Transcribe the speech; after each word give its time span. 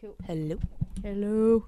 Cool. 0.00 0.16
Hello. 0.26 0.56
Hello. 1.02 1.62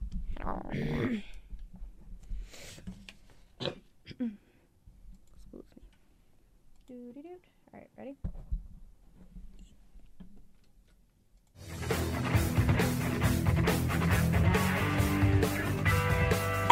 Doo-doo-doo. 6.88 7.38
All 7.68 7.74
right, 7.74 7.90
ready? 7.98 8.16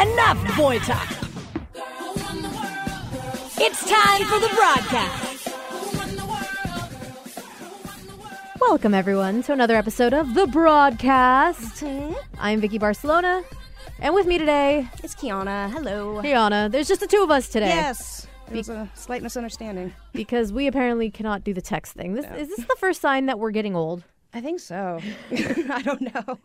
Enough 0.01 0.57
boy 0.57 0.79
talk. 0.79 1.09
It's 3.59 3.85
time 3.87 4.25
for 4.25 4.39
the 4.41 4.49
broadcast. 4.55 5.30
Welcome 8.61 8.95
everyone 8.95 9.43
to 9.45 9.53
another 9.53 9.75
episode 9.75 10.13
of 10.13 10.35
the 10.35 10.47
broadcast. 10.47 11.83
I'm 12.39 12.61
Vicky 12.61 12.79
Barcelona, 12.79 13.43
and 13.99 14.15
with 14.15 14.27
me 14.27 14.39
today, 14.39 14.89
is 15.03 15.15
Kiana. 15.15 15.71
Hello. 15.71 16.23
Kiana. 16.23 16.71
There's 16.71 16.87
just 16.87 17.01
the 17.01 17.07
two 17.07 17.23
of 17.23 17.31
us 17.31 17.49
today 17.49 17.69
Yes. 17.69 18.27
There's 18.49 18.69
a 18.69 18.91
slight 18.95 19.23
misunderstanding. 19.23 19.93
because 20.13 20.53
we 20.53 20.67
apparently 20.67 21.11
cannot 21.11 21.43
do 21.45 21.55
the 21.55 21.63
text 21.63 21.95
thing. 21.95 22.15
This 22.15 22.27
is 22.37 22.49
this 22.49 22.67
the 22.67 22.77
first 22.79 23.01
sign 23.01 23.27
that 23.27 23.39
we're 23.39 23.51
getting 23.51 23.75
old. 23.77 24.05
I 24.35 24.41
think 24.41 24.61
so. 24.61 25.01
I 25.31 25.83
don't 25.83 26.03
know. 26.03 26.39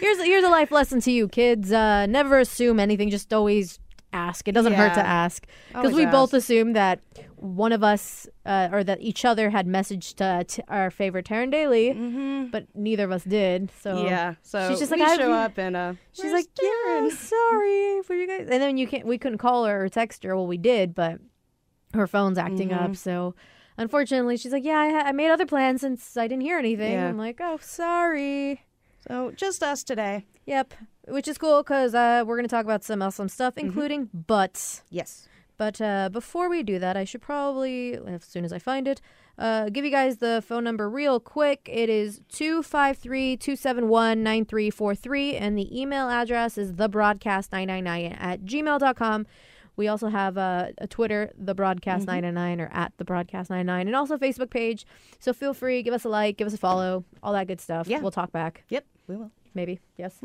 Here's 0.00 0.18
here's 0.22 0.44
a 0.44 0.48
life 0.48 0.70
lesson 0.70 1.00
to 1.02 1.10
you 1.10 1.28
kids. 1.28 1.72
Uh, 1.72 2.06
never 2.06 2.38
assume 2.38 2.80
anything. 2.80 3.10
Just 3.10 3.32
always 3.32 3.78
ask. 4.12 4.48
It 4.48 4.52
doesn't 4.52 4.72
hurt 4.72 4.94
to 4.94 5.06
ask 5.06 5.46
because 5.68 5.92
Always 5.92 5.96
we 5.96 6.06
both 6.06 6.30
ask. 6.34 6.38
assumed 6.44 6.74
that 6.76 7.00
one 7.36 7.72
of 7.72 7.84
us 7.84 8.26
uh, 8.46 8.68
or 8.72 8.82
that 8.84 9.00
each 9.00 9.24
other 9.24 9.50
had 9.50 9.66
messaged 9.66 10.20
uh, 10.20 10.44
t- 10.46 10.62
our 10.68 10.90
favorite 10.90 11.26
Taryn 11.26 11.50
Daly, 11.50 11.92
but 12.50 12.66
neither 12.74 13.04
of 13.04 13.12
us 13.12 13.24
did. 13.24 13.70
So 13.80 13.94
Mm-hmm. 13.96 14.06
Yeah. 14.06 14.34
So 14.42 14.68
she's 14.70 14.78
just 14.78 14.90
like 14.90 15.00
I 15.00 15.16
show 15.16 15.32
up 15.32 15.58
and 15.58 15.76
uh, 15.76 15.92
She's 16.12 16.24
"Where's 16.24 16.32
like, 16.34 16.46
yeah, 16.60 16.68
Darren?" 16.86 17.12
sorry 17.12 18.02
for 18.02 18.14
you 18.14 18.26
guys. 18.26 18.48
And 18.50 18.62
then 18.62 18.76
you 18.78 18.86
can't. 18.86 19.06
We 19.06 19.18
couldn't 19.18 19.38
call 19.38 19.64
her 19.66 19.84
or 19.84 19.88
text 19.88 20.22
her. 20.24 20.34
Well, 20.36 20.46
we 20.46 20.58
did, 20.58 20.94
but 20.94 21.18
her 21.94 22.06
phone's 22.06 22.38
acting 22.38 22.70
Mm-hmm. 22.70 22.84
up. 22.84 22.96
So 22.96 23.34
unfortunately, 23.76 24.36
she's 24.36 24.52
like, 24.52 24.64
yeah, 24.64 24.78
I, 24.78 24.88
ha- 24.90 25.04
I 25.06 25.12
made 25.12 25.30
other 25.30 25.46
plans 25.46 25.82
since 25.82 26.16
I 26.16 26.26
didn't 26.26 26.42
hear 26.42 26.58
anything. 26.58 26.92
Yeah. 26.92 27.08
I'm 27.08 27.16
like, 27.18 27.38
oh, 27.40 27.58
sorry. 27.60 28.64
So 29.08 29.30
just 29.36 29.62
us 29.62 29.84
today. 29.84 30.24
Yep, 30.46 30.74
which 31.08 31.28
is 31.28 31.38
cool 31.38 31.62
because 31.62 31.94
uh, 31.94 32.22
we're 32.26 32.36
gonna 32.36 32.48
talk 32.48 32.64
about 32.64 32.84
some 32.84 33.02
awesome 33.02 33.28
stuff, 33.28 33.54
Mm-hmm. 33.54 33.66
including 33.66 34.08
butts. 34.12 34.82
Yes. 34.90 35.28
But 35.56 35.80
uh, 35.80 36.08
before 36.10 36.48
we 36.48 36.62
do 36.62 36.78
that, 36.78 36.96
I 36.96 37.02
should 37.02 37.20
probably, 37.20 37.94
as 37.94 38.22
soon 38.24 38.44
as 38.44 38.52
I 38.52 38.60
find 38.60 38.86
it, 38.86 39.00
uh, 39.38 39.68
give 39.70 39.84
you 39.84 39.90
guys 39.90 40.18
the 40.18 40.40
phone 40.46 40.62
number 40.62 40.88
real 40.88 41.18
quick. 41.18 41.68
It 41.70 41.88
is 41.88 42.20
253 42.30 43.36
271 43.36 44.22
9343, 44.22 45.34
and 45.36 45.58
the 45.58 45.80
email 45.80 46.08
address 46.08 46.58
is 46.58 46.72
thebroadcast999 46.74 48.16
at 48.20 48.42
gmail.com. 48.42 49.26
We 49.76 49.86
also 49.88 50.08
have 50.08 50.36
uh, 50.38 50.68
a 50.78 50.86
Twitter, 50.88 51.30
the 51.38 51.54
broadcast 51.54 52.06
999 52.06 52.60
or 52.60 52.68
at 52.72 52.92
the 52.96 53.04
broadcast 53.04 53.48
99, 53.50 53.86
and 53.86 53.94
also 53.96 54.14
a 54.14 54.18
Facebook 54.18 54.50
page. 54.50 54.84
So 55.20 55.32
feel 55.32 55.54
free, 55.54 55.82
give 55.82 55.94
us 55.94 56.04
a 56.04 56.08
like, 56.08 56.36
give 56.36 56.46
us 56.48 56.54
a 56.54 56.58
follow, 56.58 57.04
all 57.22 57.32
that 57.32 57.46
good 57.46 57.60
stuff. 57.60 57.86
Yeah. 57.88 58.00
We'll 58.00 58.10
talk 58.10 58.32
back, 58.32 58.64
Yep. 58.70 58.84
We 59.06 59.16
will. 59.16 59.30
maybe. 59.54 59.78
Yes. 59.96 60.18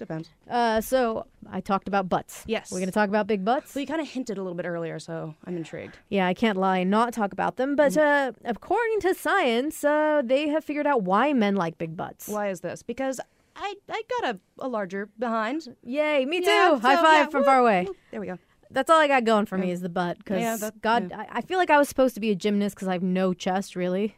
Depends. 0.00 0.30
Uh, 0.48 0.80
so 0.80 1.26
I 1.52 1.60
talked 1.60 1.86
about 1.86 2.08
butts. 2.08 2.42
Yes. 2.46 2.72
We're 2.72 2.78
going 2.78 2.88
to 2.88 2.92
talk 2.92 3.10
about 3.10 3.26
big 3.26 3.44
butts. 3.44 3.74
Well, 3.74 3.80
you 3.82 3.86
kind 3.86 4.00
of 4.00 4.08
hinted 4.08 4.38
a 4.38 4.42
little 4.42 4.56
bit 4.56 4.64
earlier, 4.64 4.98
so 4.98 5.34
I'm 5.44 5.58
intrigued. 5.58 5.98
Yeah, 6.08 6.26
I 6.26 6.32
can't 6.32 6.56
lie 6.56 6.78
and 6.78 6.90
not 6.90 7.12
talk 7.12 7.34
about 7.34 7.56
them. 7.56 7.76
But 7.76 7.98
uh, 7.98 8.32
according 8.46 9.00
to 9.00 9.12
science, 9.12 9.84
uh, 9.84 10.22
they 10.24 10.48
have 10.48 10.64
figured 10.64 10.86
out 10.86 11.02
why 11.02 11.34
men 11.34 11.54
like 11.54 11.76
big 11.76 11.98
butts. 11.98 12.28
Why 12.28 12.48
is 12.48 12.62
this? 12.62 12.82
Because 12.82 13.20
I 13.54 13.74
I 13.90 14.02
got 14.20 14.34
a, 14.34 14.64
a 14.64 14.68
larger 14.68 15.10
behind. 15.18 15.68
Yay, 15.84 16.24
me 16.24 16.40
too. 16.40 16.46
Yeah, 16.46 16.78
High 16.78 16.96
so, 16.96 17.02
five 17.02 17.26
yeah, 17.26 17.26
from 17.26 17.44
far 17.44 17.58
away. 17.58 17.86
There 18.10 18.22
we 18.22 18.26
go. 18.26 18.38
That's 18.70 18.88
all 18.88 19.00
I 19.00 19.06
got 19.06 19.24
going 19.24 19.44
for 19.44 19.58
me 19.58 19.70
is 19.70 19.82
the 19.82 19.90
butt. 19.90 20.16
Because 20.16 20.40
Yeah, 20.40 20.70
God, 20.80 21.12
I, 21.12 21.26
I 21.30 21.40
feel 21.42 21.58
like 21.58 21.70
I 21.70 21.76
was 21.76 21.90
supposed 21.90 22.14
to 22.14 22.20
be 22.20 22.30
a 22.30 22.36
gymnast 22.36 22.76
because 22.76 22.88
I 22.88 22.92
have 22.92 23.02
no 23.02 23.34
chest, 23.34 23.76
really. 23.76 24.16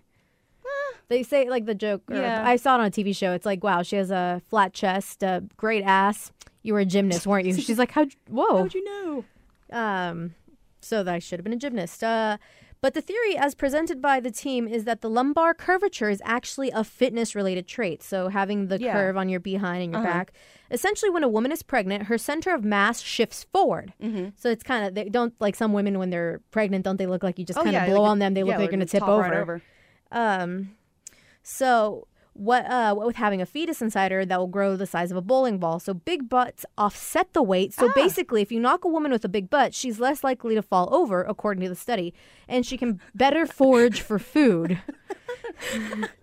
They 1.08 1.22
say 1.22 1.48
like 1.50 1.66
the 1.66 1.74
joke. 1.74 2.02
Yeah. 2.10 2.42
I 2.46 2.56
saw 2.56 2.76
it 2.76 2.80
on 2.80 2.86
a 2.86 2.90
TV 2.90 3.14
show. 3.14 3.32
It's 3.32 3.44
like, 3.44 3.62
wow, 3.62 3.82
she 3.82 3.96
has 3.96 4.10
a 4.10 4.40
flat 4.48 4.72
chest, 4.72 5.22
a 5.22 5.42
great 5.56 5.82
ass. 5.84 6.32
You 6.62 6.72
were 6.74 6.80
a 6.80 6.84
gymnast, 6.86 7.26
weren't 7.26 7.46
you? 7.46 7.54
She's 7.54 7.78
like, 7.78 7.90
how? 7.90 8.06
Whoa. 8.30 8.58
How'd 8.58 8.74
you 8.74 8.84
know? 8.84 9.24
Um, 9.76 10.34
so 10.80 11.02
that 11.02 11.14
I 11.14 11.18
should 11.18 11.38
have 11.38 11.44
been 11.44 11.52
a 11.52 11.56
gymnast. 11.56 12.02
Uh, 12.02 12.38
but 12.80 12.94
the 12.94 13.00
theory, 13.00 13.36
as 13.36 13.54
presented 13.54 14.00
by 14.02 14.18
the 14.20 14.30
team, 14.30 14.66
is 14.66 14.84
that 14.84 15.02
the 15.02 15.10
lumbar 15.10 15.54
curvature 15.54 16.10
is 16.10 16.20
actually 16.24 16.70
a 16.70 16.82
fitness-related 16.82 17.68
trait. 17.68 18.02
So 18.02 18.28
having 18.28 18.66
the 18.68 18.80
Yeah. 18.80 18.92
curve 18.92 19.16
on 19.16 19.28
your 19.28 19.38
behind 19.38 19.82
and 19.84 19.92
your 19.92 20.02
back, 20.02 20.32
essentially, 20.70 21.08
when 21.10 21.22
a 21.22 21.28
woman 21.28 21.52
is 21.52 21.62
pregnant, 21.62 22.04
her 22.04 22.18
center 22.18 22.52
of 22.54 22.64
mass 22.64 23.00
shifts 23.00 23.44
forward. 23.52 23.92
Mm-hmm. 24.02 24.30
So 24.36 24.50
it's 24.50 24.64
kind 24.64 24.84
of 24.86 24.94
they 24.94 25.08
don't 25.08 25.32
like 25.40 25.54
some 25.54 25.72
women 25.72 25.98
when 25.98 26.10
they're 26.10 26.40
pregnant, 26.50 26.84
don't 26.84 26.96
they 26.96 27.06
look 27.06 27.22
like 27.22 27.38
you 27.38 27.44
just 27.44 27.58
Oh, 27.58 27.62
kind 27.62 27.76
of 27.76 27.82
yeah, 27.82 27.88
blow 27.88 28.02
like- 28.02 28.10
on 28.10 28.18
them? 28.18 28.34
They 28.34 28.42
look 28.42 28.50
like 28.52 28.58
they're 28.58 28.66
going 28.68 28.80
to 28.80 28.86
tip 28.86 29.02
over. 29.06 29.20
Right 29.22 29.34
over. 29.34 29.62
Um, 30.12 30.76
so 31.42 32.06
what? 32.34 32.64
Uh, 32.66 32.94
what 32.94 33.06
with 33.06 33.16
having 33.16 33.42
a 33.42 33.46
fetus 33.46 33.82
inside 33.82 34.12
her 34.12 34.24
that 34.24 34.38
will 34.38 34.46
grow 34.46 34.76
the 34.76 34.86
size 34.86 35.10
of 35.10 35.16
a 35.16 35.22
bowling 35.22 35.58
ball. 35.58 35.80
So 35.80 35.92
big 35.94 36.28
butts 36.28 36.64
offset 36.78 37.32
the 37.32 37.42
weight. 37.42 37.74
So 37.74 37.92
basically, 37.94 38.42
if 38.42 38.52
you 38.52 38.60
knock 38.60 38.84
a 38.84 38.88
woman 38.88 39.12
with 39.12 39.24
a 39.24 39.28
big 39.28 39.50
butt, 39.50 39.74
she's 39.74 39.98
less 39.98 40.22
likely 40.22 40.54
to 40.54 40.62
fall 40.62 40.88
over, 40.94 41.22
according 41.22 41.62
to 41.64 41.68
the 41.68 41.76
study, 41.76 42.14
and 42.48 42.64
she 42.64 42.78
can 42.78 43.00
better 43.14 43.46
forage 43.46 44.00
for 44.00 44.18
food. 44.18 44.80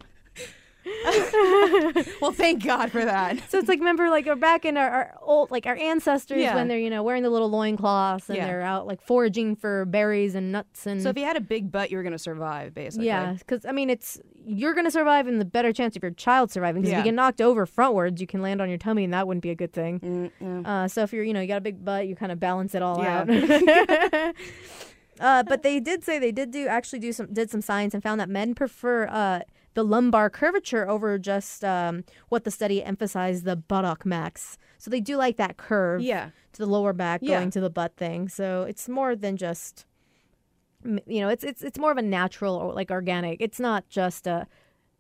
Well, 2.22 2.32
thank 2.32 2.64
God 2.64 2.92
for 2.92 3.04
that. 3.04 3.50
So 3.50 3.58
it's 3.58 3.68
like 3.70 3.80
remember, 3.80 4.10
like 4.10 4.28
our 4.28 4.36
back 4.36 4.66
in 4.66 4.76
our, 4.78 4.90
our 4.90 5.16
old, 5.22 5.52
like 5.52 5.66
our 5.66 5.76
ancestors 5.76 6.40
Yeah. 6.40 6.56
when 6.56 6.68
they're 6.68 6.78
you 6.80 6.90
know 6.90 7.04
wearing 7.04 7.24
the 7.24 7.30
little 7.30 7.50
loincloths 7.50 8.30
and 8.30 8.38
Yeah. 8.38 8.48
they're 8.48 8.62
out 8.62 8.86
like 8.88 9.02
foraging 9.02 9.56
for 9.56 9.86
berries 9.86 10.36
and 10.36 10.52
nuts 10.52 10.86
and. 10.86 11.02
So 11.02 11.10
if 11.10 11.18
you 11.18 11.24
had 11.26 11.38
a 11.38 11.42
big 11.42 11.72
butt, 11.72 11.92
you 11.92 11.98
were 11.98 12.04
gonna 12.04 12.18
survive, 12.20 12.74
basically. 12.74 13.08
Yeah, 13.08 13.34
because 13.34 13.66
I 13.66 13.72
mean, 13.72 13.90
it's 13.90 14.20
you're 14.46 14.74
gonna 14.74 14.92
survive, 14.92 15.28
and 15.28 15.40
the 15.40 15.46
better 15.46 15.72
chance 15.74 15.96
of 15.96 16.04
your 16.04 16.12
child 16.12 16.52
surviving. 16.52 16.82
Because 16.82 16.94
if 16.94 16.98
you 17.00 17.04
get 17.06 17.14
knocked 17.14 17.42
over 17.42 17.66
frontwards, 17.66 18.20
you 18.20 18.28
can 18.28 18.42
land 18.42 18.62
on 18.62 18.70
your 18.70 18.78
tummy, 18.78 19.04
and 19.04 19.14
that 19.14 19.28
wouldn't 19.28 19.44
be 19.44 19.52
a 19.52 19.56
good 19.56 19.74
thing. 19.74 20.32
Yeah. 20.42 20.62
Uh, 20.84 20.88
so 20.88 21.04
if 21.04 21.14
you're, 21.14 21.24
you 21.24 21.34
know, 21.34 21.42
you 21.42 21.48
got 21.48 21.58
a 21.58 21.62
big 21.62 21.84
butt, 21.86 22.08
you 22.08 22.16
kind 22.16 22.32
of 22.32 22.40
balance 22.40 22.74
it 22.76 22.82
all 22.82 23.02
Yeah. 23.02 23.22
out. 23.22 24.36
uh, 25.20 25.44
but 25.44 25.64
they 25.64 25.80
did 25.80 26.04
say 26.04 26.20
they 26.20 26.32
did 26.32 26.52
do 26.52 26.68
actually 26.68 27.00
do 27.00 27.12
some 27.14 27.28
did 27.34 27.50
some 27.52 27.62
science 27.62 27.94
and 27.94 28.02
found 28.04 28.20
that 28.20 28.30
men 28.30 28.56
prefer 28.56 29.08
uh, 29.08 29.42
the 29.76 29.84
lumbar 29.84 30.30
curvature 30.30 30.90
over 30.90 31.18
just 31.18 31.64
um, 31.64 32.04
what 32.30 32.44
the 32.44 32.52
study 32.52 32.84
emphasized 32.84 33.46
the 33.46 33.56
buttock 33.56 34.06
max. 34.06 34.58
So 34.78 34.90
they 34.90 35.00
do 35.02 35.16
like 35.18 35.38
that 35.38 35.58
curve 35.58 36.02
Yeah. 36.02 36.30
to 36.54 36.60
the 36.60 36.66
lower 36.66 36.94
back 36.94 37.22
Yeah. 37.24 37.38
going 37.40 37.52
to 37.52 37.60
the 37.62 37.70
butt 37.70 37.96
thing. 37.96 38.28
So 38.30 38.64
it's 38.64 38.90
more 38.90 39.16
than 39.16 39.38
just 39.38 39.86
you 41.06 41.20
know, 41.20 41.28
it's 41.30 41.44
it's 41.44 41.62
it's 41.62 41.78
more 41.78 41.92
of 41.92 41.98
a 41.98 42.02
natural 42.02 42.56
or 42.56 42.74
like 42.74 42.90
organic. 42.90 43.42
It's 43.42 43.60
not 43.60 43.90
just 43.90 44.26
a 44.28 44.48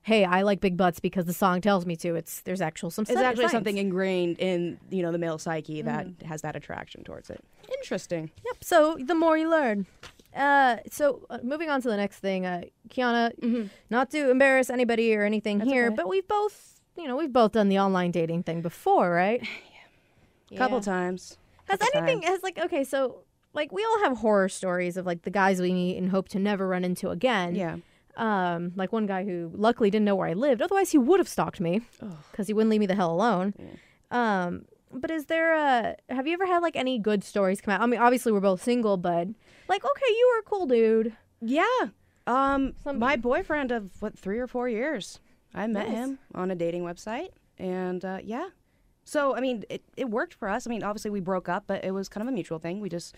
hey, 0.01 0.23
I 0.25 0.41
like 0.41 0.59
big 0.61 0.75
butts 0.77 0.99
because 0.99 1.25
the 1.25 1.33
song 1.33 1.61
tells 1.61 1.85
me 1.85 1.95
to. 1.97 2.15
It's 2.15 2.41
there's 2.41 2.61
actual 2.61 2.89
some 2.91 3.03
It's 3.03 3.11
study- 3.11 3.25
actually 3.25 3.43
science. 3.43 3.51
something 3.53 3.77
ingrained 3.77 4.39
in 4.39 4.77
you 4.89 5.01
know 5.01 5.11
the 5.13 5.17
male 5.17 5.37
psyche 5.37 5.81
that 5.81 6.07
has 6.25 6.41
that 6.41 6.55
attraction 6.57 7.03
towards 7.05 7.29
it. 7.29 7.41
Interesting. 7.77 8.29
Yep. 8.45 8.63
So 8.63 8.97
the 8.99 9.15
more 9.15 9.37
you 9.37 9.49
learn. 9.49 9.85
Uh, 10.35 10.77
so 10.91 11.25
uh, 11.29 11.39
moving 11.43 11.69
on 11.69 11.81
to 11.81 11.87
the 11.89 11.97
next 11.97 12.19
thing, 12.19 12.45
uh, 12.45 12.61
Kiana, 12.89 13.69
not 13.89 14.11
to 14.11 14.29
embarrass 14.29 14.69
anybody 14.69 15.13
or 15.15 15.23
anything 15.23 15.57
That's 15.59 15.69
here, 15.71 15.87
okay. 15.87 15.95
but 15.95 16.07
we've 16.07 16.27
both, 16.27 16.79
you 16.95 17.07
know, 17.07 17.15
we've 17.17 17.33
both 17.33 17.53
done 17.53 17.69
the 17.69 17.79
online 17.79 18.11
dating 18.11 18.43
thing 18.43 18.61
before, 18.61 19.09
right? 19.11 19.41
Couple 20.55 20.77
Yeah. 20.77 20.81
times. 20.83 21.37
Has 21.67 21.79
Couple 21.79 21.97
anything 21.99 22.21
times. 22.21 22.33
has 22.33 22.43
like 22.43 22.57
okay, 22.57 22.83
so 22.83 23.23
like 23.53 23.71
we 23.71 23.83
all 23.83 23.99
have 24.03 24.17
horror 24.17 24.49
stories 24.49 24.97
of 24.97 25.05
like 25.05 25.21
the 25.23 25.29
guys 25.31 25.61
we 25.61 25.71
meet 25.73 25.97
and 25.97 26.09
hope 26.09 26.29
to 26.29 26.39
never 26.39 26.67
run 26.67 26.83
into 26.83 27.09
again. 27.09 27.55
Yeah. 27.55 27.77
Um, 28.17 28.73
like 28.75 28.91
one 28.91 29.05
guy 29.05 29.23
who 29.23 29.51
luckily 29.55 29.89
didn't 29.89 30.05
know 30.05 30.15
where 30.15 30.27
I 30.27 30.33
lived. 30.33 30.61
Otherwise, 30.61 30.91
he 30.91 30.97
would 30.97 31.19
have 31.19 31.27
stalked 31.29 31.59
me 31.61 31.81
because 32.31 32.47
he 32.47 32.53
wouldn't 32.53 32.69
leave 32.71 32.79
me 32.81 32.85
the 32.85 32.95
hell 32.95 33.11
alone. 33.13 33.53
Um, 34.11 34.65
but 34.91 35.09
is 35.11 35.25
there 35.25 35.53
a? 35.53 35.95
Have 36.09 36.25
you 36.27 36.33
ever 36.33 36.45
had 36.47 36.61
like 36.63 36.75
any 36.75 36.97
good 36.99 37.23
stories 37.23 37.61
come 37.61 37.73
out? 37.73 37.81
I 37.81 37.85
mean, 37.85 37.99
obviously 37.99 38.31
we're 38.31 38.39
both 38.41 38.61
single, 38.63 38.97
but 38.97 39.27
like, 39.69 39.85
okay, 39.85 40.05
you 40.09 40.31
were 40.33 40.39
a 40.39 40.43
cool 40.49 40.65
dude. 40.65 41.15
Yeah. 41.41 41.63
Um, 42.27 42.73
Some- 42.83 42.99
my 42.99 43.15
boyfriend 43.15 43.71
of 43.71 44.01
what 44.01 44.17
three 44.17 44.39
or 44.39 44.47
four 44.47 44.67
years. 44.67 45.19
I 45.53 45.65
met 45.67 45.87
Nice. 45.87 45.97
him 45.97 46.19
on 46.35 46.51
a 46.51 46.55
dating 46.55 46.83
website, 46.83 47.29
and 47.57 48.03
uh, 48.05 48.19
yeah. 48.23 48.49
So 49.03 49.35
I 49.35 49.39
mean, 49.39 49.63
it, 49.69 49.83
it 49.97 50.09
worked 50.09 50.35
for 50.35 50.47
us. 50.47 50.67
I 50.67 50.69
mean, 50.69 50.83
obviously 50.83 51.09
we 51.09 51.21
broke 51.21 51.49
up, 51.49 51.63
but 51.65 51.83
it 51.83 51.91
was 51.91 52.07
kind 52.09 52.21
of 52.21 52.27
a 52.27 52.31
mutual 52.31 52.59
thing. 52.59 52.79
We 52.81 52.89
just 52.89 53.15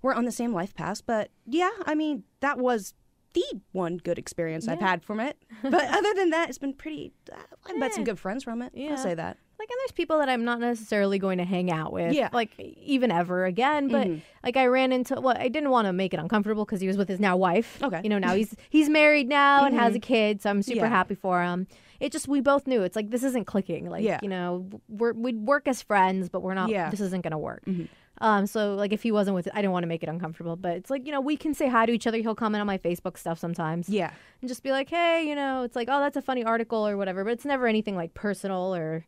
weren't 0.00 0.16
on 0.16 0.24
the 0.24 0.32
same 0.32 0.52
life 0.54 0.74
path. 0.74 1.02
But 1.04 1.30
yeah, 1.44 1.70
I 1.84 1.94
mean, 1.94 2.24
that 2.40 2.56
was 2.58 2.94
the 3.34 3.44
one 3.72 3.98
good 3.98 4.18
experience 4.18 4.66
I've 4.66 4.80
had 4.80 5.02
from 5.02 5.20
it. 5.20 5.36
But 5.62 5.74
other 5.94 6.14
than 6.14 6.30
that, 6.30 6.48
it's 6.48 6.56
been 6.56 6.72
pretty. 6.72 7.12
Uh, 7.30 7.36
I've 7.66 7.76
met 7.78 7.92
some 7.92 8.04
good 8.04 8.18
friends 8.18 8.44
from 8.44 8.62
it. 8.62 8.72
Yeah. 8.74 8.92
I'll 8.92 8.96
say 8.96 9.12
that. 9.14 9.36
Like, 9.58 9.68
and 9.70 9.78
there's 9.80 9.92
people 9.92 10.18
that 10.18 10.28
I'm 10.28 10.44
not 10.44 10.60
necessarily 10.60 11.18
going 11.18 11.38
to 11.38 11.44
hang 11.44 11.70
out 11.70 11.92
with, 11.92 12.12
Yeah. 12.12 12.28
like 12.32 12.50
even 12.58 13.10
ever 13.10 13.44
again. 13.44 13.88
But 13.88 14.06
Mhm. 14.06 14.20
like, 14.44 14.56
I 14.56 14.66
ran 14.66 14.92
into 14.92 15.20
well, 15.20 15.36
I 15.38 15.48
didn't 15.48 15.70
want 15.70 15.86
to 15.86 15.92
make 15.92 16.14
it 16.14 16.20
uncomfortable 16.20 16.64
because 16.64 16.80
he 16.80 16.86
was 16.86 16.96
with 16.96 17.08
his 17.08 17.18
now 17.18 17.36
wife. 17.36 17.82
Okay. 17.82 18.00
you 18.04 18.08
know, 18.08 18.18
now 18.18 18.34
he's 18.34 18.54
he's 18.70 18.88
married 18.88 19.28
now 19.28 19.64
and 19.64 19.74
has 19.74 19.94
a 19.94 20.00
kid, 20.00 20.40
so 20.42 20.50
I'm 20.50 20.62
super 20.62 20.80
Yeah. 20.86 20.88
happy 20.88 21.14
for 21.14 21.42
him. 21.42 21.66
it 22.00 22.12
just 22.12 22.28
we 22.28 22.40
both 22.40 22.68
knew 22.68 22.82
it's 22.82 22.94
like 22.94 23.10
this 23.10 23.24
isn't 23.24 23.46
clicking. 23.46 23.90
Like 23.90 24.04
Yeah. 24.04 24.20
you 24.22 24.28
know, 24.28 24.66
we're 24.88 25.12
we'd 25.14 25.44
work 25.44 25.66
as 25.66 25.82
friends, 25.82 26.28
but 26.28 26.42
we're 26.42 26.54
not. 26.54 26.68
Yeah. 26.68 26.90
This 26.90 27.00
isn't 27.00 27.24
gonna 27.24 27.36
work. 27.40 27.64
Mhm. 27.66 27.88
Um, 28.20 28.46
so 28.46 28.76
like 28.76 28.92
if 28.92 29.02
he 29.02 29.10
wasn't 29.10 29.34
with, 29.34 29.48
I 29.52 29.56
didn't 29.56 29.72
want 29.72 29.82
to 29.82 29.88
make 29.88 30.04
it 30.04 30.08
uncomfortable, 30.08 30.54
but 30.54 30.76
it's 30.76 30.90
like 30.90 31.04
you 31.06 31.10
know 31.10 31.20
we 31.20 31.36
can 31.36 31.54
say 31.54 31.66
hi 31.68 31.86
to 31.86 31.92
each 31.92 32.06
other. 32.06 32.18
He'll 32.18 32.36
comment 32.36 32.60
on 32.60 32.68
my 32.68 32.78
Facebook 32.78 33.18
stuff 33.18 33.40
sometimes 33.40 33.88
Yeah. 33.88 34.12
and 34.40 34.48
just 34.48 34.62
be 34.62 34.70
like, 34.70 34.88
hey, 34.90 35.24
you 35.28 35.34
know, 35.34 35.64
it's 35.64 35.74
like 35.74 35.88
oh 35.90 35.98
that's 35.98 36.16
a 36.16 36.22
funny 36.22 36.44
article 36.44 36.86
or 36.86 36.96
whatever, 36.96 37.24
but 37.24 37.32
it's 37.32 37.44
never 37.44 37.66
anything 37.66 37.96
like 37.96 38.14
personal 38.14 38.72
or 38.76 39.04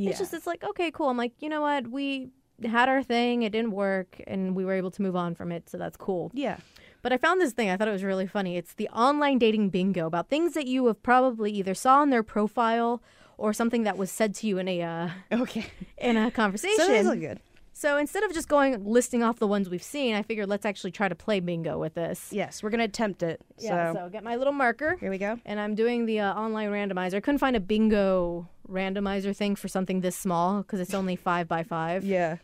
Yeah. 0.00 0.10
it's 0.10 0.18
just 0.18 0.32
it's 0.34 0.46
like 0.46 0.62
okay 0.64 0.90
cool. 0.90 1.08
I'm 1.08 1.16
like 1.16 1.32
you 1.40 1.48
know 1.48 1.60
what 1.62 1.88
we 1.88 2.30
had 2.64 2.88
our 2.88 3.02
thing, 3.02 3.42
it 3.42 3.50
didn't 3.52 3.72
work, 3.72 4.20
and 4.26 4.54
we 4.54 4.64
were 4.66 4.74
able 4.74 4.90
to 4.90 5.02
move 5.02 5.16
on 5.16 5.34
from 5.34 5.50
it, 5.52 5.68
so 5.70 5.78
that's 5.78 5.96
cool. 5.96 6.30
yeah. 6.34 6.58
But 7.02 7.14
I 7.14 7.16
found 7.16 7.40
this 7.40 7.52
thing. 7.54 7.70
I 7.70 7.78
thought 7.78 7.88
it 7.88 7.92
was 7.92 8.04
really 8.04 8.26
funny. 8.26 8.58
It's 8.58 8.74
the 8.74 8.86
online 8.90 9.38
dating 9.38 9.70
bingo 9.70 10.04
about 10.06 10.28
things 10.28 10.52
that 10.52 10.66
you 10.66 10.84
have 10.86 11.02
probably 11.02 11.50
either 11.52 11.72
saw 11.72 12.02
in 12.02 12.10
their 12.10 12.22
profile 12.22 13.02
or 13.38 13.54
something 13.54 13.84
that 13.84 13.96
was 13.96 14.10
said 14.10 14.34
to 14.34 14.46
you 14.46 14.58
in 14.58 14.68
a 14.68 14.82
uh, 14.82 15.08
Okay. 15.32 15.64
in 15.96 16.18
a 16.18 16.30
conversation. 16.30 16.76
So 16.76 16.88
that's 17.02 17.18
good. 17.18 17.40
So 17.80 17.96
instead 17.96 18.24
of 18.24 18.34
just 18.34 18.46
going 18.46 18.84
listing 18.84 19.22
off 19.22 19.38
the 19.38 19.46
ones 19.46 19.70
we've 19.70 19.82
seen, 19.82 20.14
I 20.14 20.20
figured 20.20 20.50
let's 20.50 20.66
actually 20.66 20.90
try 20.90 21.08
to 21.08 21.14
play 21.14 21.40
bingo 21.40 21.78
with 21.78 21.94
this. 21.94 22.28
Yes, 22.30 22.62
we're 22.62 22.68
gonna 22.68 22.84
attempt 22.84 23.22
it. 23.22 23.40
Yeah. 23.58 23.94
so, 23.94 24.10
get 24.10 24.22
my 24.22 24.36
little 24.36 24.52
marker, 24.52 24.98
here 25.00 25.08
we 25.08 25.16
go. 25.16 25.38
and 25.46 25.58
I'm 25.58 25.74
doing 25.74 26.04
the 26.04 26.20
uh, 26.20 26.34
online 26.34 26.68
randomizer. 26.68 27.14
I 27.14 27.20
couldn't 27.20 27.38
find 27.38 27.56
a 27.56 27.60
bingo 27.60 28.46
randomizer 28.68 29.34
thing 29.34 29.56
for 29.56 29.68
something 29.68 30.02
this 30.02 30.14
small 30.14 30.58
because 30.60 30.78
it's 30.78 30.92
only 30.92 31.16
five 31.16 31.48
by 31.48 31.62
five 31.62 32.04
Yeah. 32.04 32.36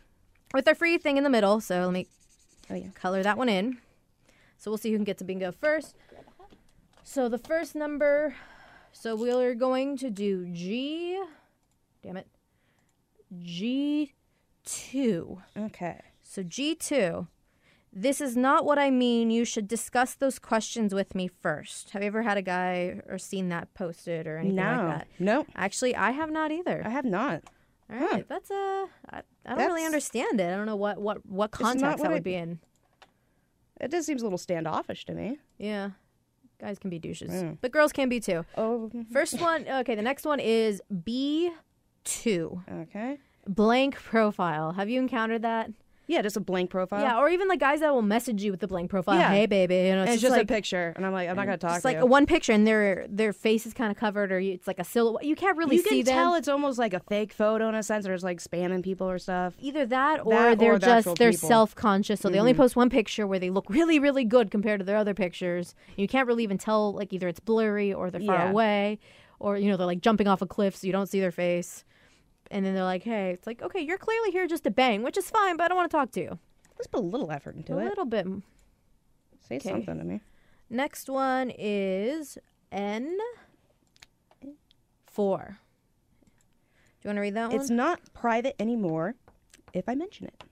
with 0.55 0.67
our 0.67 0.73
free 0.73 0.97
thing 0.97 1.17
in 1.17 1.23
the 1.23 1.29
middle. 1.29 1.61
So 1.61 1.81
let 1.81 1.93
me 1.93 2.07
Oh 2.71 2.73
yeah. 2.73 2.87
color 2.95 3.21
that 3.21 3.37
one 3.37 3.47
in. 3.47 3.77
So 4.57 4.71
we'll 4.71 4.79
see 4.79 4.89
who 4.89 4.97
can 4.97 5.03
get 5.05 5.19
to 5.19 5.23
bingo 5.23 5.51
first. 5.51 5.95
So 7.03 7.29
the 7.29 7.37
first 7.37 7.75
number, 7.75 8.33
so 8.91 9.15
we're 9.15 9.53
going 9.53 9.97
to 9.97 10.09
do 10.09 10.47
G, 10.51 11.21
damn 12.01 12.17
it, 12.17 12.27
G2. 14.67 15.41
Okay. 15.57 16.01
So 16.23 16.43
G2, 16.43 17.27
this 17.93 18.21
is 18.21 18.35
not 18.35 18.65
what 18.65 18.77
I 18.77 18.89
mean. 18.91 19.31
You 19.31 19.45
should 19.45 19.67
discuss 19.67 20.13
those 20.13 20.39
questions 20.39 20.93
with 20.93 21.15
me 21.15 21.27
first. 21.27 21.91
Have 21.91 22.01
you 22.03 22.07
ever 22.07 22.21
had 22.23 22.37
a 22.37 22.41
guy 22.41 23.01
or 23.07 23.17
seen 23.17 23.49
that 23.49 23.73
posted 23.73 24.27
or 24.27 24.37
anything 24.37 24.55
no. 24.57 24.63
like 24.63 24.97
that? 24.99 25.07
No, 25.19 25.45
Actually, 25.55 25.95
I 25.95 26.11
have 26.11 26.29
not 26.29 26.51
either. 26.51 26.81
I 26.85 26.89
have 26.89 27.05
not. 27.05 27.43
All 27.89 27.97
right, 27.97 28.27
that's 28.27 28.51
a. 28.51 28.85
I, 29.09 29.21
I 29.45 29.55
don't 29.55 29.59
really 29.59 29.85
understand 29.85 30.41
it. 30.41 30.53
I 30.53 30.57
don't 30.57 30.65
know 30.65 30.75
what 30.75 30.99
what 30.99 31.25
what 31.25 31.51
context 31.51 31.83
what 31.83 31.97
that 31.99 32.11
I- 32.11 32.13
would 32.13 32.23
be 32.23 32.35
in. 32.35 32.59
It 33.79 33.91
just 33.91 34.07
seems 34.07 34.21
a 34.21 34.25
little 34.25 34.39
standoffish 34.39 35.05
to 35.05 35.13
me. 35.13 35.37
Yeah. 35.57 35.91
Guys 36.59 36.79
can 36.79 36.89
be 36.89 36.97
douches, 36.97 37.31
Yeah. 37.31 37.51
but 37.61 37.71
girls 37.71 37.91
can 37.93 38.09
be 38.09 38.19
too. 38.19 38.43
Oh. 38.57 38.89
Mm-hmm. 38.93 39.13
First 39.13 39.39
one, 39.39 39.67
okay, 39.69 39.93
the 39.93 40.01
next 40.01 40.25
one 40.25 40.39
is 40.39 40.81
B2, 40.91 41.51
Okay. 42.81 43.19
Blank 43.47 43.95
profile. 43.95 44.73
Have 44.73 44.89
you 44.89 44.99
encountered 44.99 45.41
that? 45.43 45.71
Yeah, 46.09 46.21
just 46.21 46.37
a 46.37 46.39
blank 46.39 46.69
profile. 46.69 47.01
yeah, 47.01 47.17
or 47.19 47.27
even 47.27 47.49
like 47.49 47.59
guys 47.59 47.81
that 47.81 47.93
will 47.93 48.01
message 48.01 48.41
you 48.41 48.51
with 48.51 48.61
the 48.61 48.67
blank 48.67 48.89
profile. 48.89 49.19
Yeah. 49.19 49.27
Hey, 49.29 49.45
baby, 49.45 49.75
you 49.75 49.93
know, 49.93 50.03
it's, 50.03 50.13
it's 50.13 50.21
just 50.21 50.31
like 50.31 50.43
a 50.43 50.47
picture, 50.47 50.93
and 50.95 51.05
I'm 51.05 51.11
like, 51.11 51.27
I'm 51.27 51.35
not 51.35 51.43
gonna 51.47 51.57
talk 51.57 51.81
to 51.81 51.85
like 51.85 51.97
you. 51.97 52.05
one 52.05 52.25
picture, 52.25 52.53
and 52.53 52.65
their 52.65 53.05
their 53.09 53.33
face 53.33 53.65
is 53.65 53.73
kind 53.73 53.91
of 53.91 53.97
covered, 53.97 54.31
or 54.31 54.39
you, 54.39 54.53
it's 54.53 54.67
like 54.67 54.79
a 54.79 54.85
silhouette. 54.85 55.25
You 55.25 55.35
can't 55.35 55.57
really 55.57 55.75
you 55.75 55.81
see 55.81 55.89
can 56.03 56.05
them. 56.05 56.13
tell 56.15 56.35
it's 56.35 56.47
almost 56.47 56.79
like 56.79 56.93
a 56.93 57.01
fake 57.01 57.33
photo 57.33 57.67
in 57.67 57.75
a 57.75 57.83
sense, 57.83 58.07
or 58.07 58.13
it's 58.13 58.23
like 58.23 58.39
spamming 58.41 58.83
people 58.83 59.09
or 59.09 59.19
stuff. 59.19 59.55
Either 59.59 59.85
that 59.87 60.25
or 60.25 60.31
That 60.33 60.59
they're 60.59 60.75
or 60.75 60.79
just 60.79 61.13
they're. 61.17 61.31
Mm-hmm. 61.31 61.45
self 61.45 61.75
conscious, 61.75 62.21
so 62.21 62.29
they 62.29 62.39
only 62.39 62.53
post 62.53 62.77
one 62.77 62.89
picture 62.89 63.27
where 63.27 63.37
they 63.39 63.49
look 63.49 63.69
really 63.69 63.99
really 63.99 64.23
good 64.23 64.49
compared 64.49 64.79
to 64.79 64.85
their 64.85 64.95
other 64.95 65.13
pictures. 65.13 65.75
You 65.97 66.07
can't 66.07 66.25
really 66.25 66.43
even 66.43 66.57
tell 66.57 66.93
like 66.93 67.11
either 67.11 67.27
it's 67.27 67.41
blurry 67.41 67.93
or 67.93 68.09
they're 68.11 68.21
far 68.21 68.35
Yeah. 68.45 68.49
away, 68.51 68.99
or 69.39 69.57
you 69.57 69.69
know 69.69 69.75
they're 69.75 69.85
like 69.85 69.99
jumping 69.99 70.29
off 70.29 70.41
a 70.41 70.47
cliff 70.47 70.73
so 70.77 70.87
you 70.87 70.93
don't 70.93 71.07
see 71.07 71.19
their 71.19 71.31
face. 71.31 71.83
And 72.49 72.65
then 72.65 72.73
they're 72.73 72.83
like, 72.83 73.03
"Hey, 73.03 73.31
it's 73.31 73.45
like 73.47 73.61
okay, 73.61 73.81
you're 73.81 73.97
clearly 73.97 74.31
here 74.31 74.47
just 74.47 74.63
to 74.63 74.71
bang, 74.71 75.03
which 75.03 75.17
is 75.17 75.29
fine, 75.29 75.57
but 75.57 75.65
I 75.65 75.67
don't 75.67 75.77
want 75.77 75.91
to 75.91 75.97
talk 75.97 76.11
to 76.11 76.21
you." 76.21 76.39
Let's 76.77 76.87
put 76.87 76.99
a 76.99 77.05
little 77.05 77.31
effort 77.31 77.55
into 77.55 77.73
a 77.73 77.79
it. 77.79 77.85
A 77.85 77.89
little 77.89 78.05
bit. 78.05 78.27
Say 79.47 79.57
okay. 79.57 79.69
something 79.69 79.97
to 79.97 80.03
me. 80.03 80.21
Next 80.69 81.09
one 81.09 81.51
is 81.57 82.37
N 82.71 83.17
four. 85.05 85.59
Do 86.81 86.85
you 87.03 87.09
want 87.09 87.17
to 87.17 87.21
read 87.21 87.35
that 87.35 87.51
one? 87.51 87.59
It's 87.59 87.69
not 87.69 87.99
private 88.13 88.55
anymore 88.59 89.15
if 89.73 89.87
I 89.87 89.95
mention 89.95 90.27
it. 90.27 90.43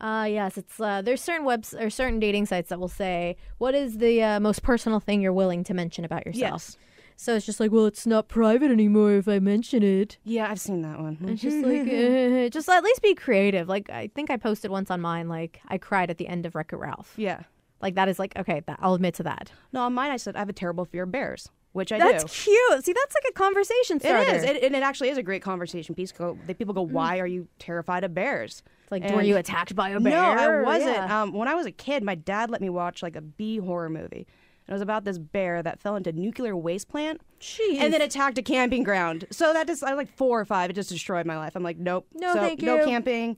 Uh, 0.00 0.26
yes, 0.28 0.56
it's 0.56 0.80
uh, 0.80 1.02
there's 1.02 1.20
certain 1.20 1.44
webs 1.44 1.74
or 1.74 1.90
certain 1.90 2.18
dating 2.18 2.46
sites 2.46 2.70
that 2.70 2.80
will 2.80 2.88
say 2.88 3.36
what 3.58 3.74
is 3.74 3.98
the 3.98 4.22
uh, 4.22 4.40
most 4.40 4.62
personal 4.62 4.98
thing 4.98 5.20
you're 5.20 5.32
willing 5.32 5.62
to 5.64 5.74
mention 5.74 6.04
about 6.04 6.26
yourself. 6.26 6.76
So 7.22 7.36
it's 7.36 7.46
just 7.46 7.60
like, 7.60 7.70
well, 7.70 7.86
it's 7.86 8.04
not 8.04 8.26
private 8.26 8.72
anymore 8.72 9.12
if 9.12 9.28
I 9.28 9.38
mention 9.38 9.84
it. 9.84 10.18
Yeah, 10.24 10.50
I've 10.50 10.58
seen 10.58 10.82
that 10.82 10.98
one. 10.98 11.18
It's 11.28 11.40
just 11.40 11.56
like, 11.64 11.86
eh, 11.86 12.48
just 12.48 12.68
at 12.68 12.82
least 12.82 13.00
be 13.00 13.14
creative. 13.14 13.68
Like 13.68 13.88
I 13.90 14.08
think 14.12 14.28
I 14.28 14.36
posted 14.36 14.72
once 14.72 14.90
on 14.90 15.00
mine, 15.00 15.28
like 15.28 15.60
I 15.68 15.78
cried 15.78 16.10
at 16.10 16.18
the 16.18 16.26
end 16.26 16.46
of 16.46 16.56
Wreck 16.56 16.72
It 16.72 16.76
Ralph. 16.76 17.14
yeah. 17.16 17.42
Like 17.80 17.94
that 17.94 18.08
is 18.08 18.18
like 18.18 18.36
okay, 18.36 18.60
that, 18.66 18.78
I'll 18.82 18.94
admit 18.94 19.14
to 19.14 19.22
that. 19.22 19.52
No, 19.72 19.82
on 19.82 19.92
mine 19.92 20.10
I 20.10 20.16
said 20.16 20.34
I 20.34 20.40
have 20.40 20.48
a 20.48 20.52
terrible 20.52 20.84
fear 20.84 21.04
of 21.04 21.12
bears, 21.12 21.48
which 21.72 21.92
I 21.92 21.98
That's 21.98 22.10
do. 22.10 22.18
That's 22.28 22.44
cute. 22.44 22.84
See, 22.86 22.92
that's 22.92 23.14
like 23.14 23.30
a 23.30 23.32
conversation 23.34 24.00
starter. 24.00 24.30
It 24.30 24.36
is, 24.36 24.42
it, 24.44 24.62
and 24.64 24.74
it 24.74 24.82
actually 24.82 25.10
is 25.10 25.18
a 25.18 25.22
great 25.22 25.42
conversation 25.42 25.94
piece. 25.94 26.10
Go, 26.10 26.36
people 26.58 26.74
Mm. 26.74 26.76
go, 26.76 26.82
"Why 26.82 27.18
are 27.20 27.26
you 27.26 27.46
terrified 27.60 28.02
of 28.04 28.14
bears?" 28.14 28.62
It's 28.82 28.90
like, 28.92 29.04
and- 29.04 29.14
were 29.14 29.22
you 29.22 29.36
attacked 29.36 29.76
by 29.76 29.90
a 29.90 30.00
bear? 30.00 30.12
No, 30.12 30.20
I 30.20 30.62
wasn't. 30.62 30.96
Yeah. 30.96 31.22
Um, 31.22 31.32
when 31.32 31.46
I 31.48 31.54
was 31.54 31.66
a 31.66 31.72
kid, 31.72 32.02
my 32.02 32.14
dad 32.16 32.50
let 32.50 32.60
me 32.60 32.68
watch 32.68 33.00
like 33.02 33.14
a 33.16 33.20
bee 33.20 33.58
horror 33.58 33.88
movie. 33.90 34.26
It 34.68 34.72
was 34.72 34.80
about 34.80 35.04
this 35.04 35.18
bear 35.18 35.62
that 35.62 35.80
fell 35.80 35.96
into 35.96 36.10
a 36.10 36.12
nuclear 36.12 36.56
waste 36.56 36.88
plant 36.88 37.20
Jeez. 37.40 37.78
and 37.80 37.92
then 37.92 38.00
attacked 38.00 38.38
a 38.38 38.42
camping 38.42 38.82
ground. 38.84 39.26
So 39.30 39.52
that 39.52 39.66
just, 39.66 39.82
I 39.82 39.90
was 39.90 39.96
like 39.96 40.16
four 40.16 40.40
or 40.40 40.44
five. 40.44 40.70
It 40.70 40.74
just 40.74 40.88
destroyed 40.88 41.26
my 41.26 41.36
life. 41.36 41.56
I'm 41.56 41.62
like, 41.62 41.78
nope. 41.78 42.06
No, 42.14 42.32
so, 42.32 42.40
thank 42.40 42.62
No 42.62 42.84
camping. 42.84 43.36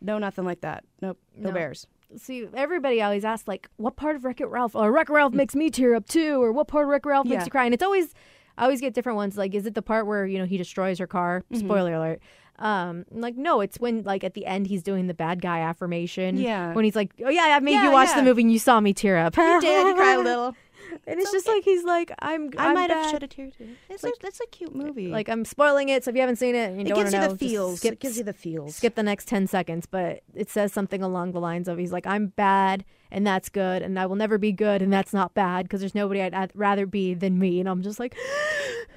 No, 0.00 0.18
nothing 0.18 0.44
like 0.44 0.62
that. 0.62 0.84
Nope. 1.02 1.18
No, 1.36 1.50
No. 1.50 1.54
bears. 1.54 1.86
See, 2.16 2.48
everybody 2.54 3.02
always 3.02 3.24
asks, 3.24 3.48
like, 3.48 3.68
what 3.76 3.96
part 3.96 4.16
of 4.16 4.24
Wreck 4.24 4.40
It 4.40 4.46
Ralph? 4.46 4.74
Or 4.76 4.92
Wreck 4.92 5.10
It 5.10 5.12
Ralph 5.12 5.34
makes 5.34 5.54
me 5.54 5.70
tear 5.70 5.94
up 5.94 6.06
too, 6.06 6.40
or 6.42 6.52
what 6.52 6.68
part 6.68 6.84
of 6.84 6.88
Wreck 6.88 7.04
It 7.04 7.08
Ralph 7.08 7.26
makes 7.26 7.44
you 7.44 7.50
cry? 7.50 7.64
And 7.64 7.74
it's 7.74 7.82
always, 7.82 8.14
I 8.56 8.62
always 8.62 8.80
get 8.80 8.94
different 8.94 9.16
ones. 9.16 9.36
Like, 9.36 9.54
is 9.54 9.66
it 9.66 9.74
the 9.74 9.82
part 9.82 10.06
where 10.06 10.24
you 10.24 10.38
know 10.38 10.44
he 10.44 10.56
destroys 10.56 10.98
her 10.98 11.06
car? 11.06 11.42
Mm-hmm. 11.52 11.66
Spoiler 11.66 11.94
alert. 11.94 12.20
Um, 12.58 13.04
like 13.10 13.36
no, 13.36 13.60
it's 13.60 13.78
when 13.78 14.02
like 14.02 14.24
at 14.24 14.34
the 14.34 14.46
end 14.46 14.66
he's 14.66 14.82
doing 14.82 15.06
the 15.06 15.14
bad 15.14 15.42
guy 15.42 15.60
affirmation. 15.60 16.36
Yeah. 16.38 16.72
When 16.72 16.84
he's 16.84 16.96
like, 16.96 17.12
oh 17.24 17.28
yeah, 17.28 17.54
I 17.56 17.60
made 17.60 17.72
Yeah, 17.72 17.84
you 17.84 17.90
watch 17.92 18.08
yeah. 18.10 18.16
the 18.16 18.22
movie 18.22 18.42
and 18.42 18.52
you 18.52 18.58
saw 18.58 18.80
me 18.80 18.92
tear 18.92 19.18
up. 19.18 19.36
You 19.36 19.60
did. 19.60 19.86
You 19.86 19.94
cried 19.94 20.18
a 20.18 20.22
little. 20.22 20.56
and 21.06 21.20
it's 21.20 21.32
just 21.32 21.46
like 21.48 21.64
he's 21.64 21.84
like, 21.84 22.12
I'm. 22.20 22.50
I 22.56 22.68
I'm 22.68 22.74
might 22.74 22.90
have 22.90 23.10
shed 23.10 23.22
a 23.22 23.26
tear 23.26 23.50
too. 23.50 23.68
It's 23.90 24.02
like- 24.02 24.14
a, 24.14 24.16
that's 24.22 24.40
a 24.40 24.46
cute 24.46 24.74
movie. 24.74 25.08
Like 25.08 25.28
I'm 25.28 25.44
spoiling 25.44 25.88
it, 25.88 26.04
so 26.04 26.10
if 26.10 26.14
you 26.14 26.20
haven't 26.22 26.36
seen 26.36 26.54
it, 26.54 26.72
you 26.74 26.80
it 26.80 26.94
gives 26.94 27.12
you 27.12 27.20
the 27.20 27.36
feels. 27.36 27.80
Skip, 27.80 27.94
it 27.94 28.00
gives 28.00 28.16
you 28.18 28.24
the 28.24 28.32
feels. 28.32 28.76
skip 28.76 28.94
the 28.94 29.02
next 29.02 29.26
10 29.28 29.46
seconds, 29.48 29.86
but 29.86 30.20
it 30.34 30.48
says 30.48 30.72
something 30.72 31.02
along 31.02 31.32
the 31.32 31.40
lines 31.40 31.68
of 31.68 31.76
he's 31.78 31.92
like, 31.92 32.06
I'm 32.06 32.28
bad 32.28 32.84
and 33.10 33.26
that's 33.26 33.48
good, 33.48 33.82
and 33.82 33.98
I 33.98 34.06
will 34.06 34.16
never 34.16 34.38
be 34.38 34.52
good 34.52 34.80
and 34.82 34.92
that's 34.92 35.12
not 35.12 35.34
bad 35.34 35.64
because 35.66 35.80
there's 35.80 35.94
nobody 35.94 36.22
I'd, 36.22 36.34
I'd 36.34 36.50
rather 36.54 36.86
be 36.86 37.14
than 37.14 37.38
me. 37.38 37.60
And 37.60 37.68
I'm 37.68 37.82
just 37.82 37.98
like, 37.98 38.16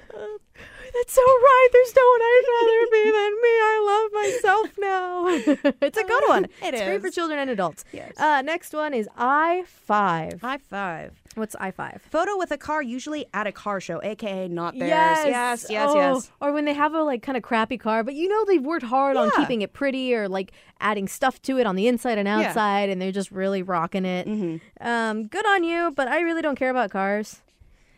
that's 0.94 1.12
so 1.12 1.22
right. 1.22 1.68
There's 1.72 1.94
no 1.96 2.02
one 2.12 2.20
I'd 2.22 2.46
rather 2.56 2.86
be 2.90 3.04
than 3.18 3.32
me. 3.42 3.54
I 3.72 3.76
love 3.90 4.12
myself 4.22 4.70
now. 4.78 5.74
it's 5.82 5.98
a 5.98 6.04
good 6.04 6.24
one. 6.28 6.44
It 6.62 6.74
it's 6.74 6.82
great 6.82 7.00
for 7.00 7.10
children 7.10 7.38
and 7.38 7.50
adults. 7.50 7.84
Yes. 7.92 8.18
Uh, 8.18 8.42
next 8.42 8.72
one 8.74 8.92
is 8.94 9.08
I5. 9.18 10.40
High 10.40 10.58
five. 10.58 11.12
What's 11.36 11.54
I5? 11.56 12.00
Photo 12.02 12.36
with 12.36 12.50
a 12.50 12.58
car, 12.58 12.82
usually 12.82 13.24
at 13.32 13.46
a 13.46 13.52
car 13.52 13.80
show, 13.80 14.00
aka 14.02 14.48
not 14.48 14.74
theirs. 14.76 14.88
Yes, 14.90 15.26
yes, 15.26 15.66
yes. 15.70 15.88
Oh, 15.90 16.14
yes. 16.14 16.30
Or 16.40 16.52
when 16.52 16.64
they 16.64 16.74
have 16.74 16.92
a 16.92 17.02
like 17.02 17.22
kind 17.22 17.36
of 17.36 17.42
crappy 17.44 17.78
car, 17.78 18.02
but 18.02 18.14
you 18.14 18.28
know 18.28 18.44
they've 18.44 18.62
worked 18.62 18.84
hard 18.84 19.16
on 19.16 19.30
keeping 19.36 19.62
it 19.62 19.72
pretty 19.72 20.12
or 20.14 20.28
like 20.28 20.52
adding 20.80 21.06
stuff 21.06 21.40
to 21.42 21.58
it 21.58 21.66
on 21.66 21.76
the 21.76 21.86
inside 21.86 22.18
and 22.18 22.26
Yeah. 22.26 22.48
outside, 22.48 22.88
and 22.90 23.00
they're 23.00 23.12
just 23.12 23.30
really 23.30 23.62
rocking 23.62 24.04
it. 24.04 24.26
Mm-hmm. 24.26 24.86
Um, 24.86 25.26
good 25.28 25.46
on 25.46 25.62
you, 25.64 25.92
but 25.94 26.08
I 26.08 26.20
really 26.20 26.42
don't 26.42 26.56
care 26.56 26.70
about 26.70 26.90
cars. 26.90 27.40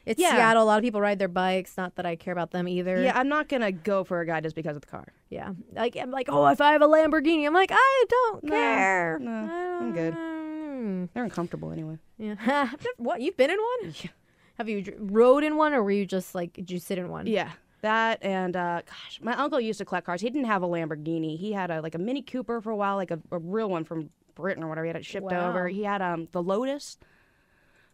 It's 0.05 0.21
Yeah. 0.21 0.33
Seattle. 0.33 0.63
A 0.63 0.65
lot 0.65 0.79
of 0.79 0.83
people 0.83 1.01
ride 1.01 1.19
their 1.19 1.29
bikes. 1.29 1.77
Not 1.77 1.95
that 1.97 2.07
I 2.07 2.17
care 2.17 2.33
about 2.33 2.51
them 2.51 2.67
either. 2.69 3.03
Yeah, 3.03 3.19
I'm 3.19 3.29
not 3.29 3.49
gonna 3.49 3.71
go 3.73 4.03
for 4.05 4.21
a 4.21 4.27
guy 4.27 4.41
just 4.41 4.57
because 4.57 4.77
of 4.77 4.83
the 4.83 4.89
car. 4.89 5.07
yeah. 5.31 5.53
Like 5.73 5.97
I'm 5.97 6.11
like, 6.11 6.29
oh, 6.31 6.47
if 6.49 6.61
I 6.61 6.73
have 6.73 6.83
a 6.83 6.89
Lamborghini, 6.89 7.47
I'm 7.47 7.55
like, 7.55 7.71
I 7.73 8.05
don't 8.09 8.45
No, 8.45 8.51
care. 8.51 9.19
no, 9.21 9.31
I 9.31 9.79
I'm 9.81 9.93
good. 9.93 11.09
They're 11.15 11.25
uncomfortable 11.25 11.71
anyway. 11.71 11.99
Yeah. 12.19 12.71
what? 12.97 13.21
You've 13.21 13.37
been 13.37 13.51
in 13.51 13.59
one? 13.59 13.95
Yeah. 14.03 14.11
Have 14.59 14.69
you 14.69 14.85
rode 14.99 15.45
in 15.45 15.57
one, 15.57 15.73
or 15.73 15.83
were 15.83 15.91
you 15.93 16.05
just 16.07 16.35
like, 16.35 16.53
did 16.53 16.71
you 16.71 16.79
sit 16.79 16.99
in 16.99 17.09
one? 17.09 17.27
Yeah, 17.27 17.51
that 17.81 18.19
and 18.23 18.55
uh, 18.57 18.83
gosh, 18.87 19.19
my 19.23 19.35
uncle 19.35 19.61
used 19.61 19.79
to 19.79 19.85
collect 19.85 20.07
cars. 20.07 20.21
He 20.21 20.29
didn't 20.29 20.47
have 20.47 20.63
a 20.63 20.67
Lamborghini. 20.69 21.39
He 21.39 21.53
had 21.53 21.71
a 21.71 21.81
like 21.81 21.95
a 21.95 21.99
Mini 21.99 22.23
Cooper 22.23 22.61
for 22.61 22.71
a 22.71 22.77
while, 22.77 22.97
like 22.97 23.11
a, 23.11 23.19
a 23.31 23.39
real 23.39 23.71
one 23.71 23.85
from 23.85 24.11
Britain 24.35 24.63
or 24.63 24.69
whatever. 24.69 24.85
He 24.85 24.89
had 24.89 24.97
it 24.97 25.05
shipped 25.07 25.25
Wow. 25.31 25.49
over. 25.51 25.69
He 25.69 25.85
had 25.85 26.03
um 26.03 26.29
the 26.33 26.43
Lotus. 26.43 26.99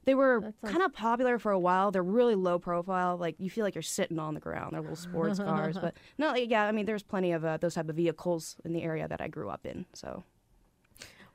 They 0.09 0.15
were 0.15 0.41
That 0.41 0.55
sounds- 0.63 0.73
kind 0.73 0.83
of 0.83 0.95
popular 0.95 1.39
for 1.39 1.53
a 1.53 1.59
while. 1.59 1.91
They're 1.91 2.03
really 2.03 2.35
low 2.35 2.59
profile. 2.59 3.19
Like 3.19 3.37
you 3.39 3.51
feel 3.51 3.63
like 3.65 3.75
you're 3.75 3.83
sitting 3.83 4.19
on 4.19 4.33
the 4.33 4.41
ground. 4.41 4.73
They're 4.73 4.81
little 4.81 4.97
sports 4.97 5.39
cars, 5.51 5.77
but 5.79 5.95
no, 6.17 6.29
like, 6.31 6.49
yeah. 6.51 6.65
I 6.65 6.73
mean, 6.73 6.87
there's 6.87 7.03
plenty 7.03 7.33
of 7.33 7.45
uh, 7.45 7.59
those 7.59 7.75
type 7.75 7.91
of 7.91 7.97
vehicles 7.97 8.57
in 8.65 8.73
the 8.73 8.83
area 8.83 9.07
that 9.07 9.21
I 9.21 9.29
grew 9.29 9.51
up 9.51 9.67
in. 9.67 9.85
So 9.93 10.25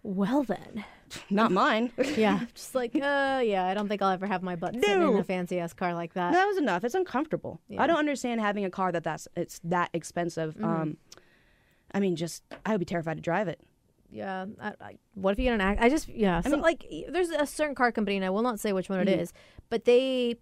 Well 0.01 0.43
then. 0.43 0.83
Not 1.29 1.51
mine. 1.51 1.91
Yeah. 2.17 2.45
just 2.55 2.73
like, 2.73 2.95
uh, 2.95 3.41
yeah, 3.45 3.65
I 3.67 3.75
don't 3.75 3.87
think 3.87 4.01
I'll 4.01 4.09
ever 4.11 4.25
have 4.25 4.41
my 4.41 4.55
butt 4.55 4.73
sitting 4.73 4.89
in 4.95 4.99
No. 5.01 5.17
a 5.17 5.23
fancy 5.23 5.59
ass 5.59 5.73
car 5.73 5.93
like 5.93 6.13
that. 6.15 6.33
that 6.33 6.45
was 6.47 6.57
enough. 6.57 6.83
It's 6.83 6.95
uncomfortable. 6.95 7.61
I 7.77 7.85
don't 7.85 7.99
understand 7.99 8.41
having 8.41 8.65
a 8.65 8.71
car 8.71 8.91
that 8.91 9.03
that's 9.03 9.27
it's 9.35 9.59
that 9.65 9.91
expensive. 9.93 10.55
Mm-hmm. 10.55 10.65
Um, 10.65 10.97
I 11.93 11.99
mean, 11.99 12.15
just 12.15 12.41
I 12.65 12.71
would 12.71 12.79
be 12.79 12.85
terrified 12.85 13.17
to 13.17 13.21
drive 13.21 13.47
it. 13.47 13.59
Yeah. 14.13 14.45
I, 14.61 14.73
I, 14.79 14.97
what 15.15 15.31
if 15.31 15.39
you 15.39 15.45
get 15.45 15.53
an 15.55 15.61
act? 15.61 15.81
I 15.81 15.89
just, 15.89 16.07
yeah. 16.07 16.39
So, 16.41 16.51
mean- 16.51 16.61
like, 16.61 16.85
there's 17.09 17.29
a 17.29 17.45
certain 17.47 17.73
car 17.75 17.91
company, 17.91 18.15
and 18.17 18.23
I 18.25 18.29
will 18.29 18.43
not 18.43 18.59
say 18.59 18.71
which 18.71 18.87
one 18.89 18.99
it 18.99 19.07
Mhm. 19.07 19.19
is, 19.21 19.33
but 19.69 19.85
they, 19.85 20.35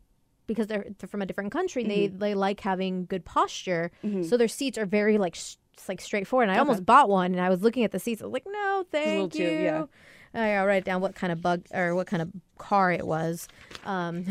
because 0.47 0.67
they're, 0.67 0.85
they're 0.99 1.07
from 1.07 1.21
a 1.21 1.25
different 1.25 1.51
country, 1.51 1.83
they, 1.85 2.07
Mm-hmm. 2.09 2.17
they 2.19 2.33
like 2.35 2.59
having 2.59 3.05
good 3.05 3.23
posture. 3.23 3.91
So 4.23 4.35
their 4.35 4.47
seats 4.49 4.77
are 4.77 4.85
very, 4.85 5.17
like, 5.17 5.35
sh- 5.35 5.55
like 5.87 6.01
straightforward. 6.01 6.49
And 6.49 6.51
I 6.51 6.55
Okay. 6.55 6.67
almost 6.67 6.85
bought 6.85 7.07
one, 7.09 7.31
and 7.31 7.39
I 7.41 7.49
was 7.49 7.61
looking 7.61 7.83
at 7.85 7.91
the 7.91 7.99
seats. 7.99 8.21
I 8.21 8.25
was 8.25 8.33
like, 8.33 8.45
no, 8.45 8.85
thank 8.91 9.33
you. 9.35 9.47
too- 9.47 9.63
yeah. 9.63 9.85
I 10.33 10.53
I'll 10.55 10.65
write 10.65 10.83
down 10.85 11.01
what 11.01 11.15
kind 11.15 11.31
of 11.33 11.41
bug 11.41 11.65
or 11.73 11.93
what 11.95 12.07
kind 12.07 12.21
of 12.21 12.29
car 12.57 12.91
it 12.91 13.05
was. 13.07 13.47
Um, 13.85 14.25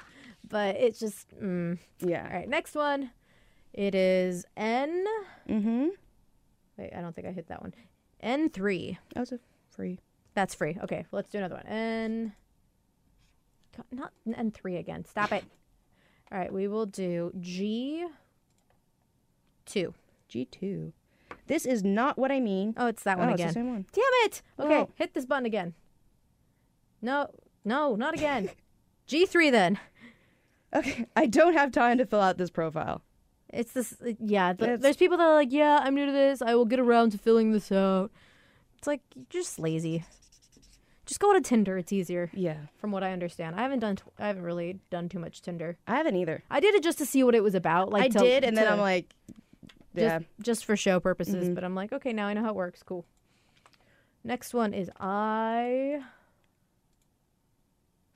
but 0.48 0.76
it's 0.76 0.98
just, 0.98 1.28
mm. 1.40 1.78
Yeah. 2.00 2.26
all 2.26 2.34
right. 2.38 2.48
Next 2.48 2.74
one. 2.74 3.10
It 3.72 3.94
is 3.94 4.46
N. 4.56 5.04
Mm-hmm. 5.48 5.88
Wait, 6.78 6.92
I 6.96 7.00
don't 7.02 7.14
think 7.14 7.26
I 7.26 7.32
hit 7.32 7.48
that 7.48 7.60
one. 7.62 7.74
N3. 8.26 8.98
That 9.14 9.20
was 9.20 9.32
a 9.32 9.38
free. 9.70 10.00
That's 10.34 10.54
free. 10.54 10.76
Okay, 10.82 11.06
let's 11.12 11.30
do 11.30 11.38
another 11.38 11.54
one. 11.54 11.66
N. 11.66 12.32
Not 13.90 14.12
N 14.34 14.50
three 14.50 14.76
again. 14.76 15.04
Stop 15.04 15.32
it. 15.32 15.44
All 16.32 16.38
right, 16.38 16.52
we 16.52 16.66
will 16.66 16.86
do 16.86 17.32
G. 17.40 18.06
Two. 19.64 19.94
G 20.28 20.44
two. 20.44 20.92
This 21.46 21.64
is 21.64 21.84
not 21.84 22.18
what 22.18 22.32
I 22.32 22.40
mean. 22.40 22.74
Oh, 22.76 22.86
it's 22.86 23.02
that 23.04 23.18
one 23.18 23.28
oh, 23.28 23.32
it's 23.32 23.40
again. 23.40 23.48
the 23.48 23.54
same 23.54 23.68
one. 23.68 23.86
Damn 23.92 24.04
it! 24.24 24.42
Okay, 24.58 24.80
Oh. 24.80 24.88
hit 24.96 25.14
this 25.14 25.24
button 25.24 25.46
again. 25.46 25.74
No, 27.00 27.28
no, 27.64 27.94
not 27.94 28.14
again. 28.14 28.50
G3 29.08 29.52
then. 29.52 29.78
Okay, 30.74 31.06
I 31.14 31.26
don't 31.26 31.52
have 31.54 31.70
time 31.70 31.98
to 31.98 32.06
fill 32.06 32.20
out 32.20 32.38
this 32.38 32.50
profile. 32.50 33.02
It's 33.56 33.72
this. 33.72 33.94
Yeah, 34.20 34.52
the, 34.52 34.64
It's- 34.64 34.80
there's 34.82 34.96
people 34.96 35.16
that 35.18 35.24
are 35.24 35.34
like, 35.34 35.52
yeah, 35.52 35.80
I'm 35.82 35.94
new 35.94 36.06
to 36.06 36.12
this. 36.12 36.42
I 36.42 36.54
will 36.54 36.64
get 36.66 36.78
around 36.78 37.10
to 37.12 37.18
filling 37.18 37.52
this 37.52 37.72
out. 37.72 38.10
It's 38.78 38.86
like 38.86 39.00
you're 39.14 39.42
just 39.42 39.58
lazy. 39.58 40.04
Just 41.06 41.20
go 41.20 41.32
to 41.32 41.40
Tinder. 41.40 41.78
It's 41.78 41.92
easier, 41.92 42.30
Yeah, 42.34 42.56
from 42.78 42.90
what 42.90 43.04
I 43.04 43.12
understand. 43.12 43.54
I 43.54 43.62
haven't 43.62 43.78
done. 43.78 43.94
T- 43.96 44.02
I 44.18 44.26
haven't 44.26 44.42
really 44.42 44.80
done 44.90 45.08
too 45.08 45.20
much 45.20 45.40
Tinder. 45.40 45.78
I 45.86 45.94
haven't 45.96 46.16
either. 46.16 46.42
I 46.50 46.58
did 46.60 46.74
it 46.74 46.82
just 46.82 46.98
to 46.98 47.06
see 47.06 47.22
what 47.22 47.34
it 47.36 47.42
was 47.44 47.54
about. 47.54 47.90
Like 47.90 48.04
I 48.04 48.08
to- 48.08 48.18
did, 48.18 48.42
and 48.44 48.56
then 48.56 48.66
I'm 48.70 48.80
like, 48.80 49.14
just, 49.28 49.36
yeah, 49.94 50.18
just 50.42 50.64
for 50.64 50.76
show 50.76 50.98
purposes. 51.00 51.48
Mhm. 51.48 51.54
But 51.54 51.62
I'm 51.64 51.74
like, 51.76 51.92
okay, 51.92 52.12
now 52.12 52.26
I 52.26 52.32
know 52.34 52.42
how 52.42 52.50
it 52.50 52.56
works. 52.56 52.82
Cool. 52.82 53.04
Next 54.24 54.52
one 54.52 54.74
is 54.74 54.90
I 54.98 56.02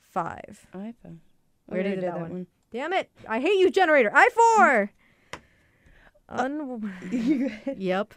five. 0.01 0.67
iPhone. 0.75 1.19
We 1.69 1.75
already 1.75 1.89
already 1.91 1.95
did 2.01 2.05
that 2.05 2.21
one. 2.21 2.47
Damn 2.73 2.93
it! 2.93 3.11
I 3.29 3.41
hate 3.41 3.59
you, 3.59 3.71
generator. 3.71 4.11
I 4.15 4.29
four. 4.31 4.91
Uh, 6.31 6.43
Un- 6.45 6.93
yep. 7.77 8.15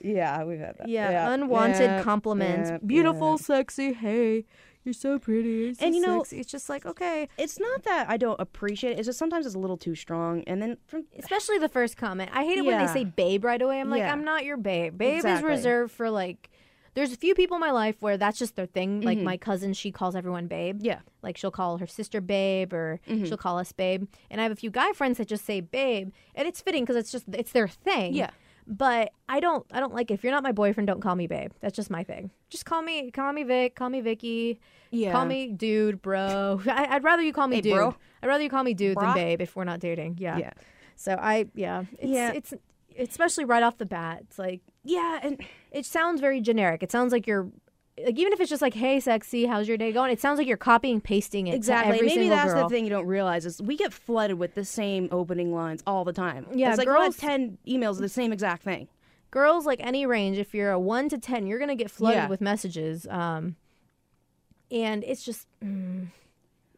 yeah, 0.00 0.44
we've 0.44 0.58
had 0.60 0.78
that. 0.78 0.88
Yeah. 0.88 1.32
Unwanted 1.32 1.80
yeah, 1.80 2.02
compliments. 2.02 2.70
yeah, 2.70 2.78
Beautiful, 2.84 3.32
yeah. 3.32 3.36
sexy. 3.44 3.92
Hey, 3.92 4.44
you're 4.84 4.92
so 4.92 5.18
pretty. 5.18 5.48
You're 5.48 5.74
so 5.74 5.84
And 5.86 5.94
you 5.94 6.00
know- 6.00 6.22
sexy. 6.22 6.40
it's 6.40 6.50
just 6.50 6.68
like 6.68 6.86
okay. 6.86 7.28
It's 7.36 7.58
not 7.58 7.82
that 7.84 8.06
I 8.08 8.16
don't 8.16 8.40
appreciate 8.40 8.92
it. 8.92 8.98
It's 9.00 9.06
just 9.06 9.18
sometimes 9.18 9.44
it's 9.46 9.54
a 9.56 9.58
little 9.58 9.76
too 9.76 9.94
strong, 9.94 10.42
and 10.46 10.62
then 10.62 10.76
from 10.86 11.04
Especially 11.18 11.58
the 11.58 11.68
first 11.68 11.96
comment. 11.96 12.30
I 12.32 12.44
hate 12.44 12.58
it 12.58 12.64
when 12.64 12.78
they 12.78 12.92
say 12.92 13.04
babe 13.04 13.44
right 13.44 13.60
away. 13.60 13.80
I'm 13.80 13.90
like, 13.90 13.98
Yeah. 14.00 14.12
I'm 14.12 14.24
not 14.24 14.44
your 14.44 14.56
babe. 14.56 14.96
Babe 14.96 15.16
Exactly. 15.16 15.52
is 15.52 15.56
reserved 15.58 15.92
for 15.92 16.10
like. 16.10 16.50
There's 16.98 17.12
a 17.12 17.16
few 17.16 17.34
people 17.34 17.54
in 17.56 17.60
my 17.60 17.70
life 17.70 17.96
where 18.00 18.16
that's 18.16 18.38
just 18.38 18.56
their 18.56 18.66
thing. 18.66 19.02
Like 19.02 19.18
Mhm. 19.18 19.22
my 19.22 19.36
cousin, 19.36 19.72
she 19.72 19.92
calls 19.92 20.16
everyone 20.16 20.48
babe. 20.48 20.78
yeah, 20.82 21.00
Like 21.22 21.36
she'll 21.36 21.52
call 21.52 21.78
her 21.78 21.86
sister 21.86 22.20
babe, 22.20 22.72
or 22.72 23.00
Mhm. 23.08 23.26
she'll 23.28 23.36
call 23.36 23.58
us 23.58 23.70
babe. 23.72 24.08
And 24.30 24.40
I 24.40 24.42
have 24.42 24.52
a 24.52 24.56
few 24.56 24.70
guy 24.70 24.92
friends 24.92 25.18
that 25.18 25.28
just 25.28 25.44
say 25.44 25.60
babe, 25.60 26.10
and 26.34 26.48
it's 26.48 26.60
fitting 26.60 26.82
because 26.84 26.96
it's 26.96 27.12
just 27.12 27.26
it's 27.32 27.52
their 27.52 27.68
thing. 27.68 28.14
yeah, 28.14 28.30
But 28.66 29.12
I 29.28 29.38
don't 29.40 29.64
I 29.70 29.78
don't 29.80 29.94
like 29.94 30.10
it. 30.10 30.14
if 30.14 30.24
you're 30.24 30.32
not 30.32 30.42
my 30.42 30.52
boyfriend, 30.52 30.86
don't 30.88 31.00
call 31.00 31.14
me 31.14 31.26
babe. 31.26 31.52
That's 31.60 31.76
just 31.76 31.88
my 31.90 32.02
thing. 32.04 32.30
Just 32.50 32.64
call 32.66 32.82
me 32.82 33.10
call 33.12 33.32
me 33.32 33.44
Vic, 33.44 33.74
call 33.76 33.90
me 33.90 34.00
Vicky, 34.00 34.58
yeah. 34.90 35.12
call 35.12 35.24
me 35.24 35.52
dude, 35.52 36.02
bro. 36.02 36.60
I, 36.66 36.96
I'd 36.96 37.04
rather 37.04 37.22
you 37.22 37.32
call 37.32 37.46
me 37.48 37.56
Hey, 37.56 37.62
dude. 37.62 37.74
bro. 37.76 37.94
I'd 38.22 38.26
rather 38.26 38.42
you 38.42 38.50
call 38.50 38.64
me 38.64 38.74
dude 38.74 38.98
than 38.98 39.14
babe 39.14 39.40
if 39.40 39.54
we're 39.56 39.64
not 39.72 39.78
dating. 39.80 40.16
Yeah. 40.18 40.36
Yeah, 40.38 40.52
So 40.96 41.12
I 41.18 41.46
yeah 41.54 41.84
it's, 41.98 42.10
Yeah. 42.10 42.32
it's 42.32 42.54
especially 42.98 43.44
right 43.44 43.62
off 43.62 43.78
the 43.78 43.86
bat. 43.86 44.22
It's 44.22 44.38
like 44.40 44.60
yeah, 44.88 45.20
and 45.22 45.40
it 45.70 45.84
sounds 45.86 46.20
very 46.20 46.40
generic. 46.40 46.82
It 46.82 46.90
sounds 46.90 47.12
like 47.12 47.26
you're 47.26 47.48
like 48.04 48.16
even 48.18 48.32
if 48.32 48.40
it's 48.40 48.48
just 48.50 48.62
like 48.62 48.74
hey 48.74 49.00
sexy, 49.00 49.46
how's 49.46 49.66
your 49.68 49.76
day 49.76 49.92
going? 49.92 50.10
It 50.12 50.20
sounds 50.20 50.38
like 50.38 50.46
you're 50.46 50.56
copying 50.56 51.00
pasting 51.00 51.46
it 51.48 51.54
exactly. 51.54 52.00
Maybe 52.00 52.28
that's 52.28 52.52
girl. 52.54 52.68
the 52.68 52.74
thing 52.74 52.84
you 52.84 52.90
don't 52.90 53.06
realize 53.06 53.44
is 53.44 53.60
we 53.60 53.76
get 53.76 53.92
flooded 53.92 54.38
with 54.38 54.54
the 54.54 54.64
same 54.64 55.08
opening 55.10 55.52
lines 55.52 55.82
all 55.86 56.04
the 56.04 56.12
time. 56.12 56.46
Yeah, 56.54 56.68
it's 56.70 56.78
like 56.78 56.86
girls- 56.86 57.16
girls 57.16 57.16
ten 57.18 57.58
emails 57.66 57.92
of 57.96 57.98
the 57.98 58.08
same 58.08 58.32
exact 58.32 58.62
thing. 58.62 58.88
girls 59.30 59.66
like 59.66 59.80
any 59.82 60.06
range 60.06 60.38
if 60.38 60.54
you're 60.54 60.70
a 60.70 60.78
1 60.80 61.08
to 61.10 61.18
10 61.18 61.46
you're 61.46 61.58
gonna 61.58 61.74
get 61.76 61.90
flooded 61.90 62.16
Yeah. 62.16 62.28
with 62.28 62.40
messages 62.40 63.06
um 63.08 63.56
and 64.70 65.04
it's 65.04 65.22
just 65.24 65.46
mm, 65.62 66.06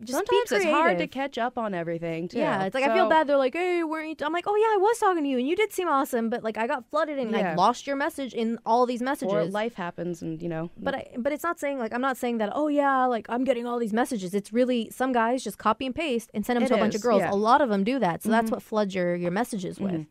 just 0.03 0.13
Sometimes 0.13 0.53
it's 0.53 0.65
hard 0.65 0.99
to 0.99 1.07
catch 1.07 1.37
up 1.39 1.59
on 1.59 1.75
everything. 1.75 2.29
Too. 2.29 2.39
yeah 2.39 2.65
it's 2.65 2.75
like 2.75 2.85
i 2.85 2.95
feel 2.95 3.09
bad 3.09 3.27
they're 3.27 3.37
like 3.37 3.55
hey 3.55 3.83
weren't 3.85 4.09
you 4.21 4.27
i'm 4.27 4.33
like 4.33 4.45
oh 4.47 4.55
yeah 4.57 4.73
i 4.75 4.79
was 4.79 4.99
talking 4.99 5.23
to 5.25 5.29
you 5.29 5.39
and 5.39 5.47
you 5.47 5.55
did 5.55 5.73
seem 5.73 5.89
awesome 5.89 6.31
but 6.31 6.43
like 6.43 6.57
i 6.57 6.67
got 6.67 6.89
flooded 6.91 7.19
and 7.19 7.31
Yeah. 7.33 7.53
i 7.53 7.55
lost 7.55 7.87
your 7.87 7.97
message 7.97 8.33
in 8.33 8.59
all 8.65 8.87
these 8.87 9.03
messages. 9.03 9.33
Or 9.35 9.45
life 9.45 9.75
happens, 9.75 10.23
and 10.23 10.41
you 10.41 10.49
know. 10.49 10.71
but 10.79 10.95
I, 10.95 11.09
but 11.19 11.33
it's 11.33 11.43
not 11.45 11.61
saying 11.61 11.79
like 11.79 11.93
I'm 11.93 12.01
not 12.01 12.17
saying 12.17 12.39
that 12.39 12.51
oh 12.55 12.69
yeah 12.69 13.05
like 13.07 13.27
I'm 13.29 13.45
getting 13.45 13.67
all 13.67 13.79
these 13.79 13.93
messages. 13.93 14.33
It's 14.35 14.53
really 14.53 14.89
some 14.91 15.13
guys 15.13 15.45
just 15.45 15.59
copy 15.59 15.85
and 15.87 15.95
paste 15.95 16.31
and 16.35 16.45
send 16.47 16.57
them 16.57 16.65
It 16.65 16.69
to 16.69 16.75
a 16.75 16.79
bunch 16.79 16.95
of 16.95 17.03
girls. 17.03 17.21
yeah. 17.21 17.33
A 17.33 17.35
lot 17.35 17.61
of 17.61 17.69
them 17.69 17.85
do 17.85 17.99
that, 17.99 18.23
so 18.23 18.31
that's 18.31 18.49
Mhm. 18.49 18.53
what 18.55 18.63
floods 18.63 18.95
your 18.95 19.15
your 19.17 19.31
messages 19.31 19.79
with. 19.81 19.93
Mhm. 19.93 20.07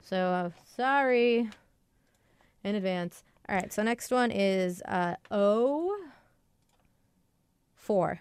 So 0.00 0.16
uh, 0.16 0.50
sorry 0.76 1.48
in 2.64 2.74
advance. 2.74 3.22
All 3.48 3.56
right, 3.56 3.72
so 3.72 3.82
next 3.82 4.10
one 4.10 4.30
is 4.30 4.82
uh, 4.82 5.14
O 5.30 5.96
four. 7.74 8.20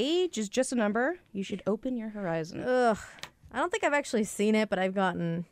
Age 0.00 0.38
is 0.38 0.48
just 0.48 0.72
a 0.72 0.74
number. 0.76 1.18
You 1.32 1.42
should 1.42 1.62
open 1.66 1.96
your 1.96 2.08
horizon. 2.10 2.62
Ugh, 2.62 2.98
I 3.52 3.58
don't 3.58 3.70
think 3.70 3.84
I've 3.84 3.92
actually 3.92 4.24
seen 4.24 4.54
it, 4.54 4.68
but 4.70 4.78
I've 4.78 4.94
gotten 4.94 5.44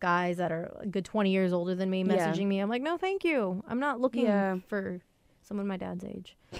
guys 0.00 0.36
that 0.38 0.50
are 0.52 0.76
a 0.80 0.86
good 0.86 1.04
20 1.04 1.30
years 1.30 1.52
older 1.52 1.74
than 1.74 1.88
me 1.90 2.00
Yeah. 2.04 2.12
messaging 2.32 2.46
me. 2.46 2.58
I'm 2.58 2.68
like, 2.68 2.82
no, 2.82 2.96
thank 2.96 3.24
you. 3.24 3.62
I'm 3.68 3.78
not 3.80 4.00
looking 4.00 4.24
Yeah. 4.24 4.56
for 4.68 5.00
someone 5.42 5.66
my 5.66 5.76
dad's 5.76 6.04
age. 6.04 6.36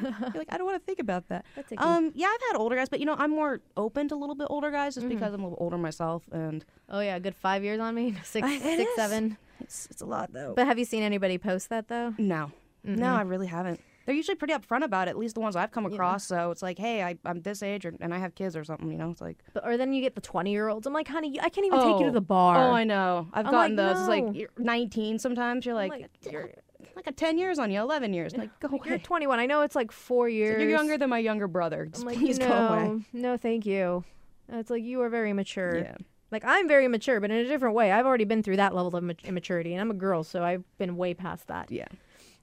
You're 0.00 0.30
like, 0.34 0.46
I 0.48 0.58
don't 0.58 0.66
want 0.66 0.80
to 0.80 0.86
think 0.86 1.00
about 1.00 1.28
that. 1.28 1.44
Um, 1.76 2.12
yeah, 2.14 2.28
I've 2.28 2.40
had 2.52 2.56
older 2.56 2.76
guys, 2.76 2.88
but 2.88 3.00
you 3.00 3.06
know, 3.06 3.16
I'm 3.18 3.30
more 3.32 3.60
open 3.76 4.06
to 4.08 4.14
a 4.14 4.20
little 4.22 4.36
bit 4.36 4.46
older 4.48 4.70
guys 4.70 4.94
just 4.94 5.06
Mhm. 5.06 5.10
because 5.10 5.34
I'm 5.34 5.40
a 5.40 5.44
little 5.48 5.58
older 5.60 5.76
myself, 5.78 6.22
and 6.30 6.64
Oh 6.88 7.00
yeah, 7.00 7.16
a 7.16 7.20
good 7.20 7.34
five 7.34 7.64
years 7.64 7.80
on 7.80 7.94
me, 7.96 8.14
six, 8.22 8.46
I- 8.46 8.58
six, 8.58 8.90
seven. 8.94 9.36
it's 9.60 9.86
it's 9.90 10.00
a 10.00 10.06
lot 10.06 10.32
though. 10.32 10.52
But 10.54 10.66
have 10.68 10.78
you 10.78 10.84
seen 10.84 11.02
anybody 11.02 11.36
post 11.36 11.68
that 11.70 11.88
though? 11.88 12.14
no, 12.16 12.52
Mm-mm. 12.86 12.96
no, 12.96 13.12
I 13.14 13.22
really 13.22 13.48
haven't. 13.48 13.80
They're 14.06 14.14
usually 14.14 14.34
pretty 14.34 14.54
upfront 14.54 14.82
about 14.84 15.08
it. 15.08 15.12
At 15.12 15.18
least 15.18 15.34
the 15.34 15.40
ones 15.40 15.54
I've 15.56 15.70
come 15.70 15.84
Yeah. 15.84 15.92
across. 15.94 16.24
So 16.26 16.50
it's 16.50 16.62
like, 16.62 16.78
hey, 16.78 17.02
I, 17.02 17.16
I'm 17.24 17.40
this 17.42 17.62
age, 17.62 17.86
or, 17.86 17.94
and 18.00 18.12
I 18.12 18.18
have 18.18 18.34
kids 18.34 18.56
or 18.56 18.64
something. 18.64 18.90
You 18.90 18.98
know, 18.98 19.10
it's 19.10 19.20
like, 19.20 19.38
But, 19.54 19.66
or 19.66 19.76
then 19.76 19.92
you 19.92 20.00
get 20.02 20.14
the 20.14 20.20
twenty 20.20 20.50
year 20.50 20.68
olds. 20.68 20.86
I'm 20.86 20.92
like, 20.92 21.08
honey, 21.08 21.38
I 21.40 21.48
can't 21.48 21.66
even 21.66 21.78
take 21.80 21.98
you 21.98 22.04
to 22.04 22.06
Oh. 22.06 22.10
the 22.10 22.20
bar. 22.20 22.56
oh, 22.56 22.72
I 22.72 22.84
know. 22.84 23.28
I've 23.32 23.46
I'm 23.46 23.52
gotten 23.52 23.76
like, 23.76 23.86
those. 23.94 24.00
It's 24.00 24.08
like 24.08 24.24
you're 24.34 24.48
19 24.58 25.18
sometimes. 25.18 25.64
You're 25.66 25.76
I'm 25.78 25.88
like, 25.88 26.10
you're, 26.30 26.50
like 26.96 27.06
a 27.06 27.12
10 27.12 27.38
years 27.38 27.58
on 27.58 27.70
you, 27.70 27.80
11 27.80 28.12
years. 28.12 28.36
Like, 28.36 28.50
go 28.60 28.68
like, 28.72 28.84
you're 28.86 28.98
21. 28.98 29.38
I 29.38 29.46
know 29.46 29.62
it's 29.62 29.76
like 29.76 29.92
four 29.92 30.28
years. 30.28 30.58
like, 30.58 30.62
you're 30.62 30.70
younger 30.70 30.98
than 30.98 31.08
my 31.10 31.18
younger 31.18 31.48
brother. 31.48 31.86
Just 31.86 32.02
I'm 32.02 32.08
like, 32.08 32.18
please 32.18 32.38
no, 32.38 32.48
go 32.48 32.54
away. 32.54 33.00
no, 33.12 33.36
thank 33.36 33.64
you. 33.66 34.04
And 34.48 34.58
It's 34.60 34.68
like 34.70 34.82
you 34.82 35.00
are 35.02 35.08
very 35.08 35.32
mature. 35.32 35.78
Yeah. 35.78 35.94
Like 36.30 36.44
I'm 36.46 36.66
very 36.66 36.88
mature, 36.88 37.20
but 37.20 37.30
in 37.30 37.36
a 37.36 37.44
different 37.46 37.74
way. 37.74 37.92
I've 37.92 38.06
already 38.06 38.24
been 38.24 38.42
through 38.42 38.56
that 38.56 38.74
level 38.74 38.96
of 38.96 39.04
mat- 39.04 39.20
immaturity, 39.24 39.72
and 39.74 39.80
I'm 39.80 39.90
a 39.90 39.94
girl, 39.94 40.24
so 40.24 40.42
I've 40.42 40.64
been 40.78 40.96
way 40.96 41.12
past 41.14 41.46
that. 41.48 41.70
Yeah. 41.70 41.86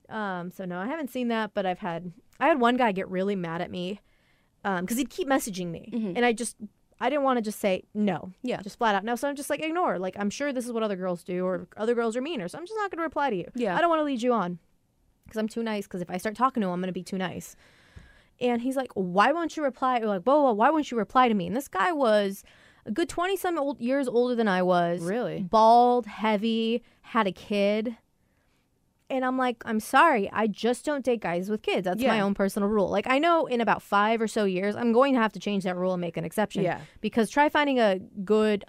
Um, 0.10 0.52
so 0.52 0.66
no, 0.66 0.80
I 0.80 0.88
haven't 0.88 1.10
seen 1.10 1.28
that, 1.30 1.54
but 1.54 1.66
I've 1.66 1.80
had 1.80 2.12
I 2.40 2.48
had 2.48 2.60
one 2.60 2.78
guy 2.78 2.92
get 2.92 3.08
really 3.10 3.36
mad 3.36 3.62
at 3.62 3.70
me, 3.70 4.00
um, 4.64 4.82
because 4.86 4.98
he'd 4.98 5.10
keep 5.10 5.28
messaging 5.28 5.68
me, 5.68 5.90
Mhm. 5.94 6.14
and 6.16 6.26
I 6.26 6.34
just 6.34 6.56
I 7.02 7.10
didn't 7.10 7.24
want 7.24 7.38
to 7.38 7.42
just 7.42 7.60
say 7.60 7.84
no, 7.94 8.32
Yeah. 8.42 8.62
just 8.62 8.78
flat 8.78 8.94
out 8.96 9.04
no. 9.06 9.16
So 9.16 9.28
I'm 9.30 9.36
just 9.36 9.50
like 9.50 9.62
ignore. 9.64 10.00
Like 10.00 10.16
I'm 10.20 10.30
sure 10.30 10.52
this 10.52 10.66
is 10.66 10.72
what 10.72 10.84
other 10.84 10.96
girls 10.96 11.24
do, 11.24 11.46
or 11.46 11.68
other 11.78 11.94
girls 11.96 12.18
are 12.18 12.22
meaner, 12.22 12.48
so 12.48 12.58
I'm 12.58 12.66
just 12.66 12.78
not 12.78 12.92
gonna 12.92 13.04
reply 13.04 13.30
to 13.30 13.36
you. 13.36 13.46
Yeah. 13.56 13.78
I 13.78 13.82
don't 13.82 13.90
want 13.90 14.00
to 14.00 14.04
lead 14.06 14.22
you 14.22 14.34
on, 14.34 14.60
because 15.26 15.38
I'm 15.38 15.48
too 15.48 15.64
nice. 15.64 15.86
Because 15.86 16.02
if 16.02 16.10
I 16.10 16.18
start 16.18 16.36
talking 16.36 16.62
to 16.62 16.68
him, 16.68 16.74
I'm 16.74 16.82
gonna 16.82 16.92
be 16.92 17.04
too 17.04 17.18
nice. 17.18 17.56
And 18.42 18.62
he's 18.62 18.76
like, 18.78 18.92
why 18.94 19.32
won't 19.34 19.58
you 19.58 19.64
reply? 19.64 20.00
Like, 20.00 20.24
whoa, 20.24 20.42
whoa, 20.44 20.54
why 20.54 20.70
won't 20.70 20.90
you 20.92 20.98
reply 20.98 21.28
to 21.28 21.34
me? 21.34 21.48
And 21.48 21.56
this 21.56 21.68
guy 21.68 21.92
was 21.92 22.44
a 22.86 22.92
good 22.92 23.10
twenty 23.10 23.36
some 23.38 23.58
old 23.60 23.80
years 23.82 24.08
older 24.08 24.34
than 24.34 24.48
I 24.48 24.62
was 24.62 25.02
Really? 25.02 25.44
bald, 25.44 26.06
heavy, 26.06 26.82
had 27.02 27.28
a 27.28 27.32
kid. 27.34 27.98
And 29.12 29.26
I'm 29.26 29.38
like, 29.38 29.58
I'm 29.66 29.80
sorry, 29.80 30.30
I 30.32 30.46
just 30.48 30.86
don't 30.86 31.04
date 31.04 31.22
guys 31.22 31.50
with 31.50 31.64
kids. 31.64 31.86
That's 31.86 32.02
my 32.04 32.20
own 32.20 32.36
personal 32.36 32.70
rule. 32.70 32.90
Like, 32.90 33.08
I 33.08 33.18
know 33.18 33.48
in 33.48 33.60
about 33.60 33.82
five 33.82 34.22
or 34.22 34.28
so 34.28 34.46
years, 34.46 34.76
I'm 34.76 34.92
going 34.94 35.16
to 35.16 35.20
have 35.20 35.32
to 35.34 35.40
change 35.40 35.64
that 35.64 35.76
rule 35.76 35.94
and 35.94 36.02
make 36.02 36.16
an 36.16 36.24
exception. 36.26 36.64
Yeah. 36.64 36.82
Because 37.02 37.30
try 37.32 37.50
finding 37.50 37.80
a 37.80 37.98
good, 38.24 38.66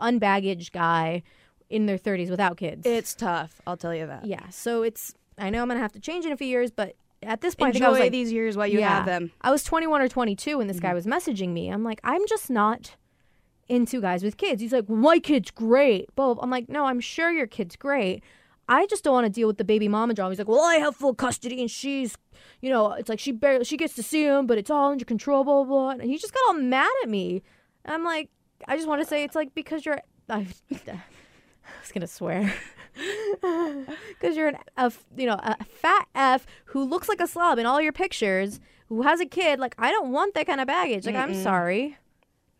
unbaggaged 0.00 0.72
guy 0.72 1.22
in 1.70 1.86
their 1.86 1.98
30s 1.98 2.30
without 2.30 2.56
kids. 2.56 2.86
It's 2.86 3.14
tough. 3.14 3.60
I'll 3.66 3.76
tell 3.76 3.94
you 3.94 4.06
that. 4.06 4.24
yeah. 4.26 4.48
So 4.50 4.82
it's 4.82 5.14
I 5.38 5.50
know 5.50 5.62
I'm 5.62 5.68
gonna 5.68 5.80
have 5.80 5.92
to 5.92 6.00
change 6.00 6.26
in 6.26 6.32
a 6.32 6.36
few 6.36 6.46
years, 6.46 6.70
but 6.70 6.94
at 7.22 7.40
this 7.40 7.54
point, 7.54 7.70
I 7.70 7.72
think 7.72 7.84
I 7.84 7.86
Enjoy 7.86 7.92
was 7.92 8.00
like, 8.00 8.12
these 8.12 8.32
years 8.32 8.56
while 8.56 8.66
you 8.66 8.80
yeah. 8.80 8.96
have 8.96 9.06
them. 9.06 9.30
I 9.40 9.50
was 9.50 9.64
21 9.64 10.02
or 10.02 10.08
22 10.08 10.58
when 10.58 10.66
this 10.66 10.76
Mm-hmm. 10.76 10.86
guy 10.86 10.94
was 10.94 11.06
messaging 11.06 11.50
me. 11.50 11.68
I'm 11.70 11.82
like, 11.84 12.00
I'm 12.04 12.20
just 12.28 12.50
not 12.50 12.96
into 13.68 14.00
guys 14.00 14.22
with 14.22 14.36
kids. 14.36 14.60
He's 14.60 14.72
like, 14.72 14.84
well, 14.88 14.98
my 14.98 15.18
kid's 15.18 15.50
great. 15.50 16.14
Bob, 16.14 16.38
I'm 16.42 16.50
like, 16.50 16.68
no, 16.68 16.84
I'm 16.86 17.00
sure 17.00 17.30
your 17.30 17.46
kid's 17.46 17.76
great. 17.76 18.22
I 18.68 18.86
just 18.86 19.04
don't 19.04 19.12
want 19.12 19.26
to 19.26 19.30
deal 19.30 19.46
with 19.48 19.58
the 19.58 19.64
baby 19.64 19.88
mama 19.88 20.14
drama. 20.14 20.30
He's 20.30 20.38
like, 20.38 20.48
well, 20.48 20.62
I 20.64 20.76
have 20.76 20.96
full 20.96 21.14
custody 21.14 21.60
and 21.60 21.70
she's, 21.70 22.16
you 22.60 22.70
know, 22.70 22.92
it's 22.92 23.08
like 23.08 23.18
she 23.18 23.32
barely 23.32 23.64
she 23.64 23.76
gets 23.76 23.94
to 23.94 24.02
see 24.02 24.24
him, 24.24 24.46
but 24.46 24.56
it's 24.58 24.70
all 24.70 24.92
under 24.92 25.04
control, 25.04 25.44
blah 25.44 25.64
blah. 25.64 25.64
blah. 25.64 25.90
And 25.90 26.02
he 26.10 26.16
just 26.18 26.32
got 26.32 26.40
all 26.48 26.54
mad 26.54 26.90
at 27.02 27.08
me. 27.08 27.42
And 27.84 27.94
I'm 27.94 28.04
like, 28.04 28.30
I 28.68 28.76
just 28.76 28.88
want 28.88 29.02
to 29.02 29.06
say 29.06 29.24
it's 29.24 29.34
like 29.34 29.54
because 29.54 29.84
you're. 29.84 30.00
I, 30.28 30.46
I 30.72 31.00
was 31.80 31.92
gonna 31.92 32.06
swear. 32.06 32.52
Because 33.40 34.36
you're 34.36 34.48
an, 34.48 34.58
f- 34.76 35.04
you 35.16 35.26
know, 35.26 35.34
a 35.34 35.64
fat 35.64 36.06
F 36.14 36.46
who 36.66 36.84
looks 36.84 37.08
like 37.08 37.20
a 37.20 37.26
slob 37.26 37.58
in 37.58 37.66
all 37.66 37.80
your 37.80 37.92
pictures, 37.92 38.60
who 38.88 39.02
has 39.02 39.20
a 39.20 39.26
kid. 39.26 39.58
Like, 39.58 39.74
I 39.78 39.90
don't 39.90 40.12
want 40.12 40.34
that 40.34 40.46
kind 40.46 40.60
of 40.60 40.66
baggage. 40.66 41.06
Like, 41.06 41.14
I'm 41.16 41.34
sorry. 41.34 41.96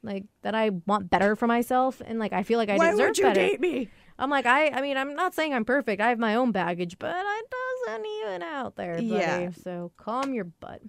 Like, 0.03 0.25
that 0.43 0.55
I 0.55 0.71
want 0.87 1.11
better 1.11 1.37
for 1.37 1.47
myself. 1.47 2.01
And, 2.05 2.19
like, 2.19 2.33
I 2.33 2.43
feel 2.43 2.59
like 2.59 2.69
I 2.71 2.79
deserve 2.91 3.15
better. 3.21 3.35
date 3.35 3.61
me? 3.61 3.89
I'm 4.19 4.31
like, 4.31 4.47
I, 4.47 4.69
I 4.69 4.81
mean, 4.81 4.97
I'm 4.97 5.15
not 5.15 5.35
saying 5.35 5.55
I'm 5.55 5.65
perfect. 5.65 6.01
I 6.01 6.09
have 6.09 6.19
my 6.19 6.35
own 6.35 6.53
baggage, 6.53 6.99
but 6.99 7.15
it 7.17 7.51
doesn't 7.87 8.07
even 8.07 8.43
out 8.43 8.77
there, 8.77 8.95
buddy. 8.95 9.07
Yeah. 9.07 9.51
So 9.63 9.93
calm 9.97 10.35
your 10.35 10.45
butt. 10.45 10.81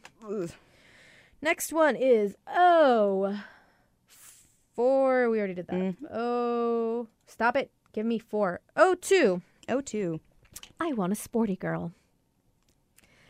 Next 1.41 1.73
one 1.73 1.95
is 1.95 2.35
oh 2.47 3.39
four. 4.75 5.29
We 5.29 5.39
already 5.39 5.55
did 5.55 5.67
that. 5.67 5.75
Mm-hmm. 5.75 6.05
Oh, 6.13 7.07
stop 7.27 7.55
it. 7.57 7.71
Give 7.93 8.05
me 8.05 8.19
four. 8.19 8.61
Oh 8.75 8.95
two. 8.95 9.41
Oh, 9.69 9.81
two. 9.81 10.19
I 10.79 10.93
want 10.93 11.13
a 11.13 11.15
sporty 11.15 11.55
girl. 11.55 11.93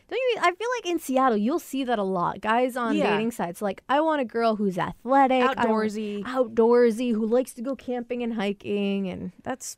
Don't 0.08 0.18
you? 0.18 0.36
I 0.40 0.52
feel 0.54 0.68
like 0.78 0.86
in 0.86 0.98
Seattle 0.98 1.36
you'll 1.38 1.58
see 1.58 1.84
that 1.84 1.98
a 1.98 2.02
lot. 2.02 2.40
Guys 2.40 2.76
on 2.76 2.96
Yeah. 2.96 3.10
dating 3.10 3.30
sites 3.32 3.62
like, 3.62 3.82
I 3.88 4.00
want 4.00 4.20
a 4.20 4.24
girl 4.24 4.56
who's 4.56 4.78
athletic, 4.78 5.42
Outdoorsy. 5.42 6.22
outdoorsy, 6.24 7.12
who 7.12 7.26
likes 7.26 7.54
to 7.54 7.62
go 7.62 7.74
camping 7.74 8.22
and 8.22 8.34
hiking, 8.34 9.08
and 9.08 9.32
that's 9.42 9.76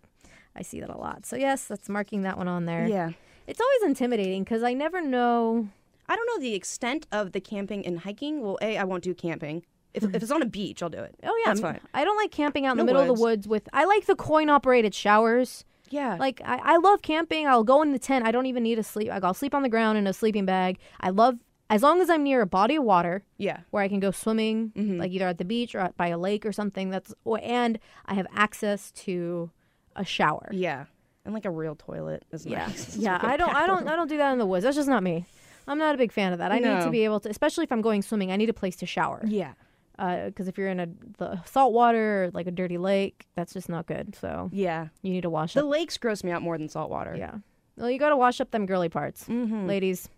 I 0.55 0.63
see 0.63 0.81
that 0.81 0.91
a 0.91 0.97
lot. 0.97 1.27
So 1.27 1.37
yes, 1.37 1.67
that's 1.67 1.89
marking 1.89 2.23
that 2.23 2.39
one 2.39 2.49
on 2.49 2.65
there. 2.65 2.87
Yeah. 2.87 3.11
It's 3.47 3.61
always 3.61 3.83
intimidating 3.85 4.43
because 4.43 4.63
I 4.63 4.73
never 4.73 5.01
know. 5.01 5.69
I 6.09 6.17
don't 6.17 6.27
know 6.27 6.41
the 6.41 6.55
extent 6.55 7.07
of 7.13 7.33
the 7.33 7.41
camping 7.41 7.87
and 7.87 8.01
hiking. 8.01 8.43
Well, 8.43 8.59
A, 8.63 8.77
I 8.77 8.85
won't 8.85 9.03
do 9.05 9.15
camping. 9.15 9.65
If, 9.95 10.03
hmm. 10.03 10.15
if 10.15 10.23
it's 10.23 10.33
on 10.33 10.43
a 10.43 10.47
beach, 10.47 10.83
I'll 10.83 10.89
do 10.89 10.99
it. 10.99 11.15
Oh 11.23 11.37
yeah, 11.45 11.51
That's 11.51 11.61
fine. 11.61 11.81
I 11.95 12.05
don't 12.05 12.17
like 12.17 12.31
camping 12.31 12.67
out 12.67 12.73
in 12.73 12.79
No 12.79 12.83
the 12.83 12.87
middle 12.87 13.03
of 13.03 13.09
the 13.09 13.23
woods 13.23 13.47
with. 13.49 13.69
I 13.73 13.85
like 13.85 14.07
the 14.07 14.17
coin 14.17 14.51
operated 14.51 14.95
showers. 14.95 15.65
Yeah. 15.91 16.17
Like 16.19 16.41
I, 16.45 16.61
I 16.63 16.77
love 16.79 17.03
camping. 17.03 17.47
I'll 17.47 17.65
go 17.65 17.83
in 17.83 17.93
the 17.93 17.99
tent. 17.99 18.27
I 18.27 18.33
don't 18.33 18.47
even 18.47 18.63
need 18.63 18.77
to 18.77 18.83
sleep. 18.83 19.11
I'll 19.11 19.35
sleep 19.35 19.55
on 19.55 19.63
the 19.63 19.69
ground 19.69 19.99
in 19.99 20.07
a 20.07 20.13
sleeping 20.13 20.45
bag. 20.47 20.79
I 21.01 21.11
love 21.11 21.37
as 21.69 21.83
long 21.83 22.01
as 22.01 22.09
I'm 22.11 22.23
near 22.23 22.43
a 22.43 22.47
body 22.47 22.77
of 22.77 22.85
water 22.85 23.25
yeah. 23.39 23.61
where 23.71 23.83
I 23.83 23.89
can 23.89 23.99
go 24.01 24.11
swimming, 24.11 24.73
Mm-hmm. 24.77 24.99
like 24.99 25.11
either 25.11 25.27
at 25.27 25.39
the 25.39 25.45
beach 25.45 25.75
or 25.75 25.91
by 25.97 26.09
a 26.09 26.19
lake 26.19 26.47
or 26.47 26.53
something. 26.53 26.91
That's 26.91 27.13
and 27.43 27.79
I 28.07 28.15
have 28.15 28.27
access 28.35 28.93
to 28.93 29.51
a 29.97 30.05
shower. 30.05 30.49
Yeah. 30.53 30.85
And 31.25 31.35
like 31.35 31.45
a 31.45 31.51
real 31.51 31.75
toilet 31.75 32.25
is 32.31 32.47
Yeah, 32.47 32.67
nice. 32.67 32.97
yeah. 32.99 33.19
I 33.21 33.37
don't, 33.37 33.53
I 33.55 33.67
don't, 33.67 33.89
I 33.89 33.97
don't 33.97 34.09
do 34.09 34.17
that 34.19 34.33
in 34.33 34.39
the 34.39 34.47
woods. 34.47 34.63
That's 34.65 34.77
just 34.77 34.89
not 34.89 35.03
me. 35.03 35.27
I'm 35.67 35.79
not 35.79 35.95
a 35.97 35.99
big 35.99 36.13
fan 36.13 36.33
of 36.33 36.39
that. 36.39 36.53
I 36.53 36.61
need 36.61 36.83
to 36.83 36.91
be 36.91 37.03
able 37.05 37.19
to, 37.21 37.29
especially 37.29 37.65
if 37.65 37.73
I'm 37.73 37.83
going 37.83 38.03
swimming. 38.03 38.31
I 38.31 38.37
need 38.37 38.49
a 38.49 38.53
place 38.55 38.77
to 38.77 38.87
shower. 38.87 39.25
Yeah. 39.27 39.55
Because 39.97 40.49
if 40.49 40.59
you're 40.59 40.69
in 40.69 40.81
a 40.81 40.89
the 41.19 41.43
salt 41.45 41.73
water 41.73 42.25
or 42.25 42.31
like 42.33 42.47
a 42.47 42.51
dirty 42.51 42.79
lake, 42.79 43.27
that's 43.35 43.53
just 43.53 43.69
not 43.69 43.87
good. 43.87 44.15
So 44.21 44.51
Yeah. 44.53 44.89
you 45.03 45.13
need 45.13 45.23
to 45.23 45.31
wash 45.31 45.55
The 45.55 45.61
up. 45.65 45.67
lakes 45.71 45.97
gross 45.99 46.23
me 46.23 46.31
out 46.31 46.43
more 46.43 46.59
than 46.59 46.69
salt 46.69 46.91
water. 46.91 47.15
Yeah. 47.17 47.37
Well, 47.77 47.91
you 47.91 47.99
got 47.99 48.09
to 48.11 48.17
wash 48.17 48.41
up 48.41 48.51
them 48.51 48.67
girly 48.67 48.89
parts, 48.89 49.25
Mm-hmm. 49.29 49.67
ladies. 49.67 50.09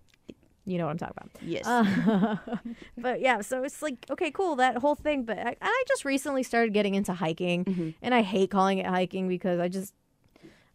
You 0.64 0.76
know 0.76 0.84
what 0.84 0.90
I'm 0.90 0.98
talking 0.98 1.14
about. 1.16 1.30
Yes. 1.42 1.66
Uh, 1.66 2.36
but 2.98 3.20
yeah, 3.22 3.40
so 3.40 3.62
it's 3.62 3.80
like 3.80 4.04
okay, 4.10 4.30
cool 4.30 4.56
that 4.56 4.76
whole 4.78 4.94
thing. 4.94 5.24
But 5.24 5.38
I, 5.38 5.56
I 5.62 5.84
just 5.88 6.04
recently 6.04 6.42
started 6.42 6.74
getting 6.74 6.94
into 6.94 7.14
hiking, 7.14 7.64
Mm-hmm. 7.64 7.90
and 8.02 8.14
I 8.14 8.20
hate 8.22 8.50
calling 8.50 8.76
it 8.78 8.84
hiking 8.86 9.28
because 9.28 9.60
I 9.60 9.68
just 9.68 9.94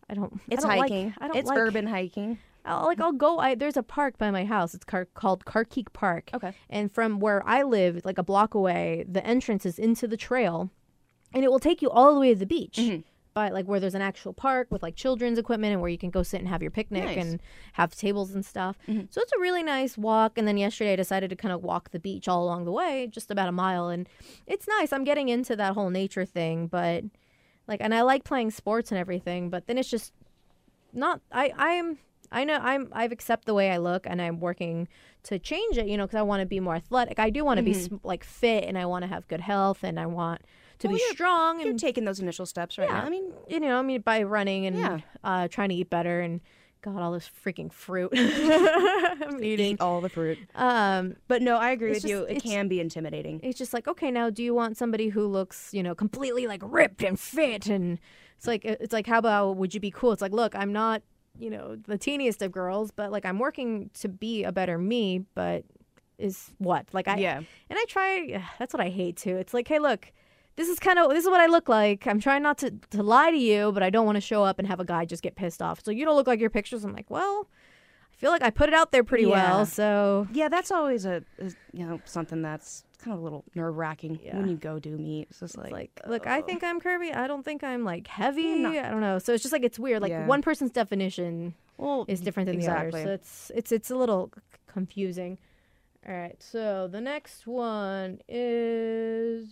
I 0.10 0.16
don't. 0.16 0.40
it's 0.50 0.66
I 0.66 0.70
don't 0.70 0.78
like- 0.80 0.92
hiking. 0.92 1.14
I 1.20 1.28
don't 1.28 1.38
it's 1.38 1.48
like, 1.50 1.58
urban 1.60 1.86
hiking. 1.88 2.40
I'll, 2.66 2.86
like 2.86 3.02
I'll 3.02 3.12
go. 3.12 3.40
I, 3.40 3.56
there's 3.56 3.78
a 3.78 3.84
park 3.84 4.18
by 4.18 4.32
my 4.32 4.46
house. 4.46 4.74
It's 4.74 4.86
car, 4.86 5.06
called 5.14 5.46
Carkeek 5.46 5.92
Park. 5.94 6.30
Okay. 6.34 6.54
And 6.70 6.92
from 6.92 7.20
where 7.20 7.46
I 7.46 7.64
live, 7.64 8.02
like 8.06 8.18
a 8.18 8.24
block 8.24 8.54
away, 8.54 9.06
the 9.08 9.26
entrance 9.26 9.66
is 9.66 9.78
into 9.78 10.08
the 10.08 10.18
trail, 10.18 10.70
and 11.34 11.44
it 11.44 11.52
will 11.52 11.60
take 11.60 11.82
you 11.82 11.90
all 11.90 12.14
the 12.14 12.20
way 12.20 12.34
to 12.34 12.40
the 12.40 12.46
beach. 12.46 12.78
Mm-hmm. 12.78 13.02
But 13.34 13.52
like 13.52 13.66
where 13.66 13.80
there's 13.80 13.96
an 13.96 14.02
actual 14.04 14.32
park 14.32 14.68
with 14.70 14.84
like 14.84 14.96
children's 14.96 15.40
equipment 15.40 15.72
and 15.74 15.82
where 15.82 15.90
you 15.90 15.98
can 15.98 16.12
go 16.12 16.22
sit 16.22 16.40
and 16.40 16.48
have 16.48 16.62
your 16.62 16.70
picnic 16.70 17.04
Nice. 17.04 17.18
Mm-hmm. 17.18 17.30
and 17.32 17.42
have 17.74 17.96
tables 17.96 18.36
and 18.36 18.46
stuff. 18.46 18.78
So 19.10 19.22
it's 19.22 19.34
a 19.34 19.40
really 19.40 19.64
nice 19.64 19.98
walk. 19.98 20.38
And 20.38 20.48
then 20.48 20.56
yesterday 20.56 20.94
I 20.94 20.96
decided 20.96 21.32
to 21.32 21.36
kind 21.36 21.52
of 21.52 21.64
walk 21.64 21.90
the 21.90 22.00
beach 22.00 22.28
all 22.28 22.44
along 22.44 22.66
the 22.66 22.72
way, 22.72 23.08
just 23.08 23.32
about 23.32 23.50
a 23.50 23.52
mile, 23.52 23.88
and 23.88 24.08
it's 24.46 24.68
nice. 24.68 24.94
I'm 24.94 25.04
getting 25.04 25.30
into 25.30 25.56
that 25.56 25.74
whole 25.74 25.90
nature 25.90 26.26
thing, 26.26 26.68
but 26.68 27.06
like, 27.68 27.82
and 27.82 27.94
I 27.96 28.04
like 28.04 28.24
playing 28.24 28.52
sports 28.52 28.92
and 28.92 29.00
everything, 29.00 29.50
but 29.50 29.66
then 29.66 29.80
it's 29.80 29.90
just 29.90 30.14
not. 30.94 31.20
I 31.32 31.52
I 31.58 31.70
am. 31.70 31.98
I 32.34 32.44
know 32.44 32.58
I'm 32.62 32.90
I've 32.92 33.12
accept 33.12 33.46
the 33.46 33.54
way 33.54 33.72
I 33.72 33.78
look 33.78 34.06
and 34.06 34.22
I'm 34.22 34.40
working 34.40 34.88
to 35.24 35.40
change 35.40 35.78
it, 35.78 35.88
you 35.88 35.96
know, 35.98 36.06
because 36.06 36.18
I 36.20 36.24
want 36.24 36.42
to 36.42 36.46
be 36.46 36.60
more 36.60 36.76
athletic. 36.76 37.18
I 37.20 37.30
do 37.30 37.46
want 37.46 37.58
to 37.60 37.64
be 37.64 37.72
Mm-hmm. 37.74 37.96
s 37.96 38.00
like 38.04 38.24
fit 38.24 38.64
and 38.66 38.78
I 38.78 38.86
want 38.86 39.04
to 39.04 39.08
have 39.08 39.28
good 39.28 39.40
health 39.42 39.84
and 39.84 40.00
I 40.00 40.06
want 40.08 40.42
to 40.80 40.88
Well, 40.88 40.96
be 40.98 41.02
you're- 41.02 41.14
strong 41.16 41.60
You're 41.60 41.70
and 41.70 41.80
taking 41.80 42.04
those 42.06 42.20
initial 42.20 42.46
steps 42.46 42.78
right 42.78 42.90
Yeah. 42.90 43.00
now. 43.00 43.06
I 43.06 43.10
mean, 43.10 43.32
you 43.48 43.60
know, 43.60 43.78
I 43.80 43.82
mean 43.84 44.02
by 44.02 44.24
running 44.24 44.66
and 44.66 44.76
Yeah. 44.78 45.00
uh, 45.24 45.48
trying 45.48 45.70
to 45.70 45.76
eat 45.76 45.90
better 45.90 46.20
and 46.22 46.42
God, 46.82 47.00
all 47.02 47.14
this 47.14 47.30
freaking 47.46 47.72
fruit 47.72 48.12
I'm 48.14 49.42
eating. 49.44 49.76
eat 49.76 49.82
all 49.82 50.02
the 50.02 50.10
fruit. 50.10 50.38
Um, 50.56 51.16
But 51.30 51.42
no, 51.42 51.56
I 51.58 51.72
agree 51.72 51.92
with 51.92 52.04
you. 52.06 52.24
It 52.24 52.44
can 52.44 52.68
be 52.68 52.80
intimidating. 52.82 53.40
it's 53.44 53.58
just 53.58 53.74
like 53.74 53.88
okay, 53.88 54.12
now 54.12 54.30
do 54.30 54.44
you 54.44 54.54
want 54.54 54.76
somebody 54.78 55.08
who 55.10 55.26
looks, 55.28 55.70
you 55.74 55.82
know, 55.84 55.96
completely 55.96 56.48
like 56.48 56.62
ripped 56.66 57.02
and 57.04 57.18
fit 57.20 57.68
and 57.68 58.00
it's 58.38 58.48
like 58.48 58.66
it's 58.66 58.92
like 58.92 59.08
how 59.08 59.20
about 59.20 59.56
would 59.58 59.74
you 59.74 59.80
be 59.80 59.92
cool? 59.92 60.12
It's 60.12 60.22
like 60.22 60.34
look, 60.34 60.56
I'm 60.56 60.74
not 60.74 61.02
you 61.38 61.50
know 61.50 61.76
the 61.76 61.98
teeniest 61.98 62.42
of 62.42 62.52
girls, 62.52 62.92
but 62.92 63.12
like 63.12 63.26
I'm 63.26 63.40
working 63.40 63.90
to 64.02 64.08
be 64.10 64.44
a 64.44 64.52
better 64.52 64.78
me, 64.78 65.26
but 65.36 65.64
is 66.18 66.52
what 66.60 66.86
like 66.94 67.08
I 67.08 67.18
yeah. 67.18 67.38
And 67.38 67.46
I 67.80 67.86
try. 67.90 68.44
That's 68.60 68.74
what 68.74 68.82
I 68.82 68.90
hate 68.90 69.18
too. 69.18 69.36
It's 69.38 69.54
like, 69.54 69.68
hey, 69.68 69.80
look, 69.80 70.12
this 70.56 70.70
is 70.70 70.80
kind 70.80 71.00
of 71.00 71.10
this 71.10 71.24
is 71.24 71.30
what 71.30 71.42
I 71.42 71.48
look 71.48 71.68
like. 71.68 72.06
I'm 72.08 72.20
trying 72.20 72.44
not 72.44 72.58
to 72.60 72.72
to 72.92 73.04
lie 73.04 73.32
to 73.32 73.38
you, 73.38 73.72
but 73.72 73.82
I 73.84 73.90
don't 73.90 74.06
want 74.06 74.16
to 74.18 74.22
show 74.22 74.44
up 74.44 74.60
and 74.60 74.68
have 74.68 74.80
a 74.80 74.86
guy 74.86 75.06
just 75.06 75.24
get 75.24 75.36
pissed 75.36 75.62
off. 75.62 75.84
So 75.84 75.92
you 75.92 76.06
don't 76.06 76.16
look 76.16 76.28
like 76.28 76.40
your 76.40 76.50
pictures. 76.52 76.84
I'm 76.84 76.94
like, 76.94 77.10
well, 77.10 77.48
I 78.12 78.16
feel 78.16 78.30
like 78.32 78.44
I 78.44 78.52
put 78.52 78.70
it 78.70 78.76
out 78.76 78.92
there 78.92 79.04
pretty 79.04 79.24
Yeah. 79.24 79.30
well. 79.32 79.66
So 79.66 80.28
Yeah, 80.32 80.50
that's 80.50 80.72
always 80.72 81.06
a, 81.06 81.24
is, 81.40 81.56
you 81.74 81.86
know 81.86 82.00
something 82.06 82.42
that's 82.44 82.86
kind 83.04 83.14
of 83.14 83.20
a 83.20 83.24
little 83.24 83.44
nerve 83.56 83.76
wracking 83.76 84.20
Yeah. 84.24 84.38
when 84.38 84.48
you 84.48 84.56
go 84.56 84.80
do 84.80 84.98
meet. 84.98 85.28
It's 85.30 85.40
just 85.40 85.56
it's 85.56 85.64
like, 85.64 85.72
like, 85.72 86.02
look, 86.08 86.28
I 86.28 86.42
think 86.42 86.64
I'm 86.64 86.80
curvy. 86.80 87.16
I 87.16 87.28
don't 87.28 87.44
think 87.44 87.64
I'm 87.64 87.84
like 87.84 88.08
heavy. 88.08 88.56
Not. 88.56 88.76
I 88.76 88.90
don't 88.90 89.02
know. 89.02 89.20
So 89.20 89.34
it's 89.34 89.44
just 89.44 89.54
like 89.54 89.64
it's 89.64 89.78
weird. 89.80 90.02
Like 90.02 90.12
Yeah. 90.12 90.26
one 90.26 90.42
person's 90.42 90.72
definition 90.72 91.54
well, 91.78 92.06
is 92.08 92.22
different 92.22 92.48
than 92.48 92.56
exactly. 92.56 92.92
the 92.92 92.98
other. 92.98 93.06
So 93.06 93.14
it's 93.14 93.52
it's 93.56 93.72
it's 93.72 93.92
a 93.92 93.96
little 93.96 94.32
confusing. 94.68 95.38
All 96.08 96.14
right. 96.16 96.42
So 96.42 96.88
the 96.88 97.02
next 97.02 97.46
one 97.48 98.20
is 98.28 99.48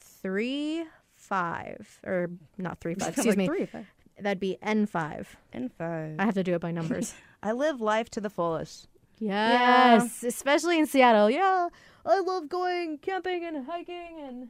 three 0.00 0.84
five 1.14 2.00
or 2.04 2.30
not 2.56 2.80
three 2.80 2.94
five. 2.94 3.08
Excuse 3.10 3.26
like 3.26 3.38
me. 3.38 3.46
Three, 3.46 3.66
five, 3.66 3.86
That'd 4.20 4.40
be 4.40 4.58
N 4.62 4.86
five. 4.86 5.36
N 5.52 5.68
five. 5.68 6.16
I 6.18 6.24
have 6.24 6.34
to 6.34 6.42
do 6.44 6.54
it 6.54 6.60
by 6.60 6.70
numbers. 6.72 7.14
I 7.42 7.52
live 7.52 7.80
life 7.80 8.10
to 8.10 8.20
the 8.20 8.30
fullest. 8.30 8.88
Yes, 9.20 10.22
especially 10.24 10.78
in 10.78 10.86
Seattle. 10.86 11.30
Yeah, 11.30 11.68
I 12.06 12.20
love 12.20 12.48
going 12.48 12.98
camping 12.98 13.44
and 13.44 13.66
hiking 13.66 14.20
and 14.26 14.48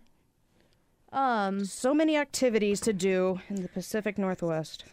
um. 1.12 1.64
So 1.64 1.94
many 1.94 2.16
activities 2.16 2.80
to 2.82 2.92
do 2.92 3.40
in 3.48 3.62
the 3.62 3.68
Pacific 3.68 4.18
Northwest. 4.18 4.84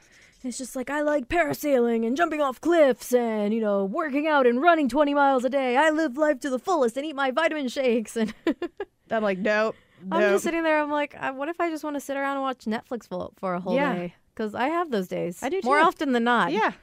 It's 0.43 0.57
just 0.59 0.75
like 0.75 0.89
I 0.91 1.01
like 1.01 1.27
parasailing 1.27 2.05
and 2.05 2.15
jumping 2.15 2.39
off 2.39 2.61
cliffs 2.61 3.11
and 3.13 3.53
you 3.53 3.61
know 3.61 3.83
working 3.83 4.27
out 4.27 4.45
and 4.45 4.61
running 4.61 4.87
20 4.87 5.13
miles 5.13 5.43
a 5.43 5.49
day. 5.49 5.75
I 5.75 5.89
live 5.89 6.17
life 6.17 6.39
to 6.41 6.49
the 6.49 6.59
fullest 6.59 6.97
and 6.97 7.05
eat 7.05 7.15
my 7.15 7.31
vitamin 7.31 7.67
shakes 7.67 8.15
and 8.15 8.33
I'm 9.11 9.23
like, 9.23 9.39
nope. 9.39 9.75
I'm 10.11 10.21
just 10.33 10.43
sitting 10.43 10.61
there. 10.61 10.79
I'm 10.79 10.91
like, 10.91 11.15
what 11.33 11.49
if 11.49 11.59
I 11.59 11.69
just 11.71 11.83
want 11.83 11.95
to 11.95 11.99
sit 11.99 12.15
around 12.15 12.33
and 12.37 12.41
watch 12.43 12.65
Netflix 12.65 13.07
for, 13.07 13.31
for 13.37 13.55
a 13.55 13.59
whole 13.59 13.75
Yeah. 13.75 13.95
day? 13.95 14.15
Because 14.35 14.53
I 14.53 14.67
have 14.67 14.91
those 14.91 15.07
days. 15.07 15.41
I 15.41 15.49
do 15.49 15.61
more 15.63 15.79
often 15.79 16.11
than 16.11 16.25
not. 16.25 16.51
yeah. 16.51 16.73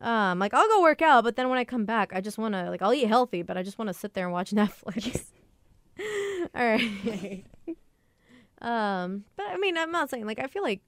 Um, 0.00 0.38
like 0.38 0.52
I'll 0.54 0.68
go 0.68 0.82
work 0.82 1.02
out, 1.02 1.24
but 1.24 1.36
then 1.36 1.48
when 1.48 1.58
I 1.58 1.64
come 1.64 1.84
back, 1.84 2.12
I 2.14 2.20
just 2.20 2.36
want 2.38 2.54
to 2.54 2.68
like 2.70 2.82
I'll 2.82 2.92
eat 2.94 3.06
healthy, 3.06 3.42
but 3.42 3.56
I 3.56 3.62
just 3.62 3.78
want 3.78 3.88
to 3.88 3.94
sit 3.94 4.14
there 4.14 4.24
and 4.24 4.32
watch 4.32 4.50
Netflix. 4.52 5.24
All 6.54 6.64
right. 6.66 7.44
um, 8.60 9.24
but 9.36 9.46
I 9.48 9.56
mean, 9.58 9.76
I'm 9.76 9.92
not 9.92 10.10
saying 10.10 10.26
like 10.26 10.38
I 10.38 10.46
feel 10.46 10.62
like. 10.62 10.80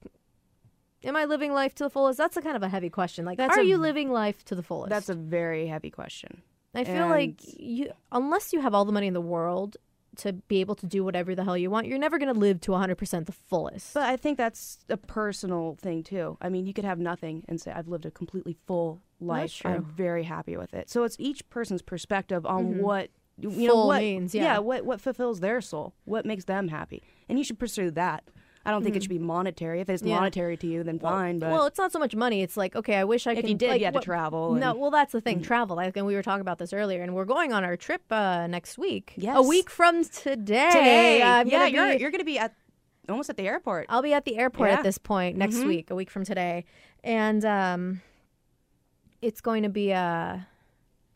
Am 1.04 1.14
I 1.14 1.26
living 1.26 1.52
life 1.52 1.72
to 1.76 1.84
the 1.84 1.90
fullest? 1.90 2.18
That's 2.18 2.36
a 2.36 2.42
kind 2.42 2.56
of 2.56 2.64
a 2.64 2.68
heavy 2.68 2.90
question. 2.90 3.24
Like, 3.24 3.36
That's 3.36 3.56
are 3.56 3.60
a- 3.60 3.64
you 3.64 3.76
living 3.76 4.10
life 4.10 4.44
to 4.46 4.56
the 4.56 4.62
fullest? 4.62 4.90
That's 4.90 5.08
a 5.08 5.14
very 5.14 5.68
heavy 5.68 5.90
question. 5.90 6.42
I 6.74 6.84
feel 6.84 7.06
like 7.06 7.34
you, 7.58 7.92
unless 8.10 8.52
you 8.52 8.60
have 8.60 8.74
all 8.74 8.84
the 8.84 8.92
money 8.92 9.06
in 9.06 9.14
the 9.14 9.20
world, 9.20 9.76
to 10.18 10.33
be 10.35 10.61
able 10.61 10.74
to 10.76 10.87
do 10.87 11.05
whatever 11.05 11.35
the 11.35 11.44
hell 11.44 11.57
you 11.57 11.70
want, 11.70 11.87
you're 11.87 11.98
never 11.98 12.18
going 12.18 12.33
to 12.33 12.38
live 12.38 12.61
to 12.62 12.72
100% 12.72 13.26
the 13.26 13.33
fullest. 13.33 13.94
But 13.94 14.05
I 14.05 14.16
think 14.16 14.38
that's 14.38 14.79
a 14.88 14.96
personal 14.96 15.76
thing 15.81 16.02
too. 16.02 16.37
I 16.40 16.48
mean, 16.48 16.66
you 16.66 16.72
could 16.74 16.85
have 16.85 16.98
nothing 16.98 17.44
and 17.48 17.61
say, 17.61 17.72
I've 17.72 17.88
lived 17.88 18.07
a 18.07 18.11
completely 18.11 18.57
full 18.66 19.00
life. 19.20 19.62
I'm 19.64 19.85
very 19.85 20.24
happy 20.24 20.57
with 20.57 20.74
it. 20.74 20.90
So 20.90 21.05
it's 21.05 21.16
each 21.18 21.48
person's 21.50 21.83
perspective 21.83 22.44
on 22.46 22.74
Mhm. 22.74 22.81
what 22.81 23.11
you 23.38 23.68
know 23.68 23.74
Full 23.74 23.87
what 23.88 24.00
means, 24.00 24.35
yeah. 24.35 24.59
what 24.59 24.87
what 24.87 24.98
fulfills 24.98 25.40
their 25.40 25.61
soul, 25.61 25.94
what 26.07 26.24
makes 26.24 26.44
them 26.46 26.68
happy, 26.68 27.02
and 27.29 27.37
you 27.38 27.44
should 27.44 27.59
pursue 27.59 27.90
that. 27.90 28.24
I 28.66 28.70
don't 28.72 28.83
think 28.83 28.96
it 28.96 29.02
should 29.02 29.09
be 29.11 29.18
monetary. 29.18 29.81
If 29.81 29.88
it's 29.88 30.02
Mm-hmm. 30.02 30.09
Yeah. 30.11 30.16
monetary 30.16 30.57
to 30.59 30.66
you, 30.66 30.83
then 30.83 30.98
fine. 30.98 31.38
But 31.38 31.50
well, 31.52 31.66
it's 31.66 31.79
not 31.79 31.92
so 31.92 31.98
much 31.98 32.14
money. 32.16 32.42
It's 32.42 32.57
like, 32.57 32.74
okay, 32.76 32.96
I 32.96 33.05
wish 33.05 33.26
I 33.26 33.33
if 33.33 33.40
could. 33.40 33.48
you 33.48 33.55
did, 33.55 33.68
like, 33.70 33.79
you 33.81 33.85
had 33.87 33.94
what- 33.94 34.00
to 34.02 34.05
travel. 34.07 34.55
No, 34.55 34.74
well, 34.74 34.90
that's 34.90 35.12
the 35.12 35.20
thing. 35.20 35.40
Travel. 35.50 35.76
Like, 35.76 35.96
and 35.96 36.05
we 36.05 36.14
were 36.14 36.22
talking 36.22 36.40
about 36.40 36.59
this 36.59 36.72
earlier, 36.72 37.02
and 37.02 37.14
we're 37.14 37.24
going 37.24 37.52
on 37.52 37.64
our 37.64 37.76
trip 37.76 38.02
uh, 38.11 38.46
next 38.48 38.76
week. 38.76 39.14
a 39.26 39.40
week 39.42 39.70
from 39.70 40.05
today. 40.05 40.68
today, 40.70 41.22
I'm 41.22 41.46
yeah, 41.48 41.59
gonna 41.61 41.70
you're 41.70 41.94
be- 41.94 42.00
you're 42.02 42.11
gonna 42.11 42.24
be 42.24 42.38
at 42.38 42.55
almost 43.09 43.31
at 43.31 43.37
the 43.37 43.46
airport. 43.46 43.87
I'll 43.88 44.02
be 44.02 44.12
at 44.12 44.24
the 44.24 44.37
airport 44.37 44.70
Yeah. 44.70 44.79
at 44.79 44.83
this 44.83 44.98
point 44.98 45.37
next 45.37 45.57
Mhm. 45.59 45.66
week, 45.68 45.90
a 45.90 45.94
week 45.94 46.11
from 46.11 46.24
today, 46.24 46.64
and 47.05 47.44
um, 47.44 48.00
it's 49.22 49.40
going 49.40 49.62
to 49.62 49.68
be 49.68 49.90
a. 49.92 50.46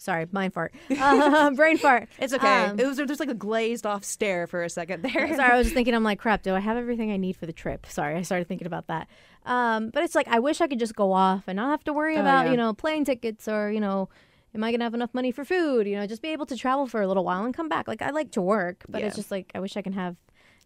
Sorry, 0.03 0.27
mind 0.33 0.55
fart, 0.55 0.73
uh, 0.99 1.51
brain 1.55 1.77
fart. 1.77 2.09
It's 2.19 2.33
okay. 2.33 2.65
Um, 2.65 2.81
it 2.81 2.87
was 2.87 2.97
just 2.97 3.21
like 3.21 3.29
a 3.29 3.35
glazed 3.35 3.85
off 3.85 4.03
stare 4.03 4.47
for 4.47 4.63
a 4.65 4.71
second 4.71 5.03
there. 5.03 5.29
Sorry, 5.37 5.53
I 5.53 5.59
was 5.59 5.67
just 5.67 5.75
thinking. 5.77 5.95
I'm 5.95 6.03
like, 6.03 6.19
crap. 6.19 6.43
Do 6.43 6.55
I 6.55 6.61
have 6.61 6.79
everything 6.79 7.13
I 7.13 7.19
need 7.19 7.37
for 7.37 7.45
the 7.45 7.53
trip? 7.53 7.85
Sorry, 7.85 8.17
I 8.17 8.23
started 8.23 8.49
thinking 8.49 8.67
about 8.67 8.87
that. 8.87 9.09
Um, 9.45 9.91
but 9.91 10.03
it's 10.03 10.15
like 10.15 10.27
I 10.27 10.39
wish 10.39 10.63
I 10.63 10.69
could 10.69 10.79
just 10.79 10.97
go 10.97 11.13
off 11.13 11.45
and 11.49 11.57
not 11.57 11.69
have 11.69 11.85
to 11.85 11.93
worry 11.93 12.17
Oh, 12.17 12.21
about 12.21 12.47
yeah. 12.47 12.53
you 12.53 12.57
know 12.57 12.73
plane 12.73 13.05
tickets 13.05 13.47
or 13.47 13.71
you 13.71 13.79
know, 13.79 14.09
am 14.55 14.65
I 14.65 14.71
gonna 14.73 14.85
have 14.85 14.95
enough 14.95 15.13
money 15.13 15.33
for 15.33 15.45
food? 15.45 15.87
You 15.87 15.97
know, 15.97 16.07
just 16.07 16.23
be 16.23 16.29
able 16.31 16.47
to 16.47 16.57
travel 16.57 16.87
for 16.87 17.03
a 17.03 17.07
little 17.07 17.25
while 17.25 17.45
and 17.45 17.53
come 17.55 17.69
back. 17.69 17.87
Like 17.87 18.01
I 18.01 18.09
like 18.09 18.31
to 18.33 18.41
work, 18.41 18.85
but 18.89 19.03
it's 19.03 19.17
just 19.17 19.31
like 19.31 19.51
I 19.55 19.61
wish 19.61 19.77
I 19.77 19.83
can 19.83 19.93
have 19.93 20.17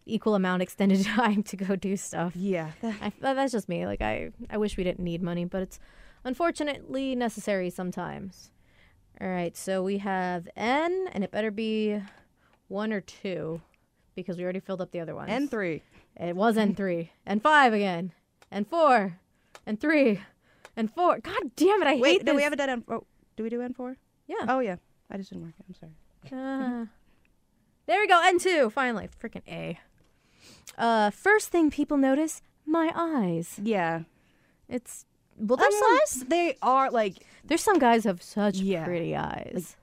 equal 0.05 0.35
amount 0.35 0.61
extended 0.61 1.03
time 1.05 1.43
to 1.43 1.57
go 1.57 1.75
do 1.75 1.97
stuff. 1.97 2.33
yeah. 2.37 2.71
I, 2.81 3.11
that's 3.19 3.51
just 3.51 3.67
me. 3.67 3.85
Like 3.85 4.01
I, 4.01 4.29
I 4.49 4.55
wish 4.57 4.77
we 4.77 4.85
didn't 4.85 5.03
need 5.03 5.21
money, 5.21 5.43
but 5.43 5.61
it's 5.61 5.77
unfortunately 6.23 7.15
necessary 7.15 7.69
sometimes. 7.69 8.51
All 9.21 9.27
right, 9.29 9.55
so 9.55 9.81
we 9.81 9.99
have 9.99 10.47
N, 10.57 11.07
and 11.13 11.23
it 11.23 11.31
better 11.31 11.51
be 11.51 12.01
one 12.67 12.91
or 12.91 12.99
two, 12.99 13.61
because 14.13 14.37
we 14.37 14.43
already 14.43 14.59
filled 14.59 14.81
up 14.81 14.91
the 14.91 14.99
other 14.99 15.15
ones. 15.15 15.29
N 15.31 15.47
three. 15.47 15.83
It 16.17 16.35
was 16.35 16.57
N 16.57 16.75
three 16.75 17.11
and 17.25 17.41
five 17.41 17.73
again, 17.73 18.11
and 18.51 18.67
four, 18.67 19.19
and 19.65 19.79
three, 19.79 20.21
and 20.75 20.91
four. 20.91 21.19
God 21.19 21.55
damn 21.55 21.81
it! 21.81 21.87
I 21.87 21.91
hate 21.91 21.97
it. 21.97 22.01
Wait, 22.01 22.11
hate 22.17 22.25
no, 22.25 22.35
we 22.35 22.43
haven't 22.43 22.57
done 22.57 22.69
N. 22.69 22.83
Oh, 22.89 23.05
do 23.37 23.43
we 23.43 23.49
do 23.49 23.61
N 23.61 23.73
four? 23.73 23.97
Yeah. 24.27 24.45
Oh 24.49 24.59
yeah, 24.59 24.75
I 25.09 25.17
just 25.17 25.29
didn't 25.29 25.45
work 25.45 25.53
it. 25.59 25.65
I'm 25.67 25.75
sorry. 25.75 25.93
Ah. 26.33 26.87
there 27.85 27.99
we 28.01 28.07
go. 28.07 28.21
N 28.21 28.39
two. 28.39 28.69
Finally, 28.69 29.09
freaking 29.21 29.43
A. 29.47 29.79
Uh, 30.77 31.09
first 31.09 31.49
thing 31.49 31.71
people 31.71 31.97
notice: 31.97 32.41
my 32.65 32.91
eyes. 32.93 33.59
Yeah. 33.63 34.01
It's 34.67 35.05
well, 35.37 35.57
there's 35.57 35.75
some 36.09 36.27
they 36.29 36.57
are 36.61 36.89
like 36.91 37.15
There's 37.45 37.61
some 37.63 37.77
guys 37.79 38.03
have 38.05 38.21
such 38.21 38.57
Yeah. 38.57 38.85
pretty 38.85 39.15
eyes. 39.15 39.75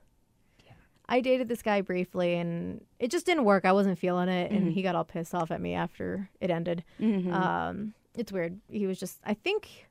I 1.09 1.21
dated 1.21 1.49
this 1.49 1.63
guy 1.63 1.81
briefly 1.83 2.35
and 2.37 2.85
it 2.99 3.11
just 3.11 3.27
didn't 3.27 3.45
work. 3.45 3.65
I 3.65 3.73
wasn't 3.73 3.99
feeling 3.99 4.29
it 4.29 4.51
and 4.51 4.69
Mhm. 4.69 4.73
he 4.73 4.83
got 4.83 4.95
all 4.95 5.05
pissed 5.05 5.35
off 5.35 5.51
at 5.51 5.61
me 5.61 5.75
after 5.75 6.31
it 6.41 6.51
ended. 6.51 6.85
mhm. 7.01 7.33
Um 7.33 7.95
it's 8.15 8.31
weird. 8.33 8.61
He 8.71 8.87
was 8.87 8.99
just 8.99 9.21
I 9.25 9.35
think 9.35 9.89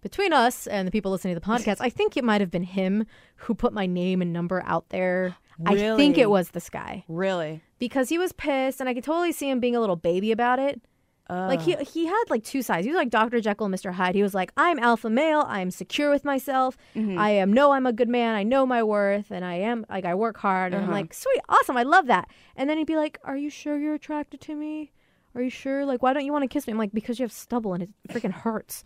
between 0.00 0.32
us 0.32 0.66
and 0.66 0.86
the 0.86 0.92
people 0.92 1.10
listening 1.10 1.34
to 1.34 1.40
the 1.40 1.46
podcast, 1.46 1.78
I 1.80 1.90
think 1.90 2.16
it 2.16 2.24
might 2.24 2.40
have 2.40 2.50
been 2.50 2.62
him 2.62 3.04
who 3.36 3.54
put 3.54 3.72
my 3.72 3.86
name 3.86 4.22
and 4.22 4.32
number 4.32 4.62
out 4.64 4.88
there. 4.90 5.36
I 5.66 5.74
think 5.96 6.16
it 6.18 6.30
was 6.30 6.50
this 6.50 6.70
guy 6.70 7.04
really. 7.08 7.62
because 7.78 8.08
he 8.08 8.18
was 8.18 8.32
pissed 8.32 8.80
and 8.80 8.88
I 8.88 8.94
could 8.94 9.02
totally 9.04 9.32
see 9.32 9.50
him 9.50 9.58
being 9.60 9.74
a 9.76 9.80
little 9.80 9.96
baby 9.96 10.30
about 10.32 10.58
it. 10.58 10.80
Like 11.30 11.60
he 11.60 11.74
he 11.76 12.06
had 12.06 12.24
like 12.30 12.42
two 12.42 12.62
sides. 12.62 12.84
He 12.86 12.90
was 12.90 12.96
like 12.96 13.10
Dr. 13.10 13.40
Jekyll 13.40 13.66
and 13.66 13.74
Mr. 13.74 13.92
Hyde. 13.92 14.14
He 14.14 14.22
was 14.22 14.34
like, 14.34 14.50
I'm 14.56 14.78
alpha 14.78 15.10
male. 15.10 15.44
I 15.46 15.60
am 15.60 15.70
secure 15.70 16.10
with 16.10 16.24
myself. 16.24 16.76
Mhm. 16.96 17.18
I 17.18 17.30
am 17.30 17.52
know 17.52 17.72
I'm 17.72 17.86
a 17.86 17.92
good 17.92 18.08
man. 18.08 18.34
I 18.34 18.42
know 18.44 18.64
my 18.64 18.82
worth, 18.82 19.30
and 19.30 19.44
I 19.44 19.54
am 19.56 19.84
like 19.90 20.04
I 20.06 20.14
work 20.14 20.38
hard. 20.38 20.72
And 20.72 20.84
I'm 20.84 20.88
Uh-huh. 20.90 21.00
like, 21.00 21.12
sweet, 21.12 21.40
awesome. 21.48 21.76
I 21.76 21.82
love 21.82 22.06
that. 22.06 22.28
And 22.56 22.68
then 22.70 22.78
he'd 22.78 22.86
be 22.86 22.96
like, 22.96 23.18
Are 23.24 23.36
you 23.36 23.50
sure 23.50 23.78
you're 23.78 23.94
attracted 23.94 24.40
to 24.42 24.54
me? 24.54 24.92
Are 25.34 25.42
you 25.42 25.50
sure? 25.50 25.84
Like, 25.84 26.02
why 26.02 26.14
don't 26.14 26.24
you 26.24 26.32
want 26.32 26.44
to 26.44 26.48
kiss 26.48 26.66
me? 26.66 26.72
I'm 26.72 26.78
like, 26.78 26.92
because 26.92 27.18
you 27.18 27.24
have 27.24 27.32
stubble 27.32 27.74
and 27.74 27.82
it 27.82 27.90
freaking 28.08 28.32
hurts. 28.32 28.82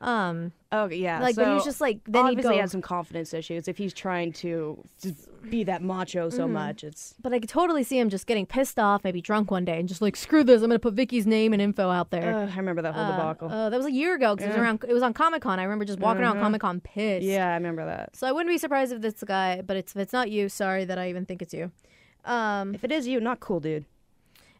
Um, 0.00 0.52
Oh 0.70 0.86
yeah. 0.88 1.18
like, 1.20 1.34
but 1.34 1.48
he 1.48 1.54
was 1.54 1.64
just 1.64 1.80
like, 1.80 1.98
then 2.04 2.26
he'd 2.26 2.30
obviously 2.32 2.54
go. 2.56 2.60
has 2.60 2.70
some 2.70 2.82
confidence 2.82 3.34
issues 3.34 3.66
if 3.66 3.78
he's 3.78 3.92
trying 3.92 4.32
to 4.34 4.84
be 5.50 5.64
that 5.64 5.82
macho 5.82 6.28
so 6.30 6.46
Mhm. 6.46 6.50
much. 6.52 6.84
It's 6.84 7.14
but 7.20 7.32
I 7.32 7.40
could 7.40 7.48
totally 7.48 7.82
see 7.82 7.98
him 7.98 8.08
just 8.08 8.26
getting 8.28 8.46
pissed 8.46 8.78
off, 8.78 9.02
maybe 9.02 9.20
drunk 9.20 9.50
one 9.50 9.64
day, 9.64 9.80
and 9.80 9.88
just 9.88 10.00
like, 10.00 10.14
screw 10.14 10.44
this. 10.44 10.62
I'm 10.62 10.68
gonna 10.68 10.78
put 10.78 10.94
Vicky's 10.94 11.26
name 11.26 11.52
and 11.52 11.60
info 11.60 11.90
out 11.90 12.10
there. 12.10 12.32
uh, 12.32 12.46
I 12.52 12.56
remember 12.56 12.82
that 12.82 12.94
whole 12.94 13.04
Uh, 13.04 13.10
debacle. 13.16 13.48
uh, 13.50 13.70
that 13.70 13.76
was 13.76 13.86
a 13.86 13.90
year 13.92 14.14
ago 14.14 14.36
because 14.36 14.46
it 14.46 14.50
was 14.50 14.58
around. 14.60 14.84
It 14.86 14.92
was 14.92 15.02
on 15.02 15.14
Comic 15.14 15.42
Con. 15.42 15.58
I 15.58 15.64
remember 15.64 15.84
just 15.84 15.98
walking 15.98 16.22
around 16.22 16.36
Mhm. 16.36 16.42
Comic 16.42 16.60
Con 16.60 16.80
pissed. 16.80 17.24
yeah, 17.26 17.50
I 17.50 17.54
remember 17.54 17.84
that. 17.86 18.14
So 18.14 18.26
I 18.28 18.32
wouldn't 18.32 18.52
be 18.52 18.58
surprised 18.58 18.92
if 18.92 19.22
a 19.22 19.26
guy, 19.26 19.62
but 19.62 19.76
it's, 19.76 19.96
if 19.96 20.00
it's 20.02 20.12
not 20.12 20.30
you, 20.30 20.48
sorry 20.48 20.84
that 20.84 20.98
I 20.98 21.08
even 21.08 21.24
think 21.26 21.42
it's 21.42 21.52
you. 21.54 21.72
Um, 22.24 22.74
If 22.74 22.84
it 22.84 22.92
is 22.92 23.08
you, 23.08 23.18
not 23.20 23.40
cool, 23.40 23.58
dude. 23.58 23.84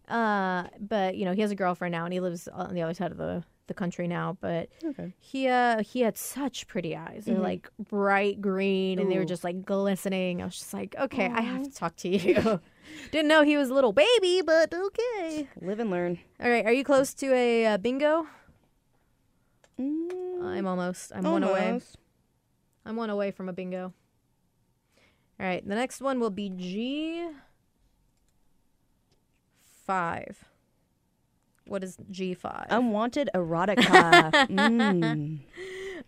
uh, 0.09 0.65
but 0.81 1.17
you 1.17 1.25
know 1.27 1.33
he 1.33 1.43
has 1.43 1.51
a 1.51 1.55
girlfriend 1.55 1.93
now, 1.93 2.05
and 2.05 2.13
he 2.13 2.19
lives 2.21 2.49
on 2.49 2.75
the 2.75 2.83
other 2.83 2.95
side 2.95 3.13
of 3.13 3.19
the 3.19 3.45
the 3.69 3.75
country 3.75 4.09
now. 4.09 4.37
But 4.41 4.69
Okay. 4.85 5.13
he 5.21 5.47
uh 5.49 5.83
he 5.83 6.01
had 6.01 6.19
such 6.19 6.67
pretty 6.67 6.97
eyes. 6.97 7.25
They're 7.27 7.37
Mhm. 7.37 7.43
like 7.43 7.71
bright 7.79 8.41
green, 8.41 8.99
and 8.99 9.11
they 9.11 9.19
were 9.19 9.25
just 9.25 9.45
like 9.45 9.65
glistening. 9.65 10.43
I 10.43 10.47
was 10.47 10.59
just 10.59 10.75
like, 10.75 10.97
okay, 10.99 11.27
I 11.27 11.41
have 11.41 11.63
to 11.63 11.71
talk 11.73 11.95
to 11.97 12.09
you. 12.09 12.61
Didn't 13.13 13.29
know 13.29 13.43
he 13.43 13.57
was 13.57 13.69
a 13.71 13.75
little 13.75 13.93
baby, 13.93 14.43
but 14.45 14.73
okay. 14.75 15.49
Live 15.61 15.79
and 15.79 15.91
learn. 15.91 16.19
All 16.41 16.51
right, 16.51 16.65
are 16.67 16.73
you 16.73 16.83
close 16.85 17.15
to 17.15 17.33
a 17.33 17.67
uh, 17.67 17.77
bingo? 17.79 18.27
Mm, 19.81 20.43
I'm 20.43 20.67
almost. 20.67 21.13
I'm 21.15 21.23
one 21.25 21.45
away. 21.45 21.67
almost. 21.67 21.97
I'm 22.85 22.97
one 22.97 23.11
away 23.11 23.31
from 23.31 23.49
a 23.49 23.53
bingo. 23.53 23.93
All 25.41 25.47
right, 25.47 25.63
the 25.67 25.75
next 25.77 26.01
one 26.01 26.19
will 26.19 26.31
be 26.31 26.51
G 26.51 27.29
five. 29.87 30.48
What 31.69 31.85
is 31.85 31.97
G 32.11 32.35
five? 32.35 32.67
Unwanted 32.71 33.31
erotica. 33.35 34.31
mm. 34.33 35.39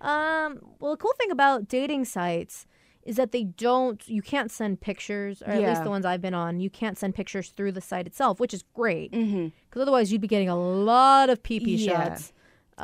Um, 0.01 0.59
well, 0.79 0.93
the 0.93 0.97
cool 0.97 1.13
thing 1.19 1.31
about 1.31 1.69
dating 1.69 2.05
sites 2.07 2.67
is 3.03 3.17
that 3.17 3.33
they 3.33 3.45
don't. 3.45 4.07
You 4.09 4.23
can't 4.23 4.51
send 4.51 4.81
pictures, 4.81 5.43
or 5.43 5.51
at 5.53 5.63
least 5.63 5.85
the 5.85 5.91
ones 5.91 6.05
I've 6.07 6.23
been 6.23 6.35
on. 6.35 6.61
You 6.61 6.71
can't 6.71 6.97
send 6.99 7.15
pictures 7.15 7.51
through 7.51 7.73
the 7.73 7.81
site 7.81 8.07
itself, 8.07 8.41
which 8.41 8.55
is 8.55 8.65
great 8.75 9.11
because 9.13 9.83
otherwise 9.83 10.13
you'd 10.13 10.21
be 10.21 10.29
getting 10.29 10.49
a 10.49 10.57
lot 10.59 11.29
of 11.31 11.43
pee 11.43 11.61
pee 11.61 11.77
Yeah. 11.77 12.09
shots. 12.11 12.33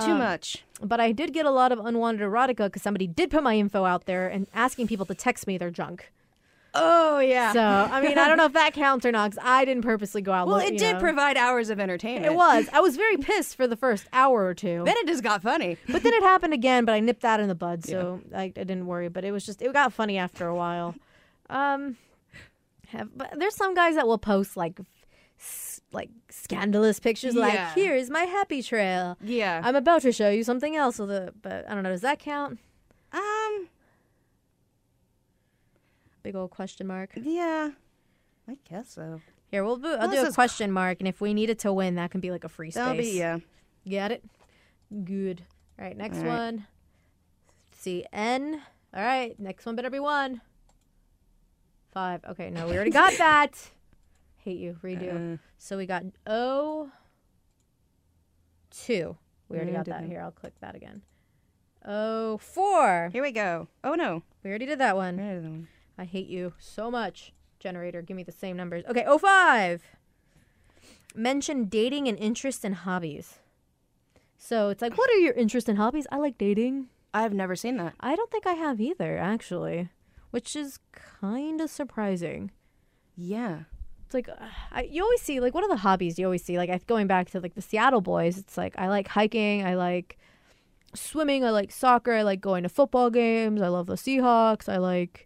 Too 0.05 0.11
Um, 0.12 0.19
much. 0.19 0.62
But 0.83 1.01
I 1.01 1.12
did 1.12 1.33
get 1.33 1.47
a 1.47 1.51
lot 1.51 1.73
of 1.73 1.79
unwanted 1.79 2.21
erotica 2.21 2.67
because 2.67 2.83
somebody 2.83 3.07
did 3.07 3.31
put 3.31 3.43
my 3.43 3.57
info 3.57 3.87
out 3.87 4.05
there 4.05 4.29
and 4.29 4.47
asking 4.53 4.89
people 4.89 5.07
to 5.07 5.15
text 5.15 5.47
me 5.47 5.57
their 5.57 5.71
junk. 5.71 6.12
Oh 6.79 7.19
yeah. 7.19 7.53
So 7.53 7.61
I 7.61 8.01
mean, 8.01 8.19
I 8.19 8.29
don't 8.29 8.37
know 8.37 8.45
if 8.47 8.53
that 8.53 8.73
counts 8.75 9.05
or 9.07 9.12
not 9.12 9.31
because 9.31 9.45
I 9.47 9.65
didn't 9.65 9.83
purposely 9.83 10.23
go 10.23 10.33
out. 10.33 10.47
well, 10.47 10.59
look- 10.59 10.67
it 10.67 10.79
did 10.79 10.95
know. 10.95 11.01
provide 11.01 11.37
hours 11.37 11.71
of 11.71 11.81
entertainment. 11.81 12.27
It 12.27 12.35
was. 12.35 12.69
I 12.73 12.81
was 12.81 12.97
very 12.97 13.17
pissed 13.17 13.57
for 13.57 13.67
the 13.67 13.77
first 13.77 14.07
hour 14.12 14.45
or 14.45 14.55
two. 14.55 14.83
Then 14.85 14.95
it 14.99 15.07
just 15.07 15.23
got 15.23 15.43
funny. 15.43 15.77
But 15.89 16.03
then 16.03 16.12
it 16.15 16.23
happened 16.23 16.53
again, 16.55 16.85
but 16.85 16.93
I 16.95 17.01
nipped 17.01 17.23
that 17.23 17.41
in 17.41 17.49
the 17.49 17.55
bud, 17.55 17.85
so 17.85 18.21
I, 18.35 18.45
I 18.45 18.49
didn't 18.49 18.87
worry. 18.87 19.09
But 19.09 19.25
it 19.25 19.33
was 19.33 19.45
just 19.47 19.62
it 19.62 19.73
got 19.73 19.93
funny 19.93 20.19
after 20.19 20.47
a 20.47 20.55
while. 20.55 20.95
Um, 21.51 21.97
have, 22.89 23.09
but 23.17 23.39
there's 23.39 23.55
some 23.57 23.75
guys 23.75 23.95
that 23.97 24.07
will 24.07 24.19
post 24.19 24.57
like 24.57 24.79
like 25.93 26.11
scandalous 26.31 26.99
pictures, 27.01 27.35
Yeah. 27.35 27.41
like 27.41 27.75
here's 27.75 28.11
my 28.11 28.23
happy 28.25 28.62
trail. 28.62 29.17
Yeah. 29.23 29.61
I'm 29.65 29.77
about 29.77 30.03
to 30.03 30.12
show 30.12 30.29
you 30.31 30.43
something 30.45 30.77
else 30.77 30.99
with 30.99 31.11
it, 31.11 31.35
but 31.43 31.69
I 31.71 31.75
don't 31.75 31.83
know. 31.83 31.91
Does 31.91 32.01
that 32.03 32.19
count? 32.19 32.59
Big 36.27 36.35
old 36.35 36.51
question 36.51 36.89
mark. 36.89 37.11
Yeah. 37.15 37.71
I 38.49 38.57
guess 38.69 38.91
so. 38.95 39.21
Here, 39.53 39.62
we'll 39.65 39.77
do, 39.77 39.95
I'll 39.95 40.11
do 40.11 40.27
a 40.27 40.33
question 40.33 40.73
mark, 40.73 40.99
and 40.99 41.07
if 41.07 41.21
we 41.21 41.33
needed 41.33 41.61
to 41.61 41.73
win, 41.73 41.95
that 41.95 42.11
can 42.11 42.21
be 42.21 42.33
like 42.33 42.43
a 42.43 42.49
free 42.49 42.73
space. 42.73 42.83
That'll 42.83 42.97
be 43.01 43.17
yeah. 43.17 43.39
Get 43.89 44.11
it? 44.11 44.25
Good. 45.05 45.45
All 45.79 45.85
right, 45.85 45.97
next 45.97 46.17
All 46.19 46.25
right. 46.25 46.31
one. 46.33 46.67
See 47.79 48.05
N. 48.12 48.61
All 48.93 49.05
right, 49.05 49.39
next 49.39 49.67
one 49.67 49.77
better 49.77 49.89
be 49.89 50.01
one. 50.01 50.41
Five. 51.93 52.25
Okay, 52.29 52.51
no, 52.51 52.67
we 52.67 52.75
already 52.75 52.91
got 52.91 53.12
that. 53.19 53.53
Hate 54.39 54.59
you. 54.59 54.81
Redo. 54.83 55.35
Uh, 55.35 55.39
So 55.59 55.77
we 55.77 55.87
got 55.87 56.03
O. 56.27 56.91
Two. 58.73 59.17
We 59.49 59.59
already 59.59 59.71
Yeah, 59.71 59.77
got 59.79 59.85
did 59.85 59.95
that. 59.95 60.01
that. 60.01 60.09
Here, 60.09 60.23
I'll 60.23 60.33
click 60.33 60.55
that 60.61 60.75
again. 60.75 61.03
O 61.85 62.39
four. 62.39 63.11
here 63.12 63.23
we 63.23 63.31
go. 63.31 63.69
Oh 63.85 63.95
no. 63.95 64.25
We 64.43 64.51
already 64.51 64.67
did 64.67 64.81
that 64.81 64.97
one. 64.97 65.19
One. 65.19 65.69
I 65.98 66.04
hate 66.04 66.28
you 66.28 66.52
so 66.59 66.90
much. 66.90 67.32
Generator, 67.59 68.02
give 68.02 68.16
me 68.16 68.22
the 68.22 68.32
same 68.32 68.56
numbers. 68.56 68.85
Okay, 68.88 69.04
O 69.06 69.18
five. 69.18 69.82
Mention 71.14 71.64
dating 71.66 72.06
and 72.09 72.18
interests 72.18 72.64
and 72.64 72.74
hobbies. 72.74 73.38
So 74.37 74.68
it's 74.68 74.82
like, 74.82 74.98
what 74.98 75.11
are 75.11 75.18
your 75.18 75.32
interests 75.32 75.68
and 75.68 75.78
hobbies? 75.78 76.06
I 76.12 76.18
like 76.18 76.37
dating. 76.37 76.88
I've 77.14 77.32
never 77.32 77.56
seen 77.56 77.78
that. 77.78 77.94
I 77.98 78.14
don't 78.14 78.30
think 78.30 78.46
I 78.46 78.52
have 78.52 78.78
either, 78.80 79.16
actually, 79.16 79.88
which 80.30 80.54
is 80.54 80.78
kind 80.92 81.62
of 81.62 81.70
surprising. 81.70 82.50
Yeah. 83.16 83.61
it's 84.06 84.14
like 84.14 84.28
uh, 84.28 84.35
I, 84.70 84.82
you 84.82 85.02
always 85.02 85.20
see 85.20 85.40
like 85.40 85.54
what 85.54 85.64
are 85.64 85.68
the 85.68 85.76
hobbies 85.78 86.18
you 86.18 86.26
always 86.26 86.44
see 86.44 86.59
like 86.59 86.70
I, 86.70 86.78
going 86.87 87.06
back 87.06 87.30
to 87.30 87.40
like 87.40 87.54
the 87.54 87.62
Seattle 87.62 88.00
boys. 88.00 88.38
It's 88.38 88.56
like 88.56 88.74
I 88.78 88.88
like 88.88 89.09
hiking. 89.09 89.64
I 89.66 89.74
like 89.74 90.16
swimming. 90.94 91.44
I 91.44 91.50
like 91.50 91.72
soccer. 91.72 92.12
I 92.12 92.22
like 92.22 92.40
going 92.40 92.62
to 92.62 92.68
football 92.68 93.11
games. 93.11 93.61
I 93.61 93.68
love 93.68 93.87
the 93.87 93.94
Seahawks. 93.94 94.68
I 94.68 94.76
like 94.76 95.26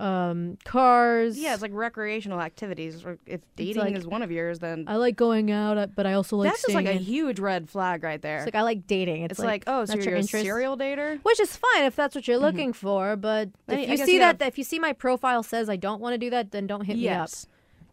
um, 0.00 0.56
cars. 0.64 1.38
Yeah, 1.38 1.52
it's 1.52 1.62
like 1.62 1.72
recreational 1.74 2.40
activities. 2.40 3.04
Or 3.04 3.18
if 3.26 3.40
dating 3.56 3.82
like- 3.82 3.94
is 3.96 4.06
one 4.06 4.22
of 4.22 4.30
yours, 4.30 4.58
then 4.58 4.84
I 4.88 4.96
like 4.96 5.16
going 5.16 5.50
out, 5.50 5.76
uh, 5.78 5.86
but 5.94 6.06
I 6.06 6.14
also 6.14 6.36
like 6.36 6.50
that's 6.50 6.62
just 6.62 6.74
like 6.74 6.86
a 6.86 6.92
in- 6.92 6.98
huge 6.98 7.38
red 7.38 7.68
flag 7.68 8.02
right 8.02 8.20
there. 8.20 8.38
It's 8.38 8.46
like 8.46 8.54
I 8.54 8.62
like 8.62 8.86
dating. 8.86 9.22
It's, 9.24 9.32
It's 9.32 9.40
like, 9.44 9.64
oh, 9.66 9.84
so 9.84 9.92
that's 9.92 10.04
you're 10.04 10.12
your 10.12 10.16
a 10.18 10.20
interest. 10.22 10.44
serial 10.44 10.76
dater? 10.76 11.20
Which 11.22 11.38
is 11.40 11.56
fine 11.56 11.84
if 11.84 11.94
that's 11.96 12.14
what 12.14 12.26
you're 12.26 12.38
looking 12.38 12.72
for, 12.72 13.16
but 13.16 13.50
I- 13.68 13.72
if 13.72 13.78
I 13.78 13.80
you 13.92 13.96
guess 13.98 14.06
see 14.06 14.12
you 14.14 14.18
that, 14.20 14.40
if 14.42 14.56
you 14.58 14.64
see 14.64 14.78
my 14.78 14.92
profile 14.92 15.42
says 15.42 15.68
I 15.68 15.76
don't 15.76 16.00
want 16.00 16.14
to 16.14 16.18
do 16.18 16.30
that, 16.30 16.50
then 16.52 16.66
don't 16.66 16.84
hit 16.84 16.96
me 16.96 17.08
up. 17.08 17.30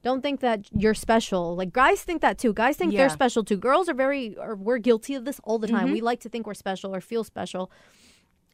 Don't 0.03 0.21
think 0.21 0.39
that 0.39 0.61
you're 0.71 0.93
special. 0.93 1.55
Like 1.55 1.73
guys 1.73 2.01
think 2.03 2.21
that 2.21 2.37
too. 2.37 2.53
Guys 2.53 2.77
think 2.77 2.93
they're 2.93 3.09
special 3.09 3.43
too. 3.43 3.57
Girls 3.57 3.89
are 3.89 3.93
very, 3.93 4.37
or 4.37 4.55
we're 4.55 4.77
guilty 4.77 5.15
of 5.15 5.25
this 5.25 5.41
all 5.43 5.59
the 5.59 5.67
time. 5.67 5.87
Mhm. 5.89 5.93
We 5.93 6.01
like 6.01 6.21
to 6.21 6.29
think 6.29 6.47
we're 6.47 6.53
special 6.53 6.95
or 6.95 7.01
feel 7.01 7.23
special, 7.25 7.69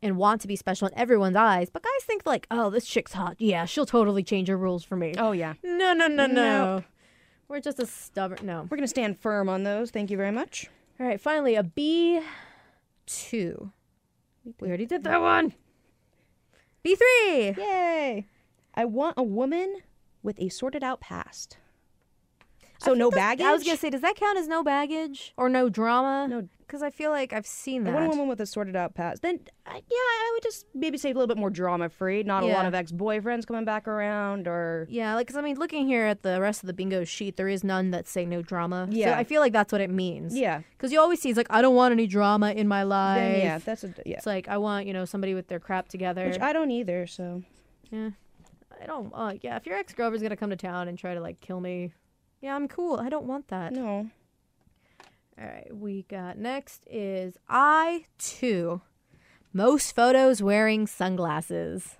and 0.03 0.17
want 0.17 0.41
to 0.41 0.47
be 0.47 0.55
special 0.55 0.87
in 0.87 0.97
everyone's 0.97 1.35
eyes. 1.35 1.69
But 1.71 1.81
guys 1.81 2.03
think 2.03 2.25
like, 2.25 2.45
oh, 2.51 2.69
this 2.69 2.85
chick's 2.85 3.13
hot. 3.13 3.37
Yeah, 3.39 3.65
she'll 3.65 3.85
totally 3.85 4.21
change 4.23 4.49
her 4.49 4.57
rules 4.57 4.83
for 4.83 4.95
me. 4.95 5.15
Oh 5.17 5.31
yeah. 5.31 5.53
No, 5.63 5.93
no, 5.93 6.07
no, 6.07 6.27
no. 6.27 6.27
No. 6.27 6.83
We're 7.47 7.61
just 7.61 7.79
a 7.79 7.85
stubborn. 7.85 8.45
No. 8.45 8.67
We're 8.69 8.77
gonna 8.77 8.87
stand 8.87 9.19
firm 9.19 9.49
on 9.49 9.63
those. 9.63 9.89
Thank 9.89 10.11
you 10.11 10.17
very 10.17 10.31
much. 10.31 10.69
All 10.99 11.07
right. 11.07 11.19
Finally, 11.19 11.55
a 11.55 11.63
B 11.63 12.21
two. 13.05 13.71
We 14.59 14.67
already 14.67 14.85
did 14.85 15.03
that 15.05 15.21
one. 15.21 15.53
B 16.83 16.95
three. 16.95 17.55
Yay! 17.57 18.27
I 18.75 18.85
want 18.85 19.15
a 19.17 19.23
woman 19.23 19.77
with 20.21 20.39
a 20.39 20.49
sorted 20.49 20.83
out 20.83 20.99
past. 20.99 21.57
So 22.83 22.93
no 22.93 23.09
baggage. 23.09 23.45
I 23.45 23.53
was 23.53 23.63
gonna 23.63 23.77
say, 23.77 23.89
does 23.89 24.01
that 24.01 24.15
count 24.15 24.37
as 24.37 24.47
no 24.47 24.63
baggage 24.63 25.33
or 25.37 25.49
no 25.49 25.69
drama? 25.69 26.27
No. 26.29 26.47
because 26.59 26.81
I 26.81 26.89
feel 26.89 27.11
like 27.11 27.31
I've 27.33 27.45
seen 27.45 27.87
I 27.87 27.91
that. 27.91 28.03
a 28.03 28.09
woman 28.09 28.27
with 28.27 28.41
a 28.41 28.45
sorted 28.45 28.75
out 28.75 28.93
past. 28.95 29.21
Then, 29.21 29.39
uh, 29.67 29.71
yeah, 29.73 29.79
I 29.89 30.31
would 30.33 30.43
just 30.43 30.65
maybe 30.73 30.97
say 30.97 31.11
a 31.11 31.13
little 31.13 31.27
bit 31.27 31.37
more 31.37 31.49
drama 31.51 31.87
free. 31.89 32.23
Not 32.23 32.43
a 32.43 32.47
lot 32.47 32.65
of 32.65 32.73
ex 32.73 32.91
boyfriends 32.91 33.45
coming 33.45 33.63
back 33.63 33.87
around, 33.87 34.47
or 34.47 34.87
Yeah, 34.89 35.13
like, 35.15 35.27
cause 35.27 35.35
I 35.37 35.41
mean, 35.41 35.57
looking 35.57 35.85
here 35.87 36.05
at 36.05 36.23
the 36.23 36.41
rest 36.41 36.63
of 36.63 36.67
the 36.67 36.73
bingo 36.73 37.03
sheet, 37.03 37.37
there 37.37 37.47
is 37.47 37.63
none 37.63 37.91
that 37.91 38.07
say 38.07 38.25
no 38.25 38.41
drama. 38.41 38.87
so 38.91 38.97
Yeah. 38.97 39.17
I 39.17 39.23
feel 39.23 39.39
like 39.39 39.53
that's 39.53 39.71
what 39.71 39.81
it 39.81 39.89
means. 39.89 40.35
yeah, 40.35 40.61
because 40.77 40.91
you 40.91 40.99
always 40.99 41.21
see 41.21 41.29
it's 41.29 41.37
like 41.37 41.47
I 41.51 41.61
don't 41.61 41.75
want 41.75 41.91
any 41.91 42.07
drama 42.07 42.51
in 42.51 42.67
my 42.67 42.83
life. 42.83 43.17
then 43.19 43.39
yeah, 43.39 43.57
that's 43.59 43.83
a 43.83 43.93
yeah. 44.05 44.17
It's 44.17 44.25
like 44.25 44.47
I 44.47 44.57
want 44.57 44.87
you 44.87 44.93
know 44.93 45.05
somebody 45.05 45.33
with 45.35 45.47
their 45.47 45.59
crap 45.59 45.87
together. 45.89 46.25
Which 46.27 46.39
I 46.41 46.51
don't 46.53 46.71
either. 46.71 47.05
So 47.07 47.43
yeah, 47.91 48.09
I 48.81 48.85
don't. 48.87 49.11
Uh, 49.13 49.33
yeah, 49.41 49.55
if 49.57 49.65
your 49.65 49.77
ex 49.77 49.93
girlfriend's 49.93 50.23
gonna 50.23 50.35
come 50.35 50.49
to 50.49 50.55
town 50.55 50.87
and 50.87 50.97
try 50.97 51.13
to 51.13 51.21
like 51.21 51.39
kill 51.39 51.59
me, 51.61 51.93
yeah, 52.43 52.57
I'm 52.57 52.67
cool. 52.67 52.97
I 52.99 53.07
don't 53.07 53.25
want 53.25 53.47
that. 53.47 53.71
no. 53.71 54.09
All 55.39 55.45
right, 55.47 55.75
we 55.75 56.03
got 56.03 56.37
next 56.37 56.83
is 56.91 57.37
I 57.49 58.05
too. 58.19 58.81
Most 59.53 59.95
photos 59.95 60.43
wearing 60.43 60.85
sunglasses. 60.85 61.95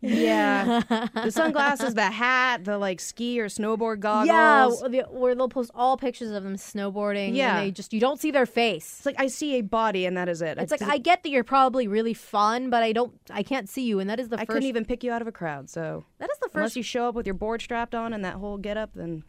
Yeah, 0.00 0.82
the 1.14 1.30
sunglasses, 1.30 1.94
the 1.94 2.10
hat, 2.10 2.64
the 2.64 2.78
like 2.78 3.00
ski 3.00 3.40
or 3.40 3.46
snowboard 3.46 4.00
goggles. 4.00 4.80
Yeah, 4.82 4.88
the, 4.88 5.08
where 5.10 5.34
they'll 5.34 5.48
post 5.48 5.72
all 5.74 5.96
pictures 5.96 6.30
of 6.30 6.44
them 6.44 6.56
snowboarding. 6.56 7.34
Yeah. 7.34 7.58
and 7.58 7.66
they 7.66 7.70
just 7.72 7.92
you 7.92 8.00
don't 8.00 8.20
see 8.20 8.30
their 8.30 8.46
face. 8.46 8.96
It's 8.98 9.06
like 9.06 9.18
I 9.18 9.26
see 9.26 9.56
a 9.56 9.62
body 9.62 10.06
and 10.06 10.16
that 10.16 10.28
is 10.28 10.40
it. 10.40 10.56
It's 10.56 10.72
I, 10.72 10.76
like 10.76 10.94
I 10.94 10.98
get 10.98 11.22
that 11.24 11.30
you're 11.30 11.44
probably 11.44 11.88
really 11.88 12.14
fun, 12.14 12.70
but 12.70 12.82
I 12.82 12.92
don't, 12.92 13.12
I 13.28 13.42
can't 13.42 13.68
see 13.68 13.84
you, 13.84 13.98
and 13.98 14.08
that 14.08 14.20
is 14.20 14.28
the 14.28 14.36
I 14.36 14.40
first. 14.40 14.50
couldn't 14.50 14.68
even 14.68 14.84
pick 14.84 15.02
you 15.02 15.10
out 15.10 15.20
of 15.20 15.28
a 15.28 15.32
crowd. 15.32 15.68
So 15.68 16.04
that 16.18 16.30
is 16.30 16.38
the 16.38 16.46
first. 16.48 16.54
unless 16.56 16.76
you 16.76 16.82
show 16.84 17.08
up 17.08 17.14
with 17.14 17.26
your 17.26 17.34
board 17.34 17.60
strapped 17.60 17.94
on 17.94 18.12
and 18.12 18.24
that 18.24 18.34
whole 18.34 18.58
get 18.58 18.76
up, 18.76 18.90
then 18.94 19.24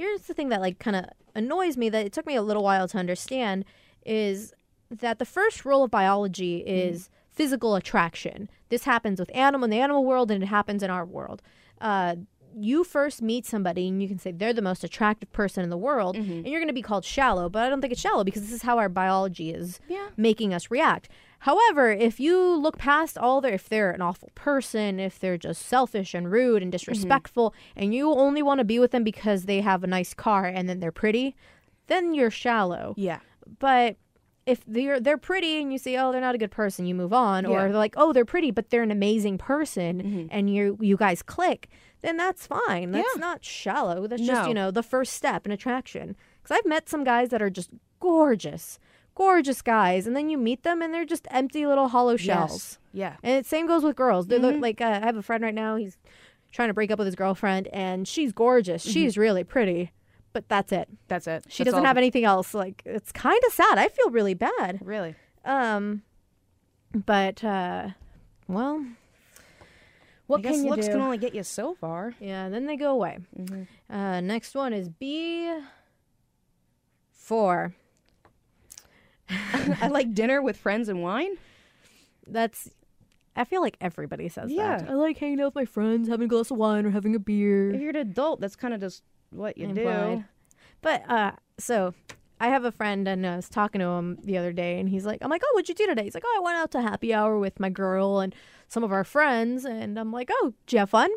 Here's 0.00 0.22
the 0.22 0.32
thing 0.34 0.48
that 0.48 0.62
like 0.62 0.78
kind 0.78 0.96
of 0.96 1.04
annoys 1.34 1.76
me 1.76 1.90
that 1.90 2.06
it 2.06 2.12
took 2.14 2.26
me 2.26 2.34
a 2.34 2.40
little 2.42 2.62
while 2.62 2.88
to 2.88 2.96
understand 2.96 3.66
is 4.06 4.54
that 4.90 5.18
the 5.18 5.26
first 5.26 5.66
rule 5.66 5.84
of 5.84 5.90
biology 5.90 6.58
is 6.66 7.10
physical 7.30 7.74
attraction. 7.76 8.48
This 8.70 8.84
happens 8.84 9.20
with 9.20 9.30
animal 9.34 9.64
in 9.66 9.70
the 9.70 9.78
animal 9.78 10.04
world, 10.06 10.30
and 10.30 10.42
it 10.42 10.46
happens 10.46 10.82
in 10.82 10.88
our 10.88 11.04
world. 11.04 11.42
Uh, 11.82 12.16
you 12.56 12.82
first 12.82 13.20
meet 13.20 13.44
somebody 13.44 13.88
and 13.88 14.00
you 14.02 14.08
can 14.08 14.18
say 14.18 14.32
they're 14.32 14.54
the 14.54 14.62
most 14.62 14.82
attractive 14.82 15.30
person 15.32 15.62
in 15.62 15.68
the 15.70 15.76
world 15.76 16.16
and 16.16 16.46
you're 16.48 16.58
going 16.60 16.66
to 16.66 16.74
be 16.74 16.82
called 16.82 17.04
shallow 17.04 17.48
but 17.48 17.62
i 17.62 17.68
don't 17.68 17.80
think 17.80 17.92
it's 17.92 18.00
shallow 18.00 18.24
because 18.24 18.42
this 18.42 18.50
is 18.52 18.62
how 18.62 18.76
our 18.76 18.88
biology 18.88 19.50
is 19.52 19.78
Yeah. 19.88 20.08
making 20.16 20.52
us 20.52 20.68
react 20.68 21.08
however 21.40 21.90
if 21.90 22.18
you 22.20 22.56
look 22.56 22.78
past 22.78 23.18
all 23.18 23.40
their 23.40 23.54
if 23.54 23.68
they're 23.68 23.90
an 23.90 24.00
awful 24.02 24.30
person 24.34 24.98
if 25.00 25.18
they're 25.18 25.38
just 25.38 25.62
selfish 25.62 26.14
and 26.14 26.30
rude 26.30 26.62
and 26.62 26.72
mm-hmm. 26.72 26.78
disrespectful 26.78 27.54
and 27.76 27.94
you 27.94 28.12
only 28.12 28.42
want 28.42 28.58
to 28.58 28.64
be 28.64 28.78
with 28.78 28.90
them 28.92 29.04
because 29.04 29.44
they 29.44 29.60
have 29.60 29.84
a 29.84 29.86
nice 29.86 30.14
car 30.14 30.46
and 30.46 30.68
then 30.68 30.80
they're 30.80 30.92
pretty 30.92 31.34
then 31.90 32.14
you're 32.14 32.30
shallow. 32.30 32.94
Yeah, 32.96 33.18
but 33.58 33.96
if 34.46 34.64
they're 34.66 35.00
they're 35.00 35.18
pretty 35.18 35.60
and 35.60 35.70
you 35.72 35.78
say 35.78 35.96
oh 35.98 36.12
they're 36.12 36.20
not 36.20 36.34
a 36.34 36.38
good 36.38 36.52
person 36.52 36.86
you 36.86 36.94
move 36.94 37.12
on. 37.12 37.44
Or 37.44 37.62
they're 37.62 37.72
like 37.72 37.94
oh 37.98 38.14
they're 38.14 38.24
pretty 38.24 38.50
but 38.50 38.70
they're 38.70 38.82
an 38.82 38.92
amazing 38.92 39.36
person 39.36 40.02
mm-hmm. 40.02 40.26
and 40.30 40.54
you 40.54 40.78
you 40.80 40.96
guys 40.96 41.20
click 41.20 41.68
then 42.02 42.16
that's 42.16 42.46
fine. 42.46 42.92
That's 42.92 43.08
Yeah. 43.14 43.20
not 43.20 43.44
shallow. 43.44 44.06
That's 44.06 44.22
just 44.22 44.48
you 44.48 44.54
know 44.54 44.70
the 44.70 44.82
first 44.82 45.12
step 45.12 45.44
in 45.44 45.52
attraction. 45.52 46.16
Because 46.40 46.56
i've 46.56 46.66
met 46.66 46.88
some 46.88 47.04
guys 47.04 47.28
that 47.28 47.42
are 47.42 47.50
just 47.50 47.70
gorgeous 47.98 48.78
gorgeous 49.14 49.60
guys 49.62 50.06
and 50.06 50.16
then 50.16 50.30
you 50.30 50.38
meet 50.38 50.62
them 50.62 50.80
and 50.82 50.92
they're 50.94 51.04
just 51.04 51.26
empty 51.30 51.66
little 51.66 51.88
hollow 51.88 52.16
shells 52.16 52.78
yes, 52.92 53.12
yeah. 53.12 53.16
and 53.22 53.36
it 53.36 53.46
same 53.46 53.66
goes 53.66 53.82
with 53.84 53.96
girls. 53.96 54.26
They 54.28 54.36
Mm-hmm. 54.36 54.46
look 54.46 54.60
like 54.62 54.80
uh, 54.80 55.00
I 55.02 55.06
have 55.06 55.16
a 55.16 55.22
friend 55.22 55.44
right 55.44 55.54
now. 55.54 55.76
He's 55.76 55.98
trying 56.52 56.68
to 56.68 56.74
break 56.74 56.90
up 56.90 56.98
with 56.98 57.06
his 57.06 57.14
girlfriend, 57.14 57.68
and 57.68 58.08
she's 58.08 58.32
gorgeous. 58.32 58.82
Mm-hmm. 58.82 58.92
She's 58.92 59.16
really 59.18 59.44
pretty, 59.44 59.92
but 60.32 60.48
that's 60.48 60.72
it. 60.72 60.88
That's 61.08 61.26
it. 61.26 61.44
She 61.48 61.62
That's 61.62 61.72
doesn't 61.72 61.80
all- 61.80 61.86
have 61.86 61.96
anything 61.98 62.24
else. 62.24 62.54
Like 62.54 62.82
it's 62.86 63.12
kind 63.12 63.40
of 63.46 63.52
sad. 63.52 63.78
I 63.78 63.88
feel 63.88 64.10
really 64.10 64.34
bad. 64.34 64.80
really. 64.82 65.14
Um, 65.44 66.02
but 66.92 67.44
uh, 67.44 67.90
well, 68.48 68.84
what 70.26 70.38
I 70.38 70.42
guess 70.42 70.54
can 70.56 70.64
you 70.64 70.70
looks 70.70 70.86
do? 70.86 70.92
can 70.92 71.00
only 71.02 71.18
get 71.18 71.34
you 71.34 71.42
so 71.42 71.74
far. 71.74 72.14
yeah, 72.20 72.48
then 72.48 72.66
they 72.66 72.76
go 72.76 72.90
away. 72.92 73.18
Mhm. 73.38 73.66
Uh, 73.88 74.20
next 74.20 74.54
one 74.54 74.72
is 74.72 74.88
B 74.88 75.52
four. 77.12 77.74
I 79.80 79.88
like 79.88 80.14
dinner 80.14 80.42
with 80.42 80.56
friends 80.56 80.88
and 80.88 81.02
wine. 81.02 81.32
That's. 82.26 82.70
I 83.36 83.44
feel 83.44 83.60
like 83.62 83.76
everybody 83.80 84.28
says 84.28 84.50
Yeah. 84.50 84.78
that. 84.78 84.90
I 84.90 84.94
like 84.94 85.16
hanging 85.18 85.40
out 85.40 85.46
with 85.46 85.54
my 85.54 85.64
friends, 85.64 86.08
having 86.08 86.24
a 86.26 86.28
glass 86.28 86.50
of 86.50 86.56
wine, 86.58 86.84
or 86.84 86.90
having 86.90 87.14
a 87.14 87.18
beer. 87.18 87.70
If 87.72 87.80
you're 87.80 87.90
an 87.90 87.96
adult, 87.96 88.40
that's 88.40 88.56
kind 88.56 88.74
of 88.74 88.80
just 88.80 89.02
what 89.30 89.56
you 89.56 89.68
Implied. 89.68 90.18
do. 90.18 90.24
But 90.82 91.08
uh, 91.08 91.32
so 91.58 91.94
I 92.40 92.48
have 92.48 92.64
a 92.64 92.72
friend, 92.72 93.06
and 93.06 93.24
I 93.26 93.36
was 93.36 93.48
talking 93.48 93.78
to 93.80 93.86
him 93.86 94.18
the 94.24 94.36
other 94.36 94.52
day, 94.52 94.80
and 94.80 94.88
he's 94.88 95.06
like, 95.06 95.18
"I'm 95.22 95.30
like, 95.30 95.42
oh, 95.44 95.50
what'd 95.54 95.68
you 95.68 95.74
do 95.74 95.86
today?" 95.86 96.04
He's 96.04 96.14
like, 96.14 96.24
"Oh, 96.26 96.36
I 96.38 96.44
went 96.44 96.56
out 96.58 96.70
to 96.72 96.82
happy 96.82 97.14
hour 97.14 97.38
with 97.38 97.60
my 97.60 97.70
girl 97.70 98.18
and 98.20 98.34
some 98.68 98.82
of 98.82 98.92
our 98.92 99.04
friends," 99.04 99.64
and 99.64 99.98
I'm 99.98 100.12
like, 100.12 100.28
"Oh, 100.32 100.54
did 100.66 100.72
you 100.74 100.78
have 100.80 100.90
fun?" 100.90 101.10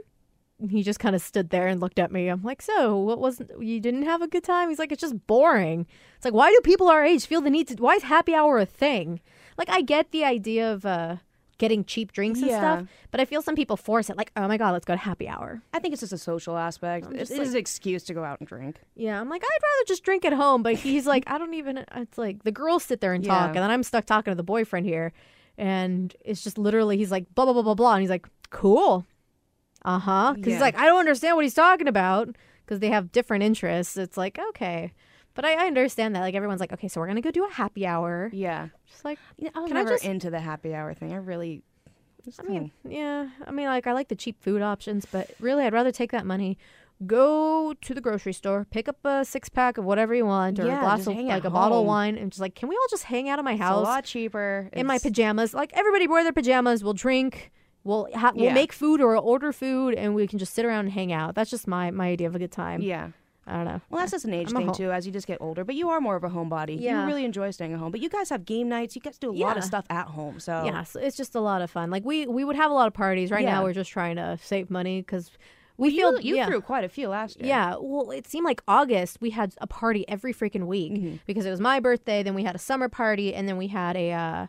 He 0.70 0.84
just 0.84 1.00
kind 1.00 1.16
of 1.16 1.22
stood 1.22 1.50
there 1.50 1.68
and 1.68 1.82
looked 1.82 2.00
at 2.00 2.12
me. 2.12 2.28
I'm 2.30 2.44
like, 2.44 2.62
"So, 2.62 2.98
what 2.98 3.20
wasn't 3.20 3.52
you 3.62 3.80
didn't 3.80 4.04
have 4.04 4.22
a 4.22 4.28
good 4.28 4.44
time?" 4.44 4.70
He's 4.70 4.80
like, 4.80 4.92
"It's 4.92 5.02
just 5.02 5.28
boring." 5.28 5.86
It's 6.16 6.26
like, 6.26 6.34
why 6.34 6.52
do 6.52 6.60
people 6.64 6.88
our 6.88 7.04
age 7.04 7.26
feel 7.26 7.42
the 7.42 7.50
need 7.50 7.68
to? 7.70 7.76
Why 7.76 7.96
is 7.96 8.04
happy 8.04 8.34
hour 8.34 8.58
a 8.60 8.66
thing? 8.66 9.20
Like, 9.58 9.70
I 9.70 9.82
get 9.82 10.12
the 10.12 10.24
idea 10.24 10.72
of 10.72 10.86
uh, 10.86 11.18
getting 11.58 11.84
cheap 11.84 12.12
drinks 12.14 12.40
and 12.40 12.50
Yeah. 12.50 12.60
stuff, 12.60 12.88
but 13.12 13.20
I 13.20 13.26
feel 13.26 13.42
some 13.42 13.56
people 13.56 13.76
force 13.78 14.10
it. 14.10 14.16
Like, 14.18 14.32
oh 14.38 14.48
my 14.48 14.58
god, 14.58 14.72
let's 14.72 14.86
go 14.86 14.94
to 14.94 14.98
happy 15.00 15.28
hour. 15.28 15.62
I 15.74 15.80
think 15.80 15.92
it's 15.94 16.02
just 16.02 16.14
a 16.14 16.18
social 16.18 16.56
aspect. 16.58 17.08
It 17.12 17.14
it 17.14 17.30
like- 17.32 17.42
is 17.42 17.54
an 17.54 17.60
excuse 17.60 18.04
to 18.06 18.14
go 18.14 18.24
out 18.24 18.40
and 18.40 18.48
drink. 18.48 18.80
Yeah, 18.96 19.20
I'm 19.20 19.28
like, 19.30 19.44
I'd 19.44 19.64
rather 19.64 19.86
just 19.88 20.04
drink 20.04 20.24
at 20.24 20.34
home. 20.34 20.64
But 20.64 20.76
he's 20.76 21.06
like, 21.08 21.24
I 21.28 21.38
don't 21.38 21.56
even. 21.56 21.84
It's 21.96 22.18
like 22.18 22.44
the 22.44 22.52
girls 22.52 22.84
sit 22.84 23.02
there 23.02 23.14
and 23.14 23.24
talk, 23.24 23.42
Yeah. 23.42 23.48
and 23.48 23.58
then 23.58 23.72
I'm 23.72 23.84
stuck 23.84 24.06
talking 24.06 24.32
to 24.32 24.36
the 24.36 24.44
boyfriend 24.44 24.86
here, 24.86 25.12
and 25.58 26.16
it's 26.24 26.44
just 26.44 26.58
literally 26.58 26.98
he's 26.98 27.12
like, 27.12 27.34
blah 27.36 27.44
blah 27.46 27.54
blah 27.54 27.64
blah 27.64 27.76
blah, 27.76 27.94
and 27.94 28.02
he's 28.02 28.10
like, 28.10 28.28
cool, 28.50 29.06
uh 29.86 30.00
huh, 30.00 30.34
because 30.36 30.46
he's 30.54 30.54
Yeah. 30.56 30.62
like, 30.62 30.78
I 30.78 30.86
don't 30.86 31.00
understand 31.00 31.36
what 31.36 31.46
he's 31.46 31.54
talking 31.54 31.88
about 31.88 32.36
because 32.66 32.80
they 32.80 32.90
have 32.90 33.12
different 33.12 33.44
interests. 33.44 33.98
It's 33.98 34.18
like 34.18 34.40
okay, 34.50 34.94
but 35.34 35.44
I, 35.46 35.64
I 35.64 35.68
understand 35.68 36.16
that. 36.16 36.22
Like 36.22 36.36
everyone's 36.36 36.60
like, 36.62 36.72
okay, 36.74 36.88
so 36.88 37.02
we're 37.02 37.08
gonna 37.08 37.22
go 37.22 37.32
do 37.32 37.46
a 37.46 37.52
happy 37.52 37.86
hour. 37.86 38.30
Yeah. 38.34 38.70
Just 38.90 39.04
like, 39.06 39.20
Yeah, 39.38 39.50
I 39.56 39.60
was 39.60 39.68
Can 39.70 39.78
I 39.78 39.82
never 39.82 39.96
just- 39.96 40.06
into 40.06 40.30
the 40.30 40.40
happy 40.40 40.74
hour 40.74 40.94
thing. 40.94 41.12
I 41.14 41.18
really. 41.18 41.64
I 42.40 42.44
mean, 42.44 42.72
yeah, 42.88 43.28
I 43.46 43.52
mean, 43.52 43.66
like 43.68 43.86
I 43.86 43.92
like 43.92 44.08
the 44.08 44.16
cheap 44.16 44.42
food 44.42 44.62
options, 44.62 45.06
but 45.06 45.30
really, 45.42 45.66
I'd 45.66 45.74
rather 45.74 45.92
take 45.92 46.12
that 46.14 46.26
money. 46.26 46.58
Go 47.06 47.74
to 47.82 47.94
the 47.94 48.00
grocery 48.00 48.32
store, 48.32 48.66
pick 48.72 48.88
up 48.88 48.96
a 49.04 49.26
six 49.26 49.50
pack 49.50 49.78
of 49.78 49.84
whatever 49.84 50.16
you 50.16 50.26
want, 50.26 50.58
or 50.58 50.66
Yeah, 50.66 50.78
a 50.78 50.82
glass 50.82 51.06
of 51.06 51.18
like 51.18 51.44
a 51.44 51.50
bottle 51.50 51.82
of 51.82 51.86
wine, 51.86 52.18
and 52.18 52.32
just 52.32 52.40
like, 52.40 52.56
can 52.56 52.70
we 52.70 52.76
all 52.76 52.88
just 52.90 53.04
hang 53.04 53.28
out 53.28 53.40
at 53.40 53.44
my 53.46 53.58
house? 53.58 53.82
it's 53.82 53.88
a 53.88 53.92
lot 53.92 54.06
cheaper. 54.06 54.70
in 54.72 54.86
my 54.88 55.00
pajamas? 55.00 55.54
Like 55.54 55.72
everybody 55.74 56.08
wear 56.08 56.24
their 56.24 56.32
pajamas. 56.32 56.82
We'll 56.82 56.94
drink. 56.94 57.52
We'll 57.84 58.08
ha- 58.16 58.32
we'll 58.36 58.46
Yeah. 58.46 58.54
make 58.54 58.72
food 58.72 59.02
or 59.02 59.18
order 59.18 59.52
food, 59.52 59.94
and 59.96 60.16
we 60.16 60.26
can 60.28 60.40
just 60.40 60.54
sit 60.54 60.66
around 60.66 60.86
and 60.86 60.92
hang 60.94 61.12
out. 61.12 61.36
That's 61.36 61.50
just 61.50 61.68
my 61.68 61.92
my 61.92 62.08
idea 62.10 62.28
of 62.28 62.36
a 62.36 62.40
good 62.40 62.52
time. 62.52 62.82
Yeah. 62.82 63.10
I 63.46 63.58
don't 63.58 63.66
know. 63.66 63.82
Well, 63.90 64.00
that's 64.00 64.12
just 64.14 64.24
an 64.24 64.34
age 64.34 64.48
I'm 64.52 64.56
thing 64.56 64.68
ho- 64.68 64.74
too. 64.74 64.92
As 64.94 65.06
you 65.06 65.12
just 65.12 65.28
get 65.28 65.40
older, 65.42 65.66
but 65.66 65.76
you 65.76 65.90
are 65.90 66.00
more 66.00 66.16
of 66.16 66.24
a 66.24 66.30
homebody. 66.30 66.80
Yeah. 66.80 67.02
You 67.02 67.08
really 67.08 67.26
enjoy 67.26 67.52
staying 67.52 67.74
at 67.74 67.80
home. 67.80 67.92
But 67.92 68.00
you 68.00 68.08
guys 68.08 68.30
have 68.30 68.46
game 68.46 68.70
nights. 68.70 68.96
You 68.96 69.02
guys 69.02 69.18
do 69.18 69.32
a 69.32 69.36
lot 69.36 69.58
of 69.58 69.66
stuff 69.66 69.86
at 69.90 70.08
home. 70.08 70.40
So 70.40 70.64
Yeah, 70.66 70.84
so 70.84 71.02
it's 71.02 71.18
just 71.18 71.36
a 71.36 71.42
lot 71.42 71.62
of 71.62 71.70
fun. 71.70 71.92
Like 71.92 72.06
we 72.06 72.26
we 72.26 72.46
would 72.46 72.56
have 72.56 72.72
a 72.72 72.74
lot 72.74 72.88
of 72.88 72.94
parties. 72.94 73.32
Right 73.32 73.44
Yeah. 73.44 73.56
now, 73.56 73.64
we're 73.64 73.74
just 73.74 73.92
trying 73.92 74.16
to 74.16 74.38
save 74.42 74.70
money 74.72 75.02
because 75.02 75.30
We 75.76 75.90
you, 75.90 76.00
feel 76.12 76.22
you 76.22 76.36
yeah. 76.38 76.46
threw 76.46 76.62
quite 76.62 76.86
a 76.86 76.90
few 76.90 77.10
last 77.10 77.38
year. 77.42 77.48
Yeah, 77.50 77.76
well, 77.82 78.12
it 78.12 78.28
seemed 78.28 78.46
like 78.46 78.62
August 78.66 79.20
we 79.20 79.32
had 79.32 79.56
a 79.58 79.68
party 79.68 80.08
every 80.08 80.34
freaking 80.34 80.66
week 80.68 80.94
Mm-hmm. 80.94 81.16
because 81.26 81.46
it 81.46 81.50
was 81.50 81.60
my 81.60 81.82
birthday. 81.82 82.24
Then 82.24 82.36
we 82.36 82.44
had 82.44 82.56
a 82.56 82.60
summer 82.60 82.88
party, 82.88 83.34
and 83.36 83.50
then 83.50 83.58
we 83.58 83.68
had 83.68 83.98
a 83.98 84.12
uh, 84.14 84.48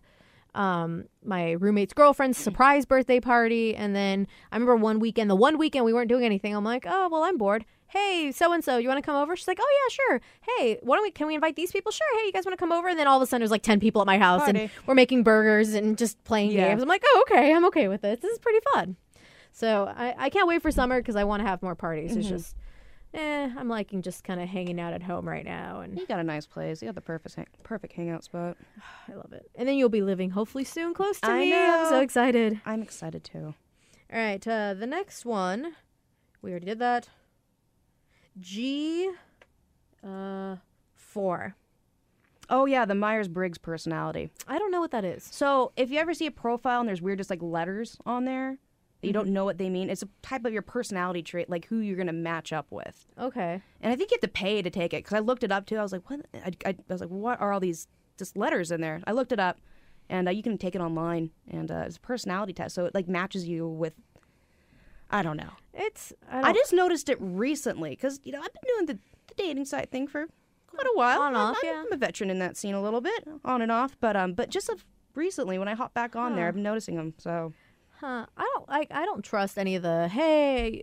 um, 0.55 1.05
my 1.25 1.53
roommate's 1.53 1.93
girlfriend's 1.93 2.39
surprise 2.39 2.85
birthday 2.85 3.21
party. 3.21 3.75
And 3.75 3.95
then 3.95 4.27
I 4.53 4.57
remember 4.57 4.77
one 4.77 5.01
weekend, 5.01 5.31
the 5.31 5.37
one 5.37 5.59
weekend 5.59 5.85
we 5.85 5.93
weren't 5.93 6.09
doing 6.09 6.25
anything. 6.25 6.55
I'm 6.55 6.65
like, 6.65 6.85
oh 6.89 7.09
well, 7.11 7.23
I'm 7.25 7.37
bored. 7.39 7.65
Hey, 7.87 8.33
so 8.33 8.53
and 8.53 8.65
so, 8.65 8.79
you 8.79 8.89
want 8.89 8.99
to 8.99 9.07
come 9.07 9.15
over? 9.15 9.37
She's 9.37 9.47
like, 9.47 9.59
oh 9.61 9.73
yeah, 9.89 9.95
sure. 9.95 10.21
Hey, 10.57 10.79
why 10.83 10.97
don't 10.97 11.05
we? 11.05 11.11
Can 11.13 11.29
we 11.29 11.35
invite 11.37 11.55
these 11.55 11.71
people? 11.71 11.93
Sure. 11.93 12.07
Hey, 12.19 12.27
you 12.27 12.33
guys 12.33 12.45
want 12.45 12.53
to 12.53 12.57
come 12.61 12.73
over? 12.73 12.89
And 12.89 12.99
then 12.99 13.07
all 13.07 13.17
of 13.19 13.23
a 13.23 13.27
sudden, 13.27 13.41
there's 13.43 13.53
like 13.53 13.63
ten 13.63 13.79
people 13.79 14.01
at 14.01 14.07
my 14.07 14.19
house, 14.19 14.43
and 14.49 14.59
we're 14.87 14.95
making 14.95 15.23
burgers 15.23 15.75
and 15.75 15.97
just 15.97 16.23
playing 16.25 16.51
Yeah. 16.51 16.69
games. 16.71 16.83
I'm 16.83 16.89
like, 16.89 17.03
oh 17.07 17.25
okay, 17.31 17.55
I'm 17.55 17.65
okay 17.67 17.87
with 17.87 18.03
this. 18.03 18.19
This 18.21 18.33
is 18.33 18.39
pretty 18.41 18.59
fun. 18.73 18.97
So 19.53 19.93
I, 19.97 20.15
I 20.19 20.31
can't 20.31 20.49
wait 20.49 20.61
for 20.63 20.73
summer 20.73 21.01
because 21.01 21.15
I 21.15 21.23
want 21.23 21.43
to 21.43 21.47
have 21.49 21.63
more 21.63 21.77
parties. 21.77 22.17
It's 22.17 22.29
just, 22.29 22.57
eh, 23.15 23.51
I'm 23.57 23.69
liking 23.69 24.03
just 24.03 24.25
kind 24.25 24.41
of 24.41 24.49
hanging 24.49 24.81
out 24.81 24.93
at 24.93 25.03
home 25.03 25.27
right 25.29 25.45
now, 25.45 25.81
and 25.81 25.99
You 25.99 26.07
got 26.07 26.21
a 26.21 26.25
nice 26.25 26.47
place. 26.47 26.83
You 26.83 26.89
got 26.89 26.95
the 26.95 27.01
perfect 27.01 27.35
hang- 27.37 27.47
perfect 27.63 27.93
hangout 27.95 28.25
spot. 28.25 28.57
I 29.09 29.15
love 29.15 29.33
it. 29.33 29.51
And 29.55 29.69
then 29.69 29.77
you'll 29.77 29.89
be 29.89 30.03
living 30.03 30.31
hopefully 30.31 30.65
soon 30.65 30.95
close 30.95 31.21
to 31.21 31.31
I 31.31 31.41
me. 31.41 31.55
I'm 31.55 31.89
so 31.89 32.01
excited. 32.01 32.61
I'm 32.67 32.83
excited 32.83 33.25
too. 33.25 33.55
All 34.13 34.19
right, 34.21 34.47
uh, 34.47 34.75
the 34.75 34.87
next 34.87 35.25
one, 35.25 35.75
we 36.43 36.51
already 36.51 36.67
did 36.67 36.79
that. 36.81 37.09
G, 38.39 39.11
uh, 40.07 40.57
four. 40.95 41.55
Oh 42.51 42.67
yeah, 42.67 42.85
the 42.85 42.95
Myers 42.95 43.29
Briggs 43.29 43.59
personality. 43.59 44.31
I 44.47 44.59
don't 44.59 44.71
know 44.71 44.81
what 44.81 44.91
that 44.91 45.05
is. 45.05 45.27
So 45.31 45.73
if 45.77 45.91
you 45.91 45.99
ever 45.99 46.13
see 46.13 46.27
a 46.27 46.31
profile 46.31 46.81
and 46.81 46.89
there's 46.89 47.01
weird 47.01 47.19
just 47.19 47.31
like 47.31 47.43
letters 47.43 47.97
on 48.05 48.25
there 48.25 48.59
that 49.05 49.09
you 49.09 49.13
don't 49.13 49.29
know 49.29 49.45
what 49.45 49.59
they 49.59 49.69
mean, 49.71 49.91
it's 49.91 50.03
a 50.03 50.09
type 50.23 50.45
of 50.45 50.53
your 50.53 50.63
personality 50.63 51.23
trait, 51.23 51.49
like 51.51 51.67
who 51.67 51.79
you're 51.79 51.97
gonna 51.97 52.13
match 52.13 52.53
up 52.53 52.67
with. 52.71 53.07
Okay. 53.19 53.61
And 53.81 53.93
I 53.93 53.97
think 53.97 54.11
you 54.11 54.17
have 54.17 54.23
to 54.23 54.29
pay 54.29 54.63
to 54.63 54.71
take 54.71 54.93
it 54.93 55.05
because 55.05 55.13
I 55.15 55.21
looked 55.21 55.45
it 55.45 55.53
up 55.53 55.67
too. 55.67 55.77
I 55.77 55.83
was 55.83 55.93
like, 55.93 56.09
what? 56.09 56.21
I, 56.35 56.53
I, 56.65 56.71
I 56.71 56.77
was 56.89 57.01
like, 57.01 57.11
what 57.11 57.41
are 57.41 57.53
all 57.53 57.61
these 57.61 57.87
just 58.19 58.37
letters 58.37 58.71
in 58.71 58.81
there? 58.81 59.01
I 59.07 59.13
looked 59.13 59.33
it 59.33 59.41
up, 59.41 59.61
and 60.09 60.29
uh, 60.29 60.31
you 60.31 60.43
can 60.43 60.59
take 60.59 60.75
it 60.75 60.81
online, 60.81 61.31
and 61.51 61.71
uh, 61.71 61.85
it's 61.87 61.97
a 61.97 62.01
personality 62.01 62.53
test, 62.53 62.75
so 62.75 62.85
it 62.87 62.95
like 62.95 63.09
matches 63.09 63.47
you 63.47 63.67
with. 63.67 63.95
I 65.11 65.23
don't 65.23 65.37
know. 65.37 65.51
It's 65.73 66.13
I, 66.31 66.51
I 66.51 66.53
just 66.53 66.73
noticed 66.73 67.09
it 67.09 67.19
recently 67.21 67.91
because 67.91 68.21
you 68.25 68.33
know 68.33 68.41
I've 68.41 68.53
been 68.53 68.63
doing 68.75 68.87
the, 68.87 68.99
the 69.29 69.35
dating 69.37 69.67
site 69.67 69.91
thing 69.91 70.09
for 70.09 70.27
quite 70.67 70.87
a 70.87 70.97
while. 70.97 71.21
On 71.21 71.29
and 71.29 71.37
I'm- 71.37 71.51
off, 71.51 71.57
I'm, 71.63 71.69
yeah. 71.69 71.83
I'm 71.87 71.93
a 71.93 71.97
veteran 71.97 72.31
in 72.31 72.39
that 72.41 72.57
scene 72.57 72.75
a 72.75 72.83
little 72.83 73.01
bit, 73.01 73.29
on 73.45 73.63
and 73.63 73.71
off. 73.71 73.97
But 74.01 74.17
um, 74.17 74.33
but 74.33 74.51
just 74.51 74.69
of 74.69 74.85
recently 75.15 75.59
when 75.59 75.69
I 75.69 75.75
hop 75.75 75.95
back 75.95 76.17
on 76.17 76.35
there, 76.37 76.49
I've 76.49 76.55
been 76.55 76.63
noticing 76.63 76.97
them. 76.97 77.15
So 77.19 77.53
Huh. 78.05 78.27
I 78.37 78.51
don't 78.55 78.69
like. 78.69 78.89
I 78.91 79.05
don't 79.07 79.25
trust 79.25 79.59
any 79.59 79.77
of 79.77 79.83
the 79.83 80.09
hey. 80.09 80.83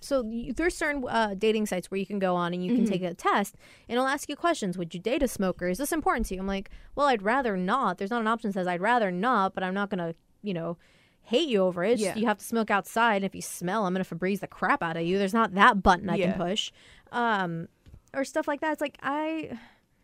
So 0.00 0.22
you, 0.28 0.52
there's 0.52 0.76
certain 0.76 1.02
uh, 1.08 1.34
dating 1.36 1.66
sites 1.66 1.90
where 1.90 1.98
you 1.98 2.06
can 2.06 2.18
go 2.18 2.36
on 2.36 2.52
and 2.54 2.64
you 2.64 2.76
can 2.76 2.84
take 2.84 3.02
a 3.02 3.14
test 3.14 3.56
and 3.88 3.96
it'll 3.96 4.06
ask 4.06 4.28
you 4.28 4.36
questions. 4.36 4.76
Would 4.78 4.94
you 4.94 5.00
date 5.00 5.22
a 5.22 5.28
smoker? 5.28 5.66
Is 5.68 5.78
this 5.78 5.90
important 5.92 6.26
to 6.26 6.34
you? 6.34 6.40
I'm 6.40 6.46
like, 6.46 6.70
well, 6.94 7.06
I'd 7.08 7.22
rather 7.22 7.56
not. 7.56 7.98
There's 7.98 8.10
not 8.10 8.20
an 8.20 8.28
option 8.28 8.50
that 8.50 8.54
says 8.54 8.66
I'd 8.68 8.80
rather 8.80 9.10
not, 9.10 9.54
but 9.54 9.64
I'm 9.64 9.74
not 9.74 9.88
gonna, 9.90 10.14
you 10.42 10.54
know, 10.54 10.76
hate 11.22 11.48
you 11.48 11.62
over 11.62 11.82
it. 11.82 11.98
Yeah. 11.98 12.14
You 12.14 12.26
have 12.26 12.38
to 12.38 12.44
smoke 12.44 12.70
outside. 12.70 13.16
And 13.16 13.24
if 13.24 13.34
you 13.34 13.42
smell, 13.42 13.86
I'm 13.86 13.92
gonna 13.94 14.04
Febreze 14.04 14.40
the 14.40 14.46
crap 14.46 14.82
out 14.84 14.96
of 14.96 15.02
you. 15.04 15.18
There's 15.18 15.34
not 15.34 15.54
that 15.54 15.82
button 15.82 16.08
I 16.10 16.14
Yeah. 16.16 16.32
can 16.32 16.40
push, 16.46 16.70
um, 17.10 17.66
or 18.14 18.24
stuff 18.24 18.46
like 18.46 18.60
that. 18.60 18.72
It's 18.72 18.80
like 18.80 18.98
I. 19.02 19.58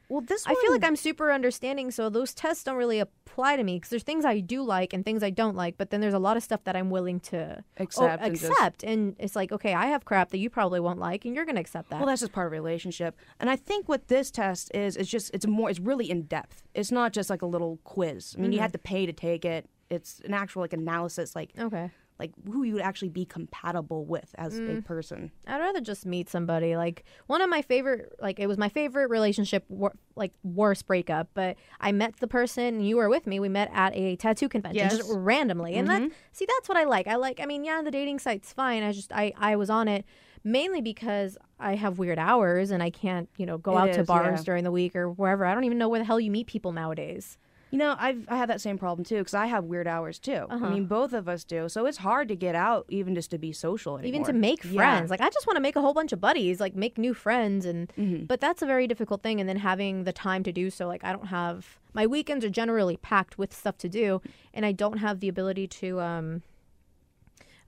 well, 0.08 0.20
this 0.20 0.46
I 0.46 0.54
feel 0.54 0.72
like 0.72 0.84
I'm 0.84 0.96
super 0.96 1.32
understanding, 1.32 1.90
so 1.90 2.08
those 2.08 2.34
tests 2.34 2.64
don't 2.64 2.76
really 2.76 2.98
apply 2.98 3.56
to 3.56 3.64
me 3.64 3.76
because 3.76 3.90
there's 3.90 4.02
things 4.02 4.24
I 4.24 4.40
do 4.40 4.62
like 4.62 4.92
and 4.92 5.04
things 5.04 5.22
I 5.22 5.30
don't 5.30 5.56
like, 5.56 5.76
but 5.78 5.90
then 5.90 6.00
there's 6.00 6.14
a 6.14 6.18
lot 6.18 6.36
of 6.36 6.42
stuff 6.42 6.64
that 6.64 6.76
I'm 6.76 6.90
willing 6.90 7.20
to 7.20 7.64
oh, 7.78 7.82
Accept 7.82 8.22
oh, 8.22 8.26
and 8.26 8.38
just- 8.38 8.84
and 8.84 9.16
it's 9.18 9.34
like, 9.34 9.52
okay, 9.52 9.74
I 9.74 9.86
have 9.86 10.04
crap 10.04 10.30
that 10.30 10.38
you 10.38 10.50
probably 10.50 10.80
won't 10.80 10.98
like, 10.98 11.24
and 11.24 11.34
you're 11.34 11.44
gonna 11.44 11.60
accept 11.60 11.90
that. 11.90 12.00
Well, 12.00 12.06
that's 12.06 12.20
just 12.20 12.32
part 12.32 12.46
of 12.46 12.52
a 12.52 12.56
relationship, 12.56 13.16
and 13.40 13.48
I 13.48 13.56
think 13.56 13.88
what 13.88 14.08
this 14.08 14.30
test 14.30 14.70
is 14.74 14.96
is 14.96 15.08
just 15.08 15.32
it's 15.34 15.46
more 15.46 15.70
it's 15.70 15.80
really 15.80 16.10
in 16.10 16.22
depth. 16.22 16.62
It's 16.74 16.92
not 16.92 17.12
just 17.12 17.30
like 17.30 17.42
a 17.42 17.46
little 17.46 17.78
quiz. 17.84 18.34
I 18.36 18.40
mean, 18.40 18.52
you 18.52 18.56
mm-hmm. 18.56 18.62
have 18.62 18.72
to 18.72 18.78
pay 18.78 19.06
to 19.06 19.12
take 19.12 19.44
it. 19.44 19.68
It's 19.90 20.20
an 20.24 20.34
actual 20.34 20.62
like 20.62 20.72
analysis, 20.72 21.34
like 21.34 21.50
okay, 21.58 21.90
like 22.18 22.32
who 22.46 22.62
you 22.62 22.74
would 22.74 22.82
actually 22.82 23.08
be 23.08 23.24
compatible 23.24 24.04
with 24.04 24.34
as 24.38 24.56
a 24.56 24.62
mm. 24.62 24.84
person. 24.84 25.32
I'd 25.46 25.58
rather 25.58 25.80
just 25.80 26.06
meet 26.06 26.30
somebody. 26.30 26.76
Like 26.76 27.04
one 27.26 27.40
of 27.40 27.50
my 27.50 27.60
favorite, 27.60 28.12
like 28.20 28.38
it 28.38 28.46
was 28.46 28.56
my 28.56 28.68
favorite 28.68 29.10
relationship, 29.10 29.64
wor- 29.68 29.96
like 30.14 30.32
worst 30.44 30.86
breakup. 30.86 31.28
But 31.34 31.56
I 31.80 31.90
met 31.92 32.16
the 32.18 32.28
person, 32.28 32.80
you 32.80 32.96
were 32.96 33.08
with 33.08 33.26
me. 33.26 33.40
We 33.40 33.48
met 33.48 33.70
at 33.74 33.94
a 33.96 34.14
tattoo 34.16 34.48
convention, 34.48 34.88
just 34.88 35.10
randomly, 35.12 35.74
and 35.74 35.88
that 35.88 36.02
mm-hmm. 36.02 36.12
see 36.32 36.46
that's 36.46 36.68
what 36.68 36.78
I 36.78 36.84
like. 36.84 37.08
I 37.08 37.16
like. 37.16 37.40
I 37.40 37.46
mean, 37.46 37.64
yeah, 37.64 37.82
the 37.82 37.90
dating 37.90 38.20
site's 38.20 38.52
fine. 38.52 38.82
I 38.82 38.92
just 38.92 39.12
I 39.12 39.32
I 39.36 39.56
was 39.56 39.68
on 39.68 39.88
it 39.88 40.04
mainly 40.44 40.82
because 40.82 41.36
I 41.58 41.74
have 41.74 41.98
weird 41.98 42.18
hours 42.18 42.70
and 42.70 42.82
I 42.82 42.90
can't 42.90 43.28
you 43.36 43.46
know 43.46 43.58
go 43.58 43.76
It 43.78 43.80
out 43.80 43.92
to 43.94 44.04
bars 44.04 44.40
yeah. 44.40 44.44
during 44.44 44.62
the 44.62 44.72
week 44.72 44.94
or 44.94 45.10
wherever. 45.10 45.44
I 45.44 45.54
don't 45.54 45.64
even 45.64 45.78
know 45.78 45.88
where 45.88 45.98
the 45.98 46.04
hell 46.04 46.20
you 46.20 46.30
meet 46.30 46.46
people 46.46 46.72
nowadays. 46.72 47.38
You 47.74 47.78
know, 47.78 47.96
I've 47.98 48.24
I 48.28 48.36
have 48.36 48.48
that 48.48 48.60
same 48.60 48.78
problem 48.78 49.04
too 49.04 49.18
because 49.18 49.34
I 49.34 49.46
have 49.46 49.64
weird 49.64 49.88
hours 49.88 50.20
too. 50.20 50.46
I 50.48 50.58
mean, 50.74 50.86
both 50.86 51.12
of 51.12 51.28
us 51.28 51.42
do. 51.42 51.68
So 51.68 51.86
it's 51.86 51.98
hard 51.98 52.28
to 52.28 52.36
get 52.36 52.54
out 52.54 52.86
even 52.88 53.14
just 53.16 53.30
to 53.32 53.38
be 53.38 53.52
social 53.52 53.98
anymore. 53.98 54.08
even 54.20 54.24
to 54.24 54.32
make 54.32 54.62
Yeah. 54.64 54.70
friends 54.80 55.10
like 55.10 55.20
i 55.20 55.28
just 55.28 55.46
want 55.48 55.56
to 55.56 55.60
make 55.60 55.74
a 55.74 55.80
whole 55.80 55.92
bunch 56.00 56.12
of 56.12 56.20
buddies 56.20 56.60
like 56.60 56.74
make 56.76 56.94
new 56.98 57.14
friends 57.14 57.66
and 57.66 57.92
Mm-hmm. 57.98 58.24
but 58.26 58.38
that's 58.40 58.62
a 58.62 58.66
very 58.74 58.86
difficult 58.86 59.22
thing 59.24 59.40
and 59.40 59.48
then 59.48 59.58
having 59.58 60.04
the 60.04 60.12
time 60.12 60.42
to 60.44 60.52
do 60.52 60.70
so 60.70 60.86
like 60.86 61.02
i 61.04 61.10
don't 61.12 61.26
have 61.40 61.78
my 62.00 62.06
weekends 62.06 62.44
are 62.44 62.50
generally 62.62 62.96
packed 62.96 63.38
with 63.38 63.52
stuff 63.52 63.76
to 63.78 63.88
do 63.88 64.20
and 64.54 64.64
i 64.64 64.72
don't 64.72 64.98
have 64.98 65.18
the 65.20 65.28
ability 65.28 65.66
to 65.80 65.88
um 66.00 66.42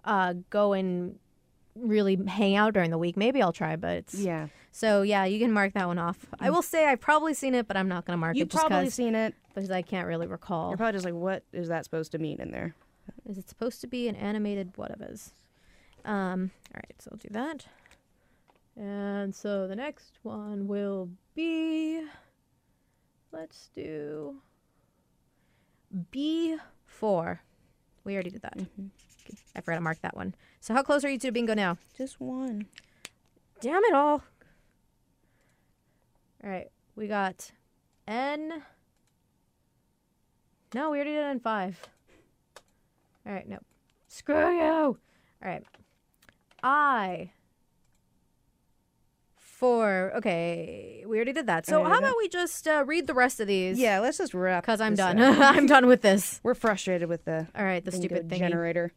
uh 0.05 0.35
go 0.51 0.73
and 0.73 1.19
really 1.75 2.17
hang 2.27 2.55
out 2.57 2.73
during 2.75 2.91
the 2.91 2.99
week 2.99 3.17
maybe 3.17 3.43
i'll 3.43 3.53
try 3.53 3.77
but 3.77 3.97
it's 3.97 4.15
Yeah, 4.15 4.47
so 4.77 5.03
yeah 5.03 5.25
you 5.25 5.39
can 5.39 5.51
mark 5.51 5.73
that 5.73 5.87
one 5.87 5.99
off 5.99 6.27
i 6.39 6.51
will 6.51 6.63
say 6.63 6.87
i've 6.87 7.01
probably 7.01 7.33
seen 7.33 7.55
it 7.55 7.67
but 7.67 7.77
i'm 7.77 7.89
not 7.89 8.05
gonna 8.05 8.17
mark 8.17 8.37
it. 8.37 8.39
you've 8.39 8.49
it 8.49 8.53
just 8.53 8.67
probably 8.67 8.91
seen 8.91 9.15
it. 9.15 9.35
because 9.55 9.71
i 9.71 9.81
can't 9.81 10.07
really 10.07 10.27
recall 10.27 10.69
You're 10.69 10.77
probably 10.77 10.93
just 10.93 11.05
like, 11.05 11.15
what 11.15 11.43
is 11.53 11.69
that 11.69 11.85
supposed 11.85 12.13
to 12.13 12.19
mean 12.19 12.41
in 12.41 12.51
there? 12.51 12.75
is 13.29 13.39
it 13.39 13.49
supposed 13.49 13.81
to 13.81 13.87
be 13.87 14.09
an 14.09 14.17
animated 14.17 14.73
whatever's? 14.77 15.33
Um, 16.05 16.51
all 16.75 16.81
right, 16.85 16.95
so 16.99 17.11
I'll 17.13 17.19
do 17.19 17.29
that. 17.31 17.67
And 18.77 19.35
so 19.35 19.67
the 19.67 19.75
next 19.75 20.19
one 20.23 20.69
will 20.69 21.09
be 21.35 22.03
let's 23.33 23.71
do 23.75 24.37
B4. 26.13 27.39
We 28.05 28.15
already 28.15 28.31
did 28.31 28.43
that. 28.43 28.59
I 29.57 29.61
forgot 29.61 29.77
to 29.77 29.83
mark 29.83 30.01
that 30.03 30.17
one. 30.17 30.35
So 30.61 30.75
how 30.75 30.83
close 30.83 31.05
are 31.05 31.09
you 31.09 31.19
to 31.19 31.33
bingo 31.33 31.55
now? 31.55 31.79
Just 31.97 32.21
one. 32.21 32.67
Damn 33.61 33.83
it 33.85 33.95
all. 33.95 34.23
All 36.47 36.53
right, 36.53 36.71
we 36.95 37.09
got 37.09 37.51
N. 38.07 38.63
No, 40.73 40.91
we 40.91 40.99
already 40.99 41.15
did 41.15 41.25
N 41.25 41.41
five. 41.41 41.81
All 43.27 43.33
right, 43.33 43.49
no. 43.49 43.59
Screw 44.07 44.57
you. 44.57 44.63
All 44.63 44.99
right. 45.43 45.65
I. 46.63 47.33
Four. 49.35 50.13
Okay, 50.19 51.03
we 51.05 51.17
already 51.17 51.33
did 51.33 51.49
that. 51.49 51.67
So 51.67 51.83
how 51.83 51.99
about 51.99 52.15
we 52.17 52.29
just 52.29 52.69
uh, 52.69 52.85
read 52.87 53.09
the 53.09 53.15
rest 53.15 53.41
of 53.41 53.49
these? 53.49 53.77
Yeah, 53.77 53.99
let's 53.99 54.19
just 54.19 54.33
wrap. 54.33 54.63
Because 54.63 54.81
I'm 54.81 54.93
this 54.95 54.99
done. 55.05 55.19
up. 55.19 55.39
I'm 55.57 55.67
done 55.67 55.87
with 55.89 56.03
this. 56.03 56.39
We're 56.45 56.55
frustrated 56.55 57.09
with 57.09 57.25
the 57.25 57.49
All 57.57 57.65
right, 57.65 57.85
the 57.85 57.91
bingo 57.91 58.07
stupid 58.07 58.29
thing. 58.29 58.39
generator. 58.39 58.93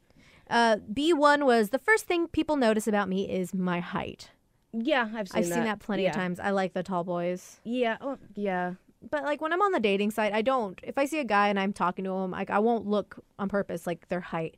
Uh, 0.51 0.77
B1 0.93 1.45
was 1.45 1.69
the 1.69 1.79
first 1.79 2.05
thing 2.05 2.27
people 2.27 2.57
notice 2.57 2.88
about 2.88 3.09
me 3.09 3.27
is 3.27 3.55
my 3.55 3.79
height. 3.79 4.29
Yeah, 4.73 5.10
I've 5.15 5.27
seen 5.27 5.39
I've 5.39 5.45
seen 5.45 5.63
that 5.63 5.79
plenty 5.79 6.03
yeah. 6.03 6.10
of 6.10 6.15
times. 6.15 6.39
I 6.39 6.51
like 6.51 6.73
the 6.73 6.84
tall 6.84 7.03
boys. 7.03 7.60
Yeah, 7.63 7.97
oh, 8.01 8.17
yeah. 8.36 8.73
But 9.10 9.23
like 9.23 9.41
when 9.41 9.53
I'm 9.53 9.62
on 9.62 9.71
the 9.71 9.79
dating 9.79 10.12
site, 10.12 10.34
I 10.34 10.41
don't. 10.41 10.79
If 10.84 10.97
I 10.97 11.05
see 11.05 11.19
a 11.19 11.23
guy 11.23 11.47
and 11.47 11.60
I'm 11.60 11.73
talking 11.73 12.05
to 12.05 12.12
him, 12.12 12.32
like 12.32 12.49
I 12.49 12.60
won't 12.60 12.86
look 12.86 13.23
on 13.39 13.49
purpose 13.49 13.88
like 13.88 14.10
their 14.10 14.19
height, 14.19 14.58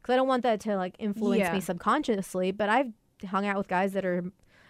because 0.00 0.14
I 0.14 0.16
don't 0.16 0.28
want 0.28 0.42
that 0.44 0.60
to 0.60 0.76
like 0.76 0.94
influence 0.98 1.40
Yeah. 1.40 1.52
me 1.52 1.60
subconsciously. 1.60 2.52
But 2.52 2.68
I've 2.68 2.92
hung 3.26 3.46
out 3.46 3.58
with 3.58 3.68
guys 3.68 3.92
that 3.92 4.04
are 4.04 4.24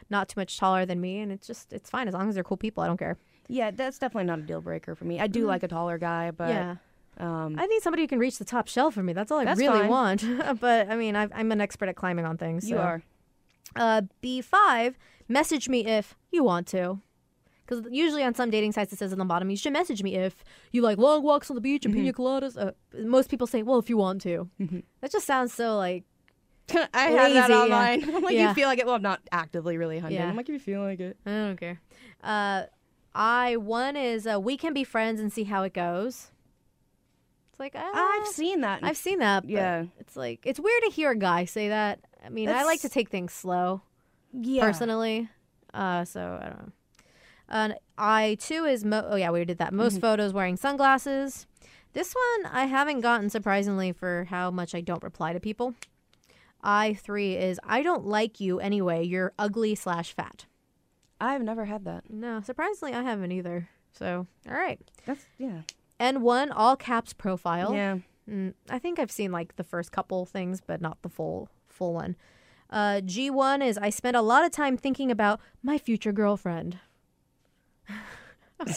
not 0.09 0.29
too 0.29 0.41
much 0.41 0.59
taller 0.59 0.85
than 0.87 1.01
me, 1.01 1.21
and 1.21 1.31
it's 1.31 1.47
just 1.47 1.73
it's 1.73 1.91
fine 1.91 2.09
as 2.09 2.15
long 2.15 2.29
as 2.29 2.35
they're 2.35 2.45
cool 2.45 2.57
people. 2.57 2.83
I 2.83 2.87
don't 2.87 2.99
care. 2.99 3.17
Yeah, 3.49 3.71
that's 3.71 3.99
definitely 3.99 4.27
not 4.27 4.39
a 4.39 4.43
deal 4.43 4.61
breaker 4.61 4.95
for 4.95 5.05
me. 5.05 5.21
I 5.21 5.27
do 5.27 5.45
like 5.45 5.63
a 5.63 5.69
taller 5.69 5.99
guy, 5.99 6.31
but 6.31 6.49
yeah, 6.49 6.77
um, 7.19 7.57
I 7.59 7.67
need 7.67 7.83
somebody 7.83 8.03
who 8.03 8.09
can 8.09 8.19
reach 8.19 8.39
the 8.39 8.45
top 8.45 8.69
shelf 8.69 8.95
for 8.95 9.03
me. 9.03 9.13
That's 9.13 9.31
all 9.31 9.41
I 9.41 9.53
really 9.53 9.81
fine. 9.81 9.89
want. 9.89 10.25
but 10.61 10.89
I 10.89 10.97
mean, 10.97 11.17
I've, 11.17 11.33
I'm 11.35 11.53
an 11.53 11.61
expert 11.61 11.89
at 11.89 11.97
climbing 11.97 12.25
on 12.25 12.39
things. 12.39 12.69
you 12.69 12.77
so. 12.77 12.83
are. 12.83 13.03
Uh, 13.77 14.03
B5, 14.23 14.95
message 15.29 15.69
me 15.69 15.87
if 15.87 16.17
you 16.31 16.43
want 16.45 16.67
to. 16.69 17.01
Because 17.67 17.85
usually 17.91 18.25
on 18.25 18.35
some 18.35 18.51
dating 18.51 18.73
sites 18.73 18.93
it 18.93 18.99
says 18.99 19.13
on 19.13 19.19
the 19.21 19.25
bottom, 19.25 19.49
you 19.49 19.57
should 19.57 19.73
message 19.73 20.03
me 20.03 20.17
if 20.17 20.43
you 20.73 20.83
like 20.83 20.99
long 20.99 21.23
walks 21.23 21.51
on 21.51 21.55
the 21.55 21.61
beach 21.61 21.85
and 21.85 21.95
Mm-hmm. 21.95 22.03
pina 22.03 22.13
coladas. 22.13 22.57
Uh, 22.61 22.73
most 23.07 23.31
people 23.31 23.47
say, 23.47 23.63
well, 23.63 23.79
if 23.79 23.89
you 23.89 23.97
want 23.97 24.21
to. 24.23 24.49
That 25.01 25.13
just 25.13 25.25
sounds 25.27 25.55
so 25.55 25.77
like, 25.77 26.03
I 26.93 27.09
have 27.09 27.33
that 27.33 27.51
yeah. 27.51 27.57
online. 27.57 28.05
I'm 28.15 28.23
like, 28.23 28.35
Yeah. 28.35 28.49
you 28.49 28.55
feel 28.55 28.67
like 28.69 28.81
it? 28.81 28.87
Well, 28.87 28.97
I'm 28.97 29.03
not 29.03 29.21
actively 29.31 29.77
really 29.79 29.99
hunting. 30.01 30.19
Yeah. 30.21 30.29
I'm 30.29 30.37
like, 30.37 30.49
if 30.49 30.53
you 30.53 30.59
feel 30.59 30.81
like 30.83 30.99
it. 31.01 31.17
I 31.25 31.31
don't 31.31 31.61
care. 31.61 31.81
Uh, 32.25 32.65
I, 33.15 33.57
one 33.57 33.97
is 33.97 34.27
uh, 34.27 34.41
we 34.41 34.57
can 34.57 34.73
be 34.75 34.83
friends 34.85 35.21
and 35.21 35.33
see 35.33 35.45
how 35.45 35.63
it 35.63 35.73
goes. 35.75 36.33
Like 37.61 37.75
ah, 37.77 37.91
I've 37.95 38.27
seen 38.29 38.63
that. 38.63 38.81
I've 38.83 38.97
seen 38.97 39.19
that. 39.19 39.49
Yeah. 39.49 39.85
it's 39.99 40.17
like 40.17 40.41
it's 40.45 40.59
weird 40.59 40.83
to 40.85 40.91
hear 40.91 41.11
a 41.11 41.17
guy 41.17 41.45
say 41.45 41.69
that. 41.69 42.01
I 42.25 42.31
mean, 42.31 42.49
I 42.49 42.65
like 42.65 42.81
to 42.81 42.89
take 42.89 43.11
things 43.11 43.33
slow 43.33 43.83
yeah. 44.33 44.63
personally. 44.63 45.29
Uh, 45.73 46.05
so 46.05 46.39
I 46.43 46.49
don't 46.49 46.59
know. 46.59 46.73
And 47.51 47.75
I 47.99 48.37
two 48.41 48.65
is 48.65 48.85
mo- 48.85 49.07
oh 49.09 49.17
yeah, 49.17 49.31
we 49.31 49.45
did 49.45 49.59
that. 49.59 49.75
Most 49.75 49.95
Mm-hmm. 49.95 50.01
photos 50.01 50.33
wearing 50.33 50.57
sunglasses. 50.57 51.47
This 51.93 52.15
one 52.15 52.53
I 52.53 52.65
haven't 52.67 53.01
gotten 53.01 53.29
surprisingly 53.29 53.93
for 53.93 54.27
how 54.31 54.51
much 54.51 54.75
I 54.75 54.81
don't 54.81 55.03
reply 55.03 55.33
to 55.35 55.41
people. 55.41 55.75
I 56.63 56.95
three 56.95 57.37
is 57.37 57.61
I 57.65 57.83
don't 57.83 58.07
like 58.07 58.41
you 58.41 58.59
anyway. 58.61 59.05
You're 59.05 59.33
ugly 59.39 59.75
slash 59.75 60.15
fat. 60.15 60.47
I've 61.21 61.43
never 61.43 61.67
had 61.67 61.85
that. 61.85 62.09
No, 62.09 62.41
surprisingly 62.41 62.95
I 62.95 63.03
haven't 63.03 63.33
either. 63.33 63.69
So 63.93 64.27
all 64.49 64.55
right. 64.55 64.81
That's 65.05 65.27
yeah. 65.37 65.63
And 66.01 66.23
one 66.23 66.51
all 66.51 66.75
caps 66.77 67.13
profile. 67.13 67.75
Yeah. 67.75 67.99
Mm, 68.29 68.55
I 68.69 68.79
think 68.79 68.99
I've 68.99 69.11
seen 69.11 69.31
like 69.31 69.57
the 69.57 69.65
first 69.65 69.93
couple 69.93 70.25
things, 70.27 70.61
but 70.61 70.81
not 70.81 71.03
the 71.03 71.09
full 71.09 71.49
full 71.69 71.95
one. 71.95 72.17
Uh, 72.71 73.01
G1 73.05 73.65
is 73.65 73.77
I 73.79 73.91
spent 73.91 74.17
a 74.17 74.23
lot 74.23 74.45
of 74.45 74.51
time 74.53 74.77
thinking 74.77 75.11
about 75.11 75.41
my 75.63 75.77
future 75.79 76.13
girlfriend. 76.13 76.79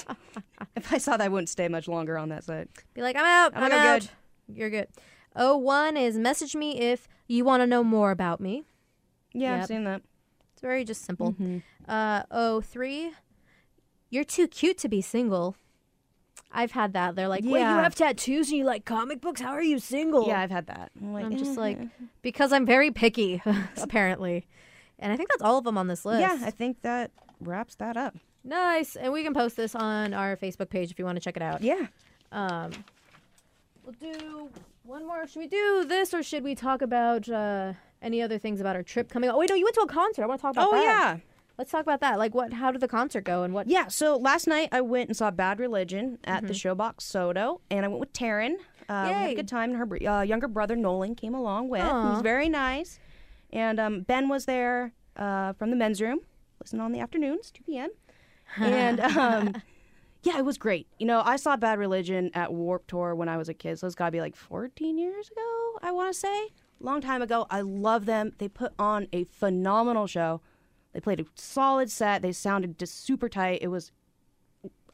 If 0.75 0.93
I 0.93 0.97
saw 0.97 1.17
that, 1.17 1.21
I 1.21 1.27
wouldn't 1.27 1.49
stay 1.49 1.67
much 1.67 1.89
longer 1.89 2.17
on 2.17 2.29
that 2.29 2.45
site. 2.45 2.69
Be 2.93 3.01
like, 3.01 3.17
I'm 3.17 3.25
out. 3.25 3.51
I'm 3.53 3.63
I'm, 3.63 3.71
out. 3.73 4.01
good. 4.01 4.09
You're 4.57 4.69
good. 4.69 4.87
O1 5.35 6.01
is 6.01 6.17
message 6.17 6.55
me 6.55 6.79
if 6.79 7.07
you 7.27 7.43
want 7.43 7.61
to 7.61 7.67
know 7.67 7.83
more 7.83 8.11
about 8.11 8.39
me. 8.39 8.63
Yeah, 9.33 9.51
Yep. 9.51 9.59
I've 9.61 9.67
seen 9.67 9.83
that. 9.83 10.01
It's 10.53 10.61
very 10.61 10.85
just 10.85 11.03
simple. 11.03 11.33
Mm-hmm. 11.33 11.57
Uh, 11.87 12.23
O3, 12.25 13.11
you're 14.09 14.23
too 14.23 14.47
cute 14.47 14.77
to 14.79 14.87
be 14.87 15.01
single. 15.01 15.55
I've 16.53 16.71
had 16.71 16.93
that. 16.93 17.15
They're 17.15 17.27
like, 17.27 17.43
wait, 17.43 17.51
you 17.51 17.57
Yeah. 17.57 17.81
have 17.81 17.95
tattoos 17.95 18.49
and 18.49 18.59
you 18.59 18.63
like 18.63 18.85
comic 18.85 19.19
books? 19.21 19.41
How 19.41 19.51
are 19.51 19.61
you 19.63 19.79
single? 19.79 20.27
Yeah, 20.27 20.39
I've 20.39 20.51
had 20.51 20.67
that. 20.67 20.91
I'm, 21.01 21.11
like, 21.13 21.25
I'm 21.25 21.35
just 21.37 21.57
eh, 21.57 21.61
like, 21.61 21.79
because 22.21 22.53
I'm 22.53 22.65
very 22.65 22.91
picky, 22.91 23.41
apparently. 23.81 24.45
And 24.99 25.11
I 25.11 25.17
think 25.17 25.29
that's 25.29 25.41
all 25.41 25.57
of 25.57 25.63
them 25.63 25.77
on 25.77 25.87
this 25.87 26.05
list. 26.05 26.21
yeah, 26.21 26.37
I 26.45 26.51
think 26.51 26.81
that 26.83 27.11
wraps 27.41 27.75
that 27.75 27.97
up. 27.97 28.15
Nice. 28.43 28.95
And 28.95 29.11
we 29.11 29.23
can 29.23 29.33
post 29.33 29.55
this 29.57 29.73
on 29.73 30.13
our 30.13 30.37
Facebook 30.37 30.69
page 30.69 30.91
if 30.91 30.99
you 30.99 31.05
want 31.05 31.15
to 31.15 31.21
check 31.21 31.35
it 31.37 31.41
out. 31.43 31.61
Yeah. 31.61 31.87
Um, 32.31 32.71
we'll 33.83 33.95
do 33.99 34.49
one 34.83 35.05
more. 35.07 35.25
Should 35.27 35.39
we 35.39 35.47
do 35.47 35.85
this 35.87 36.13
or 36.13 36.21
should 36.23 36.43
we 36.43 36.53
talk 36.55 36.81
about 36.81 37.27
uh, 37.29 37.73
any 38.01 38.21
other 38.21 38.37
things 38.37 38.61
about 38.61 38.75
our 38.75 38.83
trip 38.83 39.09
coming 39.09 39.29
up? 39.29 39.35
Oh, 39.35 39.39
wait, 39.39 39.49
no, 39.49 39.55
you 39.55 39.63
went 39.65 39.75
to 39.75 39.81
a 39.81 39.87
concert. 39.87 40.23
I 40.23 40.27
want 40.27 40.39
to 40.39 40.41
talk 40.43 40.51
about 40.53 40.71
that. 40.71 40.77
Oh 40.77 40.79
that. 40.79 40.83
yeah. 40.83 41.17
Let's 41.57 41.71
talk 41.71 41.81
about 41.81 41.99
that. 42.01 42.17
Like, 42.17 42.33
what? 42.33 42.53
How 42.53 42.71
did 42.71 42.81
the 42.81 42.87
concert 42.87 43.23
go? 43.23 43.43
And 43.43 43.53
what? 43.53 43.67
Yeah, 43.67 43.87
so 43.87 44.17
last 44.17 44.47
night 44.47 44.69
I 44.71 44.81
went 44.81 45.09
and 45.09 45.15
saw 45.17 45.29
Bad 45.29 45.59
Religion 45.59 46.17
at 46.23 46.47
the 46.47 46.53
Mm-hmm. 46.53 46.81
Showbox 46.81 46.95
SoDo, 47.01 47.61
and 47.69 47.85
I 47.85 47.87
went 47.87 47.99
with 47.99 48.13
Taryn. 48.13 48.55
Uh, 48.89 49.03
we 49.07 49.13
had 49.13 49.29
a 49.31 49.35
good 49.35 49.47
time, 49.47 49.69
and 49.69 49.77
her 49.77 49.85
br- 49.85 50.05
uh, 50.07 50.21
younger 50.23 50.47
brother 50.47 50.75
Nolan 50.75 51.15
came 51.15 51.35
along 51.35 51.69
with. 51.69 51.81
He 51.81 51.87
Aw. 51.87 52.13
was 52.13 52.21
very 52.21 52.49
nice, 52.49 52.99
and 53.51 53.79
um, 53.79 54.01
Ben 54.01 54.29
was 54.29 54.45
there 54.45 54.93
uh, 55.15 55.53
from 55.53 55.69
the 55.69 55.75
men's 55.75 56.01
room, 56.01 56.19
listening 56.59 56.81
on 56.81 56.91
the 56.91 56.99
afternoons, 56.99 57.51
2 57.51 57.63
p.m. 57.63 57.89
and 58.57 58.99
um, 58.99 59.53
yeah, 60.23 60.37
it 60.39 60.45
was 60.45 60.57
great. 60.57 60.87
You 60.99 61.05
know, 61.05 61.21
I 61.23 61.35
saw 61.37 61.55
Bad 61.55 61.77
Religion 61.79 62.31
at 62.33 62.51
Warped 62.51 62.89
Tour 62.89 63.13
when 63.15 63.29
I 63.29 63.37
was 63.37 63.47
a 63.47 63.53
kid, 63.53 63.77
so 63.79 63.85
it's 63.87 63.95
got 63.95 64.05
to 64.07 64.11
be 64.11 64.21
like 64.21 64.35
14 64.35 64.97
years 64.97 65.29
ago, 65.29 65.77
I 65.81 65.91
want 65.91 66.11
to 66.13 66.19
say. 66.19 66.49
Long 66.79 66.99
time 66.99 67.21
ago. 67.21 67.45
I 67.49 67.61
love 67.61 68.05
them. 68.05 68.33
They 68.39 68.49
put 68.49 68.73
on 68.77 69.07
a 69.13 69.23
phenomenal 69.25 70.05
show. 70.07 70.41
They 70.93 70.99
played 70.99 71.19
a 71.19 71.25
solid 71.35 71.89
set. 71.91 72.21
They 72.21 72.31
sounded 72.31 72.77
just 72.79 73.03
super 73.05 73.27
tight. 73.29 73.59
It 73.61 73.67
was 73.69 73.91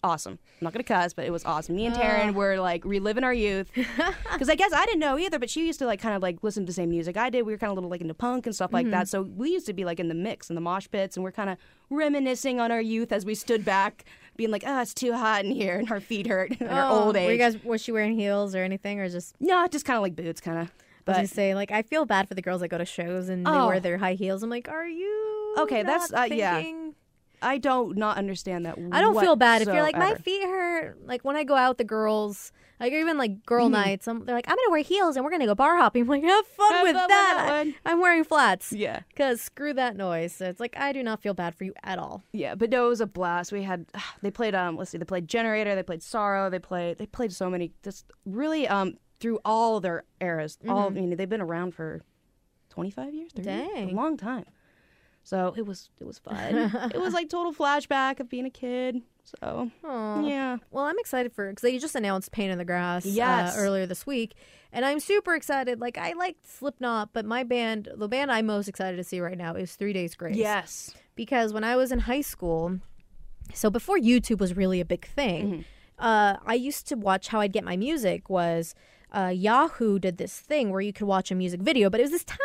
awesome. 0.02 0.40
I'm 0.62 0.66
not 0.66 0.74
gonna 0.74 0.84
cuss, 0.84 1.12
but 1.14 1.26
it 1.26 1.32
was 1.32 1.44
awesome. 1.44 1.76
Me 1.76 1.86
and 1.86 1.94
Taryn 1.96 2.30
ah. 2.30 2.32
were 2.32 2.58
like 2.60 2.86
reliving 2.86 3.26
our 3.26 3.34
youth 3.34 3.70
because 3.76 4.48
I 4.48 4.56
guess 4.56 4.72
I 4.72 4.86
didn't 4.86 5.00
know 5.02 5.18
either, 5.18 5.38
but 5.40 5.50
she 5.50 5.66
used 5.68 5.80
to 5.80 5.86
like 5.86 6.00
kind 6.02 6.16
of 6.16 6.22
like 6.22 6.42
listen 6.42 6.64
to 6.64 6.68
the 6.68 6.74
same 6.74 6.90
music 6.90 7.18
I 7.18 7.30
did. 7.30 7.46
We 7.46 7.52
were 7.52 7.58
kind 7.58 7.70
of 7.72 7.76
little 7.76 7.90
like 7.90 8.00
into 8.00 8.14
punk 8.14 8.46
and 8.46 8.56
stuff 8.56 8.72
like 8.72 8.90
that. 8.92 9.08
Mm-hmm. 9.08 9.08
So 9.08 9.22
we 9.24 9.50
used 9.52 9.66
to 9.66 9.74
be 9.74 9.84
like 9.84 10.00
in 10.00 10.08
the 10.08 10.16
mix 10.16 10.50
in 10.50 10.56
the 10.56 10.62
mosh 10.62 10.88
pits, 10.90 11.18
and 11.18 11.24
we're 11.24 11.34
kind 11.34 11.50
of 11.50 11.58
reminiscing 11.90 12.62
on 12.62 12.72
our 12.72 12.82
youth 12.82 13.12
as 13.12 13.26
we 13.26 13.36
stood 13.36 13.66
back, 13.66 14.06
being 14.38 14.52
like, 14.52 14.64
"Oh, 14.66 14.82
it's 14.82 14.94
too 14.94 15.12
hot 15.14 15.44
in 15.44 15.52
here," 15.52 15.78
and 15.80 15.92
our 15.92 16.00
feet 16.00 16.28
hurt, 16.28 16.52
and 16.62 16.70
our 16.70 16.90
Oh, 16.90 17.04
old 17.06 17.18
age. 17.18 17.26
Were 17.28 17.34
you 17.34 17.38
guys? 17.38 17.62
Was 17.66 17.82
she 17.82 17.92
wearing 17.92 18.18
heels 18.18 18.56
or 18.56 18.64
anything, 18.64 19.02
or 19.02 19.10
just? 19.10 19.36
no, 19.42 19.68
just 19.68 19.84
kind 19.86 19.98
of 19.98 20.02
like 20.04 20.16
boots, 20.16 20.40
kind 20.40 20.60
of. 20.60 20.68
I 20.68 21.12
was 21.12 21.16
But 21.16 21.16
gonna 21.16 21.28
say, 21.28 21.56
like, 21.56 21.72
I 21.72 21.82
feel 21.82 22.06
bad 22.06 22.28
for 22.28 22.36
the 22.36 22.42
girls 22.42 22.62
that 22.62 22.68
go 22.68 22.78
to 22.78 22.86
shows 22.86 23.30
and 23.30 23.44
they 23.46 23.50
Oh. 23.50 23.68
wear 23.68 23.80
their 23.80 23.98
high 23.98 24.14
heels. 24.14 24.44
I'm 24.44 24.50
like, 24.52 24.70
are 24.70 24.88
you? 24.88 25.39
Okay, 25.64 25.84
that's- 25.84 26.14
uh, 26.14 26.28
yeah. 26.32 26.64
I 27.42 27.58
don't 27.58 27.96
not 27.98 28.18
understand 28.18 28.66
that. 28.66 28.78
I 28.92 29.00
don't 29.00 29.18
feel 29.18 29.38
bad 29.38 29.62
if 29.62 29.70
you're 29.70 29.82
like 29.82 29.96
my 29.96 30.10
whatsoever. 30.10 30.24
feet 30.24 30.44
hurt. 30.44 30.98
Like 31.06 31.24
when 31.24 31.38
I 31.38 31.46
go 31.46 31.56
out 31.56 31.70
with 31.70 31.78
the 31.78 31.84
girls, 31.86 32.52
like 32.82 32.92
even 32.92 33.18
like 33.18 33.46
girl 33.46 33.68
Mm-hmm. 33.68 33.76
nights, 33.76 34.08
I'm, 34.10 34.26
they're 34.26 34.36
like, 34.36 34.50
I'm 34.50 34.58
gonna 34.58 34.72
wear 34.72 34.82
heels 34.82 35.16
and 35.16 35.24
we're 35.24 35.32
gonna 35.32 35.46
go 35.46 35.56
bar 35.56 35.78
hopping. 35.78 36.02
I'm 36.02 36.10
like, 36.10 36.24
have 36.26 36.46
fun 36.48 36.72
Have 36.74 36.84
with 36.84 36.96
fun 36.96 37.04
with 37.04 37.10
that. 37.10 37.46
that 37.48 37.58
one. 37.66 37.76
I'm 37.86 38.02
wearing 38.02 38.26
flats. 38.26 38.74
Yeah. 38.74 39.04
Cause 39.16 39.40
screw 39.40 39.74
that 39.76 39.96
noise. 39.96 40.34
So 40.34 40.48
it's 40.50 40.60
like 40.60 40.76
I 40.78 40.92
do 40.92 41.02
not 41.02 41.22
feel 41.22 41.34
bad 41.34 41.56
for 41.56 41.64
you 41.64 41.74
at 41.82 41.98
all. 41.98 42.24
Yeah, 42.34 42.56
but 42.56 42.72
no, 42.72 42.88
it 42.88 42.90
was 42.90 43.00
a 43.00 43.08
blast. 43.08 43.54
We 43.54 43.64
had 43.64 43.86
they 44.22 44.32
played 44.32 44.54
um 44.54 44.76
let's 44.76 44.92
see, 44.92 44.98
they 44.98 45.06
played 45.06 45.30
Generator, 45.30 45.76
they 45.76 45.84
played 45.84 46.04
Sorrow, 46.04 46.50
they 46.50 46.60
played 46.60 46.98
they 46.98 47.06
played 47.06 47.32
so 47.32 47.50
many 47.50 47.72
just 47.84 48.04
really 48.26 48.68
um 48.68 48.96
through 49.22 49.40
all 49.46 49.80
their 49.80 50.04
eras. 50.20 50.58
All 50.68 50.88
I 50.88 50.90
mean, 50.90 51.16
they've 51.16 51.30
been 51.30 51.40
around 51.40 51.74
for 51.74 52.02
twenty 52.70 52.92
five 52.92 53.14
years, 53.14 53.32
30 53.32 53.50
years? 53.50 53.70
Dang. 53.74 53.90
a 53.92 53.94
long 53.96 54.18
time. 54.18 54.44
So 55.24 55.54
it 55.58 55.66
was 55.66 55.90
it 56.00 56.06
was 56.06 56.18
fun. 56.20 56.56
it 56.94 57.00
was 57.00 57.14
like 57.14 57.30
total 57.30 57.54
flashback 57.54 58.20
of 58.20 58.30
being 58.30 58.46
a 58.46 58.50
kid. 58.50 59.02
So 59.42 59.70
Aw. 59.84 60.22
yeah, 60.26 60.58
Well, 60.72 60.86
I'm 60.86 60.98
excited 60.98 61.32
for 61.34 61.50
because 61.50 61.62
they 61.62 61.78
just 61.78 61.94
announced 61.94 62.32
Pain 62.32 62.50
in 62.50 62.58
the 62.58 62.66
Grass 62.66 63.06
uh, 63.06 63.10
Yes. 63.12 63.56
earlier 63.56 63.86
this 63.86 64.08
week, 64.08 64.34
and 64.74 64.84
I'm 64.84 65.00
super 65.00 65.36
excited. 65.36 65.80
Like 65.80 66.00
I 66.00 66.14
liked 66.14 66.48
Slipknot, 66.50 67.10
but 67.14 67.26
my 67.26 67.44
band, 67.44 67.90
the 67.96 68.08
band 68.08 68.32
I'm 68.32 68.48
most 68.48 68.68
excited 68.68 68.98
to 68.98 69.04
see 69.04 69.20
right 69.20 69.38
now 69.38 69.54
is 69.54 69.76
Three 69.76 69.94
Days 69.94 70.16
Grace. 70.16 70.36
yes, 70.36 70.96
because 71.16 71.54
when 71.54 71.64
I 71.64 71.76
was 71.76 71.92
in 71.92 72.00
high 72.00 72.22
school, 72.22 72.80
so 73.54 73.70
before 73.70 73.98
YouTube 74.00 74.40
was 74.40 74.56
really 74.58 74.80
a 74.82 74.86
big 74.86 75.06
thing, 75.06 75.46
Mm-hmm. 75.48 75.62
uh, 76.00 76.38
I 76.46 76.56
used 76.56 76.88
to 76.88 76.96
watch 76.96 77.28
how 77.28 77.40
I'd 77.42 77.54
get 77.54 77.64
my 77.64 77.78
music 77.78 78.30
was 78.32 78.74
uh, 79.16 79.32
Yahoo 79.34 80.00
did 80.00 80.18
this 80.18 80.40
thing 80.40 80.72
where 80.72 80.82
you 80.82 80.94
could 80.94 81.06
watch 81.08 81.30
a 81.30 81.36
music 81.36 81.62
video, 81.62 81.90
but 81.92 82.00
it 82.00 82.04
was 82.04 82.12
this 82.12 82.24
tiny 82.24 82.40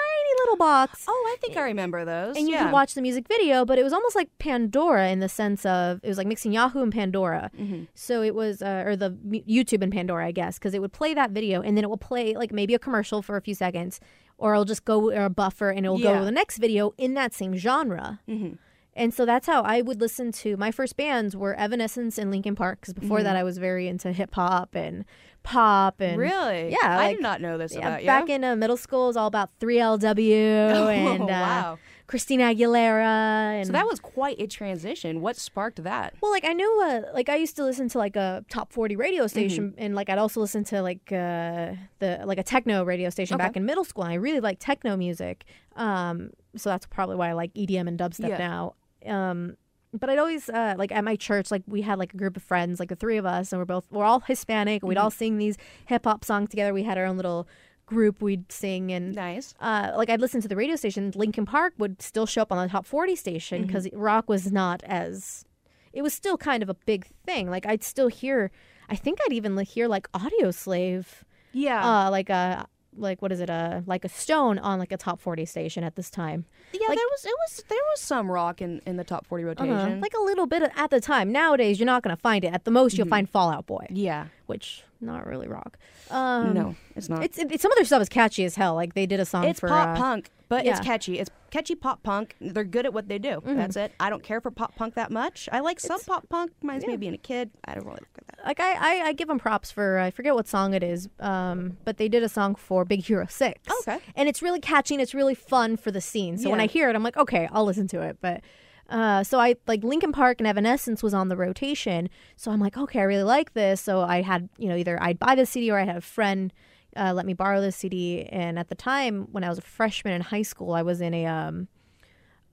box. 0.57 1.05
Oh, 1.09 1.33
I 1.33 1.37
think 1.41 1.57
I 1.57 1.63
remember 1.63 2.05
those. 2.05 2.37
And 2.37 2.49
you 2.49 2.55
yeah. 2.55 2.65
could 2.65 2.73
watch 2.73 2.95
the 2.95 3.03
music 3.03 3.27
video, 3.29 3.65
but 3.65 3.79
it 3.79 3.83
was 3.83 3.93
almost 3.93 4.15
like 4.17 4.29
Pandora 4.39 5.09
in 5.09 5.21
the 5.21 5.29
sense 5.29 5.65
of 5.67 6.01
it 6.03 6.09
was 6.09 6.19
like 6.19 6.27
mixing 6.27 6.53
Yahoo 6.53 6.83
and 6.83 6.93
Pandora. 6.93 7.51
Mm-hmm. 7.59 7.85
So 7.95 8.23
it 8.23 8.35
was, 8.35 8.63
uh, 8.63 8.85
or 8.87 8.97
the 8.97 9.11
YouTube 9.11 9.83
and 9.83 9.93
Pandora, 9.93 10.27
I 10.27 10.33
guess, 10.33 10.59
because 10.59 10.75
it 10.75 10.81
would 10.81 10.93
play 10.93 11.15
that 11.15 11.31
video 11.31 11.63
and 11.63 11.77
then 11.77 11.85
it 11.85 11.91
will 11.91 11.97
play 11.97 12.35
like 12.35 12.53
maybe 12.53 12.75
a 12.75 12.79
commercial 12.79 13.23
for 13.23 13.37
a 13.37 13.41
few 13.41 13.55
seconds, 13.55 14.01
or 14.39 14.53
it'll 14.55 14.65
just 14.65 14.85
go 14.85 15.11
or 15.11 15.25
a 15.25 15.31
buffer 15.31 15.71
and 15.71 15.85
it'll 15.87 15.99
go 15.99 16.19
to 16.19 16.25
the 16.25 16.31
next 16.33 16.59
video 16.59 16.93
in 16.99 17.15
that 17.15 17.33
same 17.33 17.57
genre. 17.57 18.21
Mm-hmm. 18.29 18.55
And 18.97 19.13
so 19.13 19.27
that's 19.27 19.49
how 19.49 19.63
I 19.63 19.81
would 19.81 20.01
listen 20.01 20.31
to 20.33 20.57
my 20.57 20.71
first 20.71 20.97
bands 20.97 21.37
were 21.37 21.55
Evanescence 21.55 22.17
and 22.17 22.31
Linkin 22.31 22.55
Park 22.55 22.81
because 22.81 22.95
before 22.95 23.19
Mm-hmm. 23.19 23.25
that 23.25 23.37
I 23.37 23.43
was 23.43 23.59
very 23.59 23.89
into 23.89 24.13
hip 24.13 24.35
hop 24.35 24.77
and 24.77 25.05
pop 25.45 26.01
and 26.01 26.19
Really? 26.19 26.71
Yeah, 26.73 26.79
I 26.83 26.97
like- 26.97 27.17
did 27.19 27.23
not 27.23 27.41
know 27.41 27.57
this 27.57 27.73
yeah, 27.75 27.87
about 27.87 28.01
you. 28.03 28.07
back 28.09 28.29
in 28.29 28.43
uh, 28.43 28.57
middle 28.57 28.77
school 28.77 29.05
it 29.05 29.07
was 29.09 29.17
all 29.17 29.29
about 29.29 29.51
3LW 29.61 30.31
and 30.91 31.23
uh, 31.23 31.27
wow. 31.27 31.79
Christina 32.07 32.45
Aguilera 32.55 33.55
and 33.61 33.67
So 33.67 33.73
that 33.73 33.87
was 33.87 33.99
quite 34.01 34.39
a 34.41 34.47
transition. 34.47 35.21
What 35.21 35.37
sparked 35.37 35.83
that? 35.85 36.15
well 36.21 36.31
like 36.33 36.45
I 36.45 36.53
knew 36.53 36.83
uh, 36.85 37.13
like 37.15 37.29
I 37.29 37.37
used 37.37 37.57
to 37.57 37.65
listen 37.65 37.89
to 37.91 37.99
like 37.99 38.17
a 38.17 38.45
top 38.51 38.73
40 38.73 38.97
radio 38.97 39.27
station 39.27 39.71
Mm-hmm. 39.71 39.83
and 39.85 39.95
like 39.95 40.09
I'd 40.11 40.19
also 40.19 40.41
listen 40.41 40.65
to 40.65 40.83
like 40.83 41.13
uh 41.13 41.73
the 42.01 42.21
like 42.25 42.39
a 42.39 42.43
techno 42.43 42.85
radio 42.85 43.09
station 43.11 43.35
Okay. 43.37 43.45
back 43.45 43.57
in 43.57 43.65
middle 43.65 43.85
school 43.85 44.05
and 44.05 44.13
I 44.13 44.17
really 44.17 44.41
like 44.41 44.59
techno 44.59 44.97
music 44.97 45.45
um 45.77 46.31
so 46.57 46.71
that's 46.71 46.87
probably 46.87 47.17
why 47.17 47.29
I 47.31 47.33
like 47.33 47.53
EDM 47.55 47.89
and 47.89 47.99
dubstep 47.99 48.29
Yeah. 48.31 48.39
now 48.39 48.75
um 49.07 49.57
but 49.99 50.11
I'd 50.11 50.19
always 50.19 50.49
uh, 50.49 50.75
like 50.77 50.93
at 50.93 51.05
my 51.05 51.17
church, 51.17 51.51
like 51.51 51.63
we 51.67 51.83
had 51.83 51.99
like 51.99 52.13
a 52.15 52.17
group 52.17 52.37
of 52.37 52.43
friends, 52.43 52.81
like 52.81 52.89
the 52.89 52.97
three 52.97 53.17
of 53.17 53.27
us, 53.27 53.53
and 53.53 53.61
we're 53.61 53.65
both 53.67 53.87
we're 53.91 54.05
all 54.05 54.21
Hispanic. 54.21 54.83
and 54.83 54.89
We'd 54.89 54.97
Mm-hmm. 54.97 55.05
all 55.05 55.11
sing 55.11 55.39
these 55.39 55.57
hip 55.87 56.05
hop 56.05 56.25
songs 56.25 56.51
together. 56.51 56.73
We 56.75 56.83
had 56.83 56.99
our 56.99 57.05
own 57.07 57.17
little 57.17 57.47
group 57.87 58.23
we'd 58.23 58.51
sing, 58.51 58.91
and 58.93 59.15
Nice. 59.15 59.55
uh, 59.61 59.93
like 59.97 60.09
I'd 60.11 60.21
listen 60.21 60.41
to 60.41 60.49
the 60.49 60.57
radio 60.57 60.75
station. 60.77 61.13
Linkin 61.15 61.45
Park 61.47 61.75
would 61.79 62.01
still 62.01 62.27
show 62.27 62.43
up 62.43 62.51
on 62.53 62.59
the 62.67 62.71
top 62.71 62.87
forty 62.87 63.15
station 63.17 63.59
Mm-hmm. 63.59 63.67
because 63.67 63.89
rock 63.93 64.29
was 64.29 64.51
not 64.51 64.83
as 64.85 65.45
it 65.93 66.03
was 66.03 66.13
still 66.15 66.37
kind 66.37 66.63
of 66.63 66.69
a 66.69 66.75
big 66.75 67.07
thing. 67.25 67.49
Like 67.51 67.67
I'd 67.67 67.85
still 67.85 68.09
hear, 68.09 68.51
I 68.91 68.97
think 68.97 69.19
I'd 69.25 69.33
even 69.33 69.57
hear 69.59 69.87
like 69.87 70.11
Audioslave, 70.13 71.07
Yeah. 71.53 72.07
uh, 72.07 72.11
like 72.11 72.31
a 72.31 72.67
like 72.97 73.21
what 73.23 73.33
is 73.33 73.41
it, 73.41 73.51
uh, 73.51 73.81
like 73.87 74.05
a 74.05 74.09
Stone 74.09 74.59
on 74.59 74.79
like 74.79 74.93
a 74.93 74.97
top 74.97 75.21
forty 75.21 75.45
station 75.45 75.83
at 75.85 75.97
this 75.97 76.11
time. 76.11 76.45
yeah, 76.73 76.81
like- 76.89 76.97
there 76.99 77.07
was 77.11 77.25
it 77.25 77.35
was 77.47 77.65
there 77.69 77.79
was 77.93 78.01
some 78.01 78.31
rock 78.31 78.61
in, 78.63 78.81
in 78.87 78.97
the 78.97 79.05
top 79.05 79.27
forty 79.27 79.45
rotation. 79.45 79.73
Uh-huh. 79.75 79.97
Like 80.01 80.15
a 80.15 80.21
little 80.23 80.47
bit 80.47 80.63
at 80.77 80.91
the 80.91 81.01
time. 81.01 81.33
Nowadays, 81.33 81.79
you're 81.81 81.87
not 81.87 82.03
going 82.03 82.15
to 82.15 82.21
find 82.21 82.45
it. 82.45 82.53
At 82.55 82.65
the 82.65 82.71
most, 82.71 82.93
Mm-hmm. 82.93 82.99
you'll 83.01 83.09
find 83.09 83.29
Fall 83.29 83.51
Out 83.51 83.67
Boy, 83.67 83.87
yeah. 83.91 84.27
Which 84.47 84.85
not 85.01 85.27
really 85.27 85.49
rock. 85.49 85.79
Um, 86.11 86.55
no, 86.55 86.75
it's 86.97 87.09
not. 87.09 87.23
It's, 87.23 87.39
it, 87.39 87.61
some 87.61 87.71
of 87.73 87.77
their 87.77 87.85
stuff 87.85 88.03
is 88.03 88.09
catchy 88.09 88.45
as 88.45 88.57
hell. 88.57 88.75
Like 88.75 88.95
they 88.95 89.07
did 89.07 89.21
a 89.21 89.25
song 89.25 89.45
It's 89.45 89.61
for 89.61 89.69
pop 89.69 89.89
uh, 89.89 89.97
punk, 89.97 90.31
but 90.49 90.65
yeah. 90.65 90.73
it's 90.73 90.81
catchy. 90.81 91.19
It's 91.19 91.31
catchy 91.51 91.75
pop 91.75 92.03
punk. 92.03 92.37
They're 92.41 92.65
good 92.65 92.87
at 92.87 92.93
what 92.93 93.09
they 93.09 93.19
do. 93.19 93.29
Mm-hmm. 93.29 93.57
That's 93.57 93.77
it. 93.77 93.93
I 94.01 94.11
don't 94.11 94.23
care 94.23 94.41
for 94.41 94.51
pop 94.51 94.75
punk 94.77 94.95
that 94.95 95.11
much. 95.11 95.49
I 95.53 95.61
like 95.61 95.81
some 95.81 96.01
pop 96.01 96.29
punk. 96.29 96.53
Reminds 96.63 96.87
me 96.87 96.95
of 96.95 97.01
being 97.01 97.15
a 97.15 97.19
kid. 97.19 97.51
I 97.65 97.75
don't 97.75 97.85
really 97.85 98.01
like 98.01 98.27
that. 98.37 98.47
like 98.47 98.61
I, 98.61 98.73
I, 98.73 99.09
I 99.09 99.13
give 99.13 99.29
them 99.29 99.39
props 99.39 99.71
for 99.71 99.99
I 99.99 100.11
forget 100.11 100.35
what 100.35 100.49
song 100.49 100.75
it 100.75 100.83
is, 100.83 101.09
um, 101.21 101.77
but 101.85 101.97
they 101.97 102.09
did 102.09 102.23
a 102.23 102.29
song 102.29 102.55
for 102.55 102.85
Big 102.85 103.05
Hero 103.05 103.27
Six. 103.29 103.61
Okay. 103.81 103.99
and 104.17 104.29
it's 104.29 104.43
really 104.43 104.61
catchy 104.61 104.95
and 104.95 105.03
it's 105.03 105.15
really 105.15 105.35
fun 105.35 105.77
for 105.77 105.91
the 105.91 106.01
scene. 106.01 106.39
So 106.39 106.51
when 106.51 106.61
I 106.61 106.67
hear 106.67 106.89
it, 106.89 106.97
I'm 106.97 107.03
like, 107.03 107.17
okay, 107.17 107.49
I'll 107.53 107.65
listen 107.65 107.89
to 107.89 108.03
it. 108.03 108.19
But 108.21 108.43
uh, 108.91 109.25
so 109.25 109.39
I 109.41 109.57
like 109.67 109.83
Linkin 109.85 110.13
Park 110.13 110.41
and 110.41 110.47
Evanescence 110.47 111.03
was 111.03 111.15
on 111.15 111.29
the 111.29 111.37
rotation, 111.37 112.09
so 112.37 112.51
I'm 112.51 112.61
like, 112.61 112.77
okay, 112.77 113.01
I 113.01 113.05
really 113.05 113.23
like 113.23 113.55
this. 113.55 113.81
So 113.81 114.01
I 114.01 114.23
had 114.23 114.49
you 114.59 114.69
know 114.69 114.77
either 114.77 115.03
I'd 115.03 115.19
buy 115.19 115.35
the 115.35 115.47
CD 115.47 115.71
or 115.71 115.79
I 115.79 115.85
had 115.85 115.97
a 115.97 116.01
friend 116.01 116.53
uh, 116.97 117.13
let 117.13 117.27
me 117.27 117.35
borrow 117.35 117.61
the 117.61 117.73
CD. 117.73 118.23
And 118.27 118.57
at 118.57 118.69
the 118.69 118.77
time 118.77 119.27
when 119.33 119.43
I 119.43 119.49
was 119.49 119.59
a 119.59 119.63
freshman 119.63 120.13
in 120.15 120.21
high 120.21 120.43
school, 120.43 120.75
I 120.75 120.83
was 120.83 121.01
in 121.01 121.13
a 121.13 121.27
um, 121.27 121.67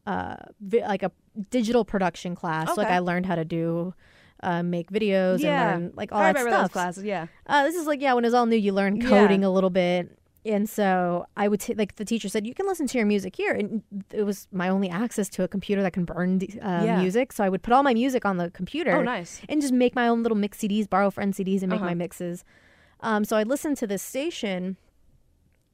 uh, 0.07 0.35
vi- 0.59 0.85
like 0.87 1.03
a 1.03 1.11
digital 1.51 1.85
production 1.85 2.33
class. 2.35 2.75
Like 2.75 2.87
I 2.87 2.99
learned 2.99 3.25
how 3.27 3.35
to 3.35 3.45
do. 3.45 3.93
Uh, 4.43 4.63
make 4.63 4.89
videos 4.91 5.37
Yeah. 5.39 5.69
and 5.75 5.83
learn 5.83 5.93
like 5.95 6.11
all 6.11 6.17
I 6.19 6.33
that 6.33 6.39
remember 6.39 6.49
stuff. 6.49 6.61
those 6.63 6.73
classes. 6.73 7.03
Yeah. 7.03 7.27
Uh, 7.45 7.61
this 7.63 7.75
is 7.75 7.85
like 7.85 8.01
yeah, 8.01 8.13
when 8.15 8.23
it 8.23 8.27
was 8.27 8.33
all 8.33 8.47
new, 8.47 8.55
you 8.55 8.73
learn 8.73 8.95
Yeah. 8.95 9.07
coding 9.07 9.43
a 9.43 9.51
little 9.51 9.69
bit, 9.69 10.17
and 10.45 10.67
so 10.69 11.25
I 11.37 11.47
would 11.47 11.59
t- 11.59 11.73
like 11.75 11.95
the 11.95 12.05
teacher 12.05 12.27
said 12.29 12.47
you 12.47 12.53
can 12.53 12.65
listen 12.67 12.87
to 12.87 12.97
your 12.97 13.05
music 13.07 13.35
here, 13.35 13.53
and 13.53 13.83
it 14.11 14.23
was 14.23 14.47
my 14.51 14.69
only 14.69 14.89
access 14.89 15.29
to 15.29 15.43
a 15.43 15.47
computer 15.47 15.81
that 15.83 15.93
can 15.93 16.05
burn 16.05 16.39
uh, 16.61 16.81
Yeah. 16.85 16.99
music, 17.01 17.31
so 17.33 17.43
I 17.43 17.49
would 17.49 17.61
put 17.63 17.73
all 17.73 17.83
my 17.83 17.93
music 17.93 18.25
on 18.25 18.37
the 18.37 18.49
computer. 18.51 18.91
Oh, 18.91 19.03
nice. 19.03 19.41
And 19.49 19.61
just 19.61 19.73
make 19.73 19.95
my 19.95 20.07
own 20.07 20.23
little 20.23 20.37
mix 20.37 20.57
CDs, 20.59 20.89
borrow 20.89 21.11
friend 21.11 21.33
CDs, 21.33 21.61
and 21.61 21.69
make 21.69 21.77
Uh-huh. 21.81 21.89
my 21.89 21.93
mixes. 21.95 22.43
Um, 23.01 23.23
so 23.25 23.35
I 23.37 23.43
listened 23.43 23.77
to 23.77 23.87
this 23.87 24.01
station, 24.03 24.77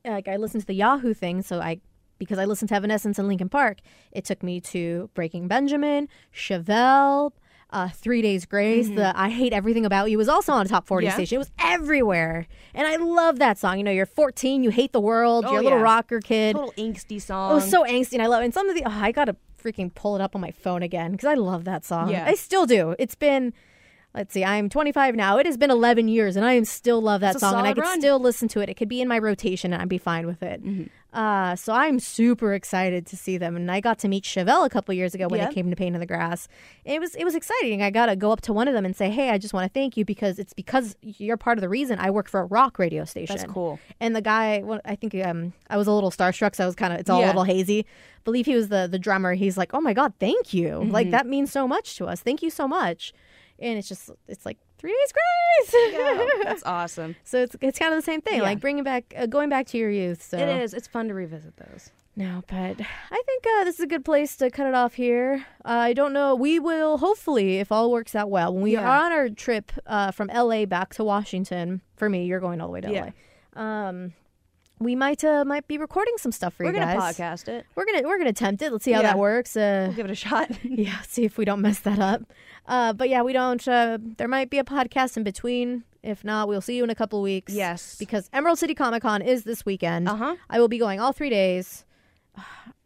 like 0.05 0.28
I 0.28 0.38
listened 0.38 0.61
to 0.61 0.68
the 0.68 0.76
Yahoo 0.76 1.13
thing, 1.13 1.41
so 1.41 1.59
I. 1.59 1.80
Because 2.20 2.39
I 2.39 2.45
listened 2.45 2.70
to 2.70 2.76
Evanescence 2.76 3.20
and 3.20 3.28
Linkin 3.28 3.47
Park, 3.47 3.78
it 4.11 4.26
took 4.26 4.41
me 4.41 4.59
to 4.61 5.07
Breaking 5.13 5.47
Benjamin, 5.47 6.09
Chevelle, 6.34 7.32
uh, 7.72 7.89
Three 7.89 8.22
Days 8.22 8.45
Grace. 8.45 8.89
The 8.89 9.11
I 9.15 9.30
Hate 9.30 9.53
Everything 9.53 9.86
About 9.86 10.09
You 10.09 10.18
was 10.18 10.30
also 10.30 10.53
on 10.53 10.65
a 10.65 10.70
top 10.70 10.88
40 10.88 11.05
Mm-hmm. 11.05 11.09
Yeah. 11.09 11.13
station. 11.15 11.36
It 11.36 11.39
was 11.39 11.51
everywhere. 11.59 12.47
And 12.74 12.88
I 12.88 12.95
love 12.97 13.39
that 13.39 13.57
song. 13.57 13.78
You 13.78 13.84
know, 13.84 13.91
you're 13.91 14.05
14, 14.05 14.63
you 14.63 14.70
hate 14.70 14.91
the 14.93 14.99
world, 15.01 15.45
Oh, 15.45 15.51
you're 15.51 15.61
a 15.61 15.63
little 15.63 15.80
yeah. 15.80 15.84
rocker 15.84 16.20
kid. 16.20 16.55
Total 16.55 16.72
angsty 16.78 17.18
It 17.18 17.22
song. 17.22 17.53
was 17.55 17.70
so 17.70 17.84
angsty, 17.84 18.13
and 18.13 18.22
I 18.22 18.28
love 18.28 18.41
it. 18.41 18.45
And 18.45 18.53
some 18.53 18.70
of 18.70 18.76
the, 18.76 18.84
oh, 18.86 18.89
I 18.91 19.11
gotta 19.11 19.36
freaking 19.61 19.93
pull 19.93 20.15
it 20.15 20.22
up 20.22 20.36
on 20.36 20.41
my 20.41 20.51
phone 20.51 20.84
again 20.84 21.11
because 21.13 21.28
I 21.28 21.34
love 21.34 21.65
that 21.65 21.84
song. 21.84 22.09
Yeah. 22.11 22.26
I 22.28 22.36
still 22.36 22.65
do. 22.65 22.95
It's 22.99 23.15
been, 23.15 23.53
let's 24.18 24.34
see, 24.34 24.43
I'm 24.43 24.70
25 24.70 25.15
now. 25.15 25.38
It 25.38 25.45
has 25.45 25.55
been 25.57 25.72
11 25.72 26.07
years, 26.07 26.36
and 26.36 26.45
I 26.45 26.53
am 26.53 26.65
still 26.65 27.01
love 27.01 27.22
that 27.22 27.39
song, 27.39 27.55
and 27.55 27.68
I 27.68 27.74
run. 27.74 27.99
still 27.99 28.20
listen 28.20 28.47
to 28.49 28.59
it. 28.59 28.70
It 28.70 28.74
could 28.76 28.89
be 28.89 28.99
in 29.01 29.07
my 29.07 29.20
rotation, 29.20 29.72
and 29.74 29.82
I'd 29.82 29.89
be 29.89 29.97
fine 29.97 30.26
with 30.28 30.43
it. 30.43 30.63
Mm-hmm. 30.63 30.84
Uh, 31.18 31.55
so 31.55 31.74
I'm 31.74 31.99
super 31.99 32.53
excited 32.53 33.05
to 33.07 33.15
see 33.18 33.38
them, 33.38 33.55
and 33.55 33.72
I 33.72 33.80
got 33.80 33.97
to 33.99 34.07
meet 34.07 34.24
Chevelle 34.24 34.65
a 34.65 34.70
couple 34.70 34.93
years 34.93 35.15
ago 35.15 35.28
when 35.28 35.39
Yeah. 35.39 35.47
they 35.47 35.53
came 35.53 35.70
to 35.70 35.76
Pain 35.76 35.93
in 35.93 35.99
the 35.99 36.05
Grass. 36.05 36.47
It 36.86 36.99
was 36.99 37.15
it 37.15 37.24
was 37.24 37.34
exciting. 37.34 37.82
I 37.82 37.89
got 37.89 38.07
to 38.07 38.15
go 38.15 38.32
up 38.32 38.41
to 38.41 38.53
one 38.53 38.68
of 38.68 38.74
them 38.74 38.86
and 38.86 38.95
say, 38.95 39.09
"Hey, 39.09 39.30
I 39.30 39.38
just 39.38 39.53
want 39.53 39.63
to 39.72 39.80
thank 39.80 39.97
you 39.97 40.05
because 40.05 40.38
it's 40.38 40.53
because 40.53 40.95
you're 41.01 41.38
part 41.38 41.57
of 41.57 41.61
the 41.61 41.70
reason 41.70 41.97
I 41.97 42.11
work 42.11 42.28
for 42.30 42.41
a 42.41 42.45
rock 42.45 42.78
radio 42.78 43.05
station." 43.05 43.38
That's 43.38 43.51
cool. 43.51 43.80
And 43.99 44.15
the 44.15 44.22
guy, 44.22 44.61
well, 44.63 44.80
I 44.86 44.95
think 44.95 45.15
um, 45.26 45.53
I 45.70 45.78
was 45.78 45.88
a 45.88 45.91
little 45.91 46.11
starstruck, 46.11 46.55
so 46.55 46.63
I 46.63 46.68
was 46.68 46.76
kind 46.76 46.93
of, 46.93 46.99
it's 46.99 47.09
all 47.09 47.24
a 47.24 47.28
little 47.28 47.45
hazy. 47.45 47.86
Believe 48.26 48.45
he 48.45 48.55
was 48.55 48.68
the 48.68 48.88
the 48.91 48.99
drummer. 48.99 49.34
He's 49.34 49.57
like, 49.57 49.74
"Oh 49.74 49.82
my 49.82 49.93
god, 49.93 50.13
thank 50.20 50.53
you! 50.53 50.68
Mm-hmm. 50.68 50.91
Like 50.91 51.11
that 51.11 51.26
means 51.26 51.51
so 51.51 51.68
much 51.68 51.95
to 51.97 52.05
us. 52.05 52.20
Thank 52.22 52.43
you 52.43 52.49
so 52.49 52.68
much." 52.68 53.13
And 53.60 53.78
it's 53.78 53.88
just, 53.88 54.10
it's 54.28 54.45
like 54.45 54.58
three 54.78 54.91
days 54.91 55.12
grace. 55.14 55.93
Yeah, 55.93 56.28
that's 56.43 56.64
awesome. 56.66 57.16
so 57.24 57.39
it's 57.41 57.55
it's 57.62 57.80
kind 57.80 57.93
of 57.93 57.97
the 57.97 58.05
same 58.05 58.22
thing, 58.22 58.38
Yeah. 58.38 58.43
like 58.43 58.60
bringing 58.60 58.84
back, 58.84 59.14
uh, 59.18 59.26
going 59.26 59.49
back 59.49 59.66
to 59.68 59.78
your 59.78 59.89
youth. 59.89 60.22
So 60.22 60.38
It 60.38 60.47
is. 60.62 60.74
It's 60.74 60.88
fun 60.88 61.08
to 61.08 61.14
revisit 61.16 61.58
those. 61.58 61.89
no, 62.16 62.43
but 62.47 62.55
I 63.12 63.22
think 63.26 63.45
uh, 63.47 63.64
this 63.64 63.76
is 63.76 63.82
a 63.82 63.88
good 63.88 64.05
place 64.05 64.36
to 64.38 64.49
cut 64.51 64.68
it 64.68 64.76
off 64.76 64.93
here. 64.95 65.45
Uh, 65.66 65.70
I 65.70 65.93
don't 65.93 66.14
know. 66.14 66.36
We 66.36 66.60
will 66.60 66.97
hopefully, 66.99 67.58
if 67.58 67.72
all 67.72 67.91
works 67.91 68.14
out 68.16 68.30
well, 68.30 68.53
when 68.53 68.62
we 68.64 68.74
Yeah. 68.74 68.88
are 68.88 69.05
on 69.05 69.12
our 69.12 69.30
trip 69.30 69.72
uh, 69.88 70.12
from 70.12 70.28
LA 70.34 70.66
back 70.66 70.93
to 70.95 71.03
Washington. 71.03 71.82
For 71.95 72.10
me, 72.10 72.26
you're 72.26 72.39
going 72.39 72.62
all 72.62 72.68
the 72.68 72.74
way 72.74 72.82
to 72.82 72.91
Yeah. 72.91 73.10
LA. 73.55 73.62
Um, 73.62 74.14
we 74.80 74.95
might 74.95 75.23
uh, 75.23 75.43
might 75.45 75.67
be 75.67 75.78
recording 75.78 76.13
some 76.17 76.32
stuff 76.32 76.53
for 76.53 76.63
you. 76.63 76.71
We're 76.71 76.80
gonna 76.80 76.95
podcast 76.99 77.47
it. 77.47 77.65
We're 77.75 77.86
gonna 77.86 78.03
we're 78.07 78.17
gonna 78.17 78.30
attempt 78.30 78.61
it. 78.61 78.71
Let's 78.71 78.84
see 78.86 78.91
how 78.91 79.01
Yeah. 79.01 79.07
that 79.13 79.19
works. 79.19 79.55
Uh, 79.57 79.86
We'll 79.88 79.95
give 79.95 80.05
it 80.05 80.11
a 80.11 80.15
shot. 80.15 80.51
yeah, 80.63 81.01
see 81.01 81.23
if 81.25 81.38
we 81.38 81.45
don't 81.45 81.61
mess 81.61 81.80
that 81.80 81.99
up. 81.99 82.21
Uh, 82.67 82.93
but 82.93 83.09
yeah, 83.09 83.21
we 83.21 83.34
don't. 83.34 83.65
Uh, 83.67 83.97
there 84.17 84.28
might 84.28 84.49
be 84.49 84.59
a 84.59 84.63
podcast 84.63 85.17
in 85.17 85.23
between. 85.23 85.84
If 86.03 86.23
not, 86.23 86.47
we'll 86.47 86.61
see 86.61 86.78
you 86.78 86.84
in 86.84 86.89
a 86.89 86.95
couple 86.95 87.21
weeks. 87.21 87.53
Yes. 87.53 87.95
because 87.99 88.30
Emerald 88.32 88.59
City 88.59 88.73
Comic 88.75 89.01
Con 89.01 89.21
is 89.21 89.43
this 89.43 89.65
weekend. 89.65 90.07
Uh 90.07 90.15
huh. 90.15 90.36
I 90.49 90.59
will 90.59 90.67
be 90.69 90.78
going 90.78 90.99
all 90.99 91.11
three 91.11 91.30
days. 91.30 91.84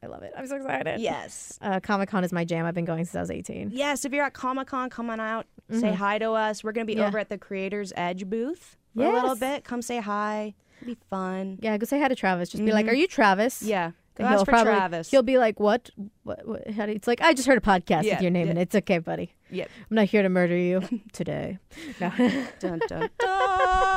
I 0.04 0.08
love 0.08 0.24
it. 0.24 0.34
I'm 0.36 0.48
so 0.48 0.56
excited. 0.56 1.00
Yes. 1.00 1.60
Uh, 1.62 1.80
Comic 1.80 2.10
Con 2.10 2.24
is 2.24 2.32
my 2.32 2.44
jam. 2.46 2.66
I've 2.66 2.74
been 2.74 2.86
going 2.86 3.06
since 3.06 3.16
I 3.16 3.20
was 3.20 3.30
18. 3.30 3.70
Yes, 3.72 4.04
if 4.06 4.12
you're 4.12 4.24
at 4.26 4.34
Comic 4.34 4.68
Con, 4.68 4.89
come 4.89 5.10
on 5.12 5.20
out. 5.20 5.46
Say 5.72 5.94
hi 5.94 6.18
to 6.18 6.32
us. 6.32 6.64
We're 6.64 6.72
going 6.74 6.86
to 6.86 6.92
be 6.92 6.96
Mm-hmm. 6.96 7.02
Yeah. 7.04 7.08
over 7.08 7.20
at 7.20 7.30
the 7.30 7.38
Creators 7.38 7.94
Edge 7.96 8.28
booth 8.30 8.76
for 8.96 9.04
a 9.04 9.14
little 9.14 9.36
bit. 9.36 9.64
Come 9.64 9.82
say 9.84 10.00
hi. 10.02 10.54
It'll 10.82 10.94
be 10.96 10.98
fun. 11.10 11.60
Yeah, 11.62 11.78
go 11.78 11.86
say 11.86 12.00
hi 12.00 12.08
to 12.08 12.16
Travis. 12.16 12.50
Just 12.50 12.66
be 12.66 12.72
like, 12.72 12.88
"Are 12.88 12.94
you 12.94 13.08
Travis?" 13.08 13.60
Mm-hmm. 13.60 13.70
Yeah. 13.70 13.92
Go 14.16 14.26
ask 14.26 14.32
he'll 14.36 14.46
for 14.46 14.52
probably 14.52 14.74
Travis. 14.74 15.10
he'll 15.10 15.24
be 15.24 15.38
like, 15.38 15.60
"What? 15.60 15.90
What? 16.24 16.46
what 16.48 16.70
how 16.72 16.86
do 16.86 16.92
you-" 16.92 16.96
It's 16.98 17.08
like 17.08 17.22
I 17.22 17.34
just 17.34 17.48
heard 17.48 17.58
a 17.58 17.62
podcast 17.62 18.04
Yeah, 18.04 18.16
with 18.16 18.22
your 18.24 18.32
name 18.32 18.48
yeah. 18.48 18.52
in 18.52 18.58
it. 18.58 18.62
It's 18.64 18.76
okay, 18.76 18.98
buddy. 18.98 19.34
Yep. 19.52 19.70
I'm 19.90 19.96
not 19.96 20.06
here 20.06 20.22
to 20.22 20.30
murder 20.30 20.58
you 20.58 20.82
today." 21.14 21.60
No. 22.00 22.10
dun, 22.60 22.80
dun, 22.88 22.90
dun. 22.90 23.10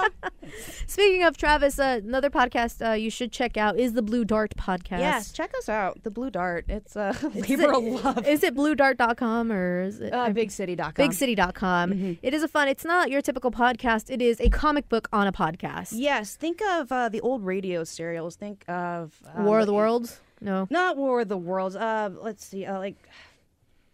Speaking 0.86 1.22
of 1.24 1.36
Travis, 1.36 1.78
uh, 1.78 2.00
another 2.04 2.30
podcast 2.30 2.86
uh, 2.86 2.92
you 2.92 3.10
should 3.10 3.32
check 3.32 3.56
out 3.56 3.78
is 3.78 3.94
the 3.94 4.02
Blue 4.02 4.24
Dart 4.24 4.54
podcast. 4.56 4.98
yes, 5.00 5.32
check 5.32 5.52
us 5.58 5.68
out. 5.68 6.02
The 6.02 6.10
Blue 6.10 6.30
Dart. 6.30 6.66
It's 6.68 6.94
a 6.96 7.10
Is 7.34 7.48
labor 7.48 7.72
it- 7.72 8.04
love. 8.04 8.26
Is 8.26 8.42
it 8.42 8.54
bluedart.com 8.54 9.50
or 9.52 9.82
is 9.82 10.00
it 10.00 10.12
Uh, 10.12 10.28
BigCity.com. 10.30 10.92
bigcity.com? 10.94 11.90
Mm-hmm. 11.92 12.12
It 12.22 12.34
is 12.34 12.42
a 12.42 12.48
fun. 12.48 12.68
It's 12.68 12.84
not 12.84 13.10
your 13.10 13.22
typical 13.22 13.50
podcast. 13.50 14.10
It 14.10 14.20
is 14.22 14.40
a 14.40 14.48
comic 14.50 14.88
book 14.88 15.08
on 15.12 15.26
a 15.26 15.32
podcast. 15.32 15.92
Yes, 15.94 16.36
think 16.36 16.60
of 16.62 16.92
uh, 16.92 17.08
the 17.08 17.20
old 17.20 17.44
radio 17.44 17.84
serials. 17.84 18.36
Think 18.36 18.64
of 18.68 19.14
uh, 19.26 19.42
War 19.42 19.60
of 19.60 19.66
the 19.66 19.74
Worlds? 19.74 20.20
No. 20.40 20.66
Not 20.70 20.96
War 20.96 21.22
of 21.22 21.28
the 21.28 21.38
Worlds. 21.38 21.74
Uh, 21.76 22.10
let's 22.20 22.44
see. 22.44 22.66
Uh, 22.66 22.78
like, 22.78 22.96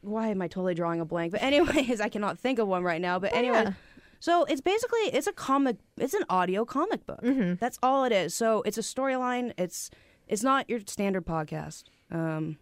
why 0.02 0.28
am 0.28 0.40
I 0.42 0.48
totally 0.48 0.74
drawing 0.74 1.00
a 1.00 1.04
blank? 1.04 1.32
But 1.32 1.42
anyways, 1.42 2.00
I 2.00 2.08
cannot 2.08 2.38
think 2.38 2.58
of 2.58 2.66
one 2.66 2.82
right 2.82 3.00
now. 3.00 3.18
But 3.18 3.34
anyway, 3.34 3.64
yeah. 3.64 3.72
So 4.20 4.44
it's 4.44 4.60
basically 4.60 5.00
it's 5.12 5.26
a 5.26 5.32
comic. 5.32 5.78
It's 5.96 6.14
an 6.14 6.24
audio 6.28 6.64
comic 6.64 7.06
book. 7.06 7.22
Mm-hmm. 7.22 7.54
That's 7.54 7.78
all 7.82 8.04
it 8.04 8.12
is. 8.12 8.34
So 8.34 8.62
it's 8.62 8.78
a 8.78 8.82
storyline. 8.82 9.52
It's 9.58 9.90
it's 10.28 10.42
not 10.42 10.68
your 10.68 10.80
standard 10.86 11.26
podcast. 11.26 11.84
Um, 12.10 12.58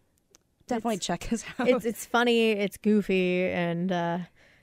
definitely 0.68 0.98
check 0.98 1.32
us 1.32 1.44
out. 1.58 1.68
it's 1.68 1.84
it's 1.84 2.06
funny, 2.06 2.52
it's 2.52 2.76
goofy, 2.76 3.42
and 3.42 3.90
uh, 3.90 4.18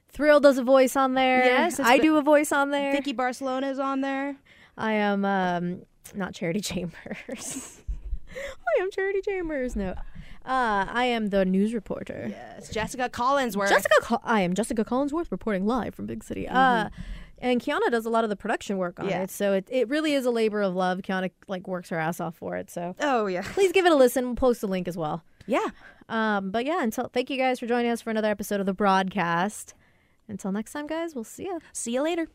Thrill 0.10 0.40
does 0.40 0.58
a 0.58 0.64
voice 0.64 0.96
on 0.96 1.14
there. 1.14 1.46
Yes, 1.46 1.80
I 1.82 1.98
do 1.98 2.16
a 2.16 2.22
voice 2.22 2.54
on 2.54 2.72
there. 2.72 2.94
Vicky 2.94 3.14
Barcelona 3.14 3.68
is 3.68 3.80
on 3.80 4.00
there. 4.00 4.38
I 4.78 4.94
am 4.94 5.26
um, 5.26 5.82
not 6.14 6.34
Charity 6.34 6.62
Chambers. 6.62 7.82
I 8.32 8.82
am 8.82 8.90
Charity 8.92 9.22
Chambers. 9.22 9.76
No, 9.76 9.96
uh, 10.46 10.86
I 10.90 11.06
am 11.06 11.28
the 11.28 11.44
news 11.46 11.74
reporter. 11.74 12.28
Yes, 12.30 12.70
Jessica 12.70 13.10
Collinsworth. 13.10 13.70
Jessica, 13.70 13.96
Col- 14.02 14.22
I 14.24 14.42
am 14.42 14.54
Jessica 14.54 14.84
Collinsworth 14.86 15.32
reporting 15.32 15.66
live 15.66 15.96
from 15.96 16.06
Big 16.06 16.24
City. 16.24 16.48
Uh, 16.48 16.90
and 17.40 17.60
Kiana 17.62 17.92
does 17.92 18.06
a 18.06 18.10
lot 18.10 18.24
of 18.24 18.30
the 18.30 18.36
production 18.36 18.78
work 18.78 19.00
on 19.00 19.06
Mm-hmm. 19.08 19.12
Yeah. 19.12 19.24
it, 19.24 19.30
so 19.32 19.54
it, 19.54 19.68
it 19.70 19.90
really 19.90 20.14
is 20.14 20.26
a 20.26 20.32
labor 20.32 20.62
of 20.62 20.74
love. 20.76 21.00
Kiana 21.00 21.32
like 21.48 21.68
works 21.68 21.90
her 21.90 22.00
ass 22.00 22.20
off 22.20 22.36
for 22.36 22.56
it, 22.56 22.70
so 22.70 22.96
Oh 23.00 23.26
yeah, 23.28 23.42
please 23.54 23.72
give 23.72 23.86
it 23.86 23.92
a 23.92 23.96
listen. 23.96 24.26
We'll 24.26 24.36
post 24.36 24.64
a 24.64 24.68
link 24.68 24.88
as 24.88 24.96
well. 24.98 25.24
yeah. 25.48 25.68
Um, 26.08 26.52
but 26.52 26.66
yeah, 26.66 26.84
until 26.84 27.10
thank 27.12 27.30
you 27.32 27.38
guys 27.38 27.60
for 27.60 27.66
joining 27.68 27.90
us 27.92 28.02
for 28.02 28.12
another 28.12 28.30
episode 28.30 28.60
of 28.60 28.66
the 28.68 28.74
broadcast. 28.74 29.74
Until 30.28 30.52
next 30.52 30.72
time, 30.72 30.86
guys, 30.88 31.14
we'll 31.16 31.24
see 31.24 31.44
you. 31.44 31.60
See 31.74 31.94
you 31.94 32.02
later. 32.04 32.28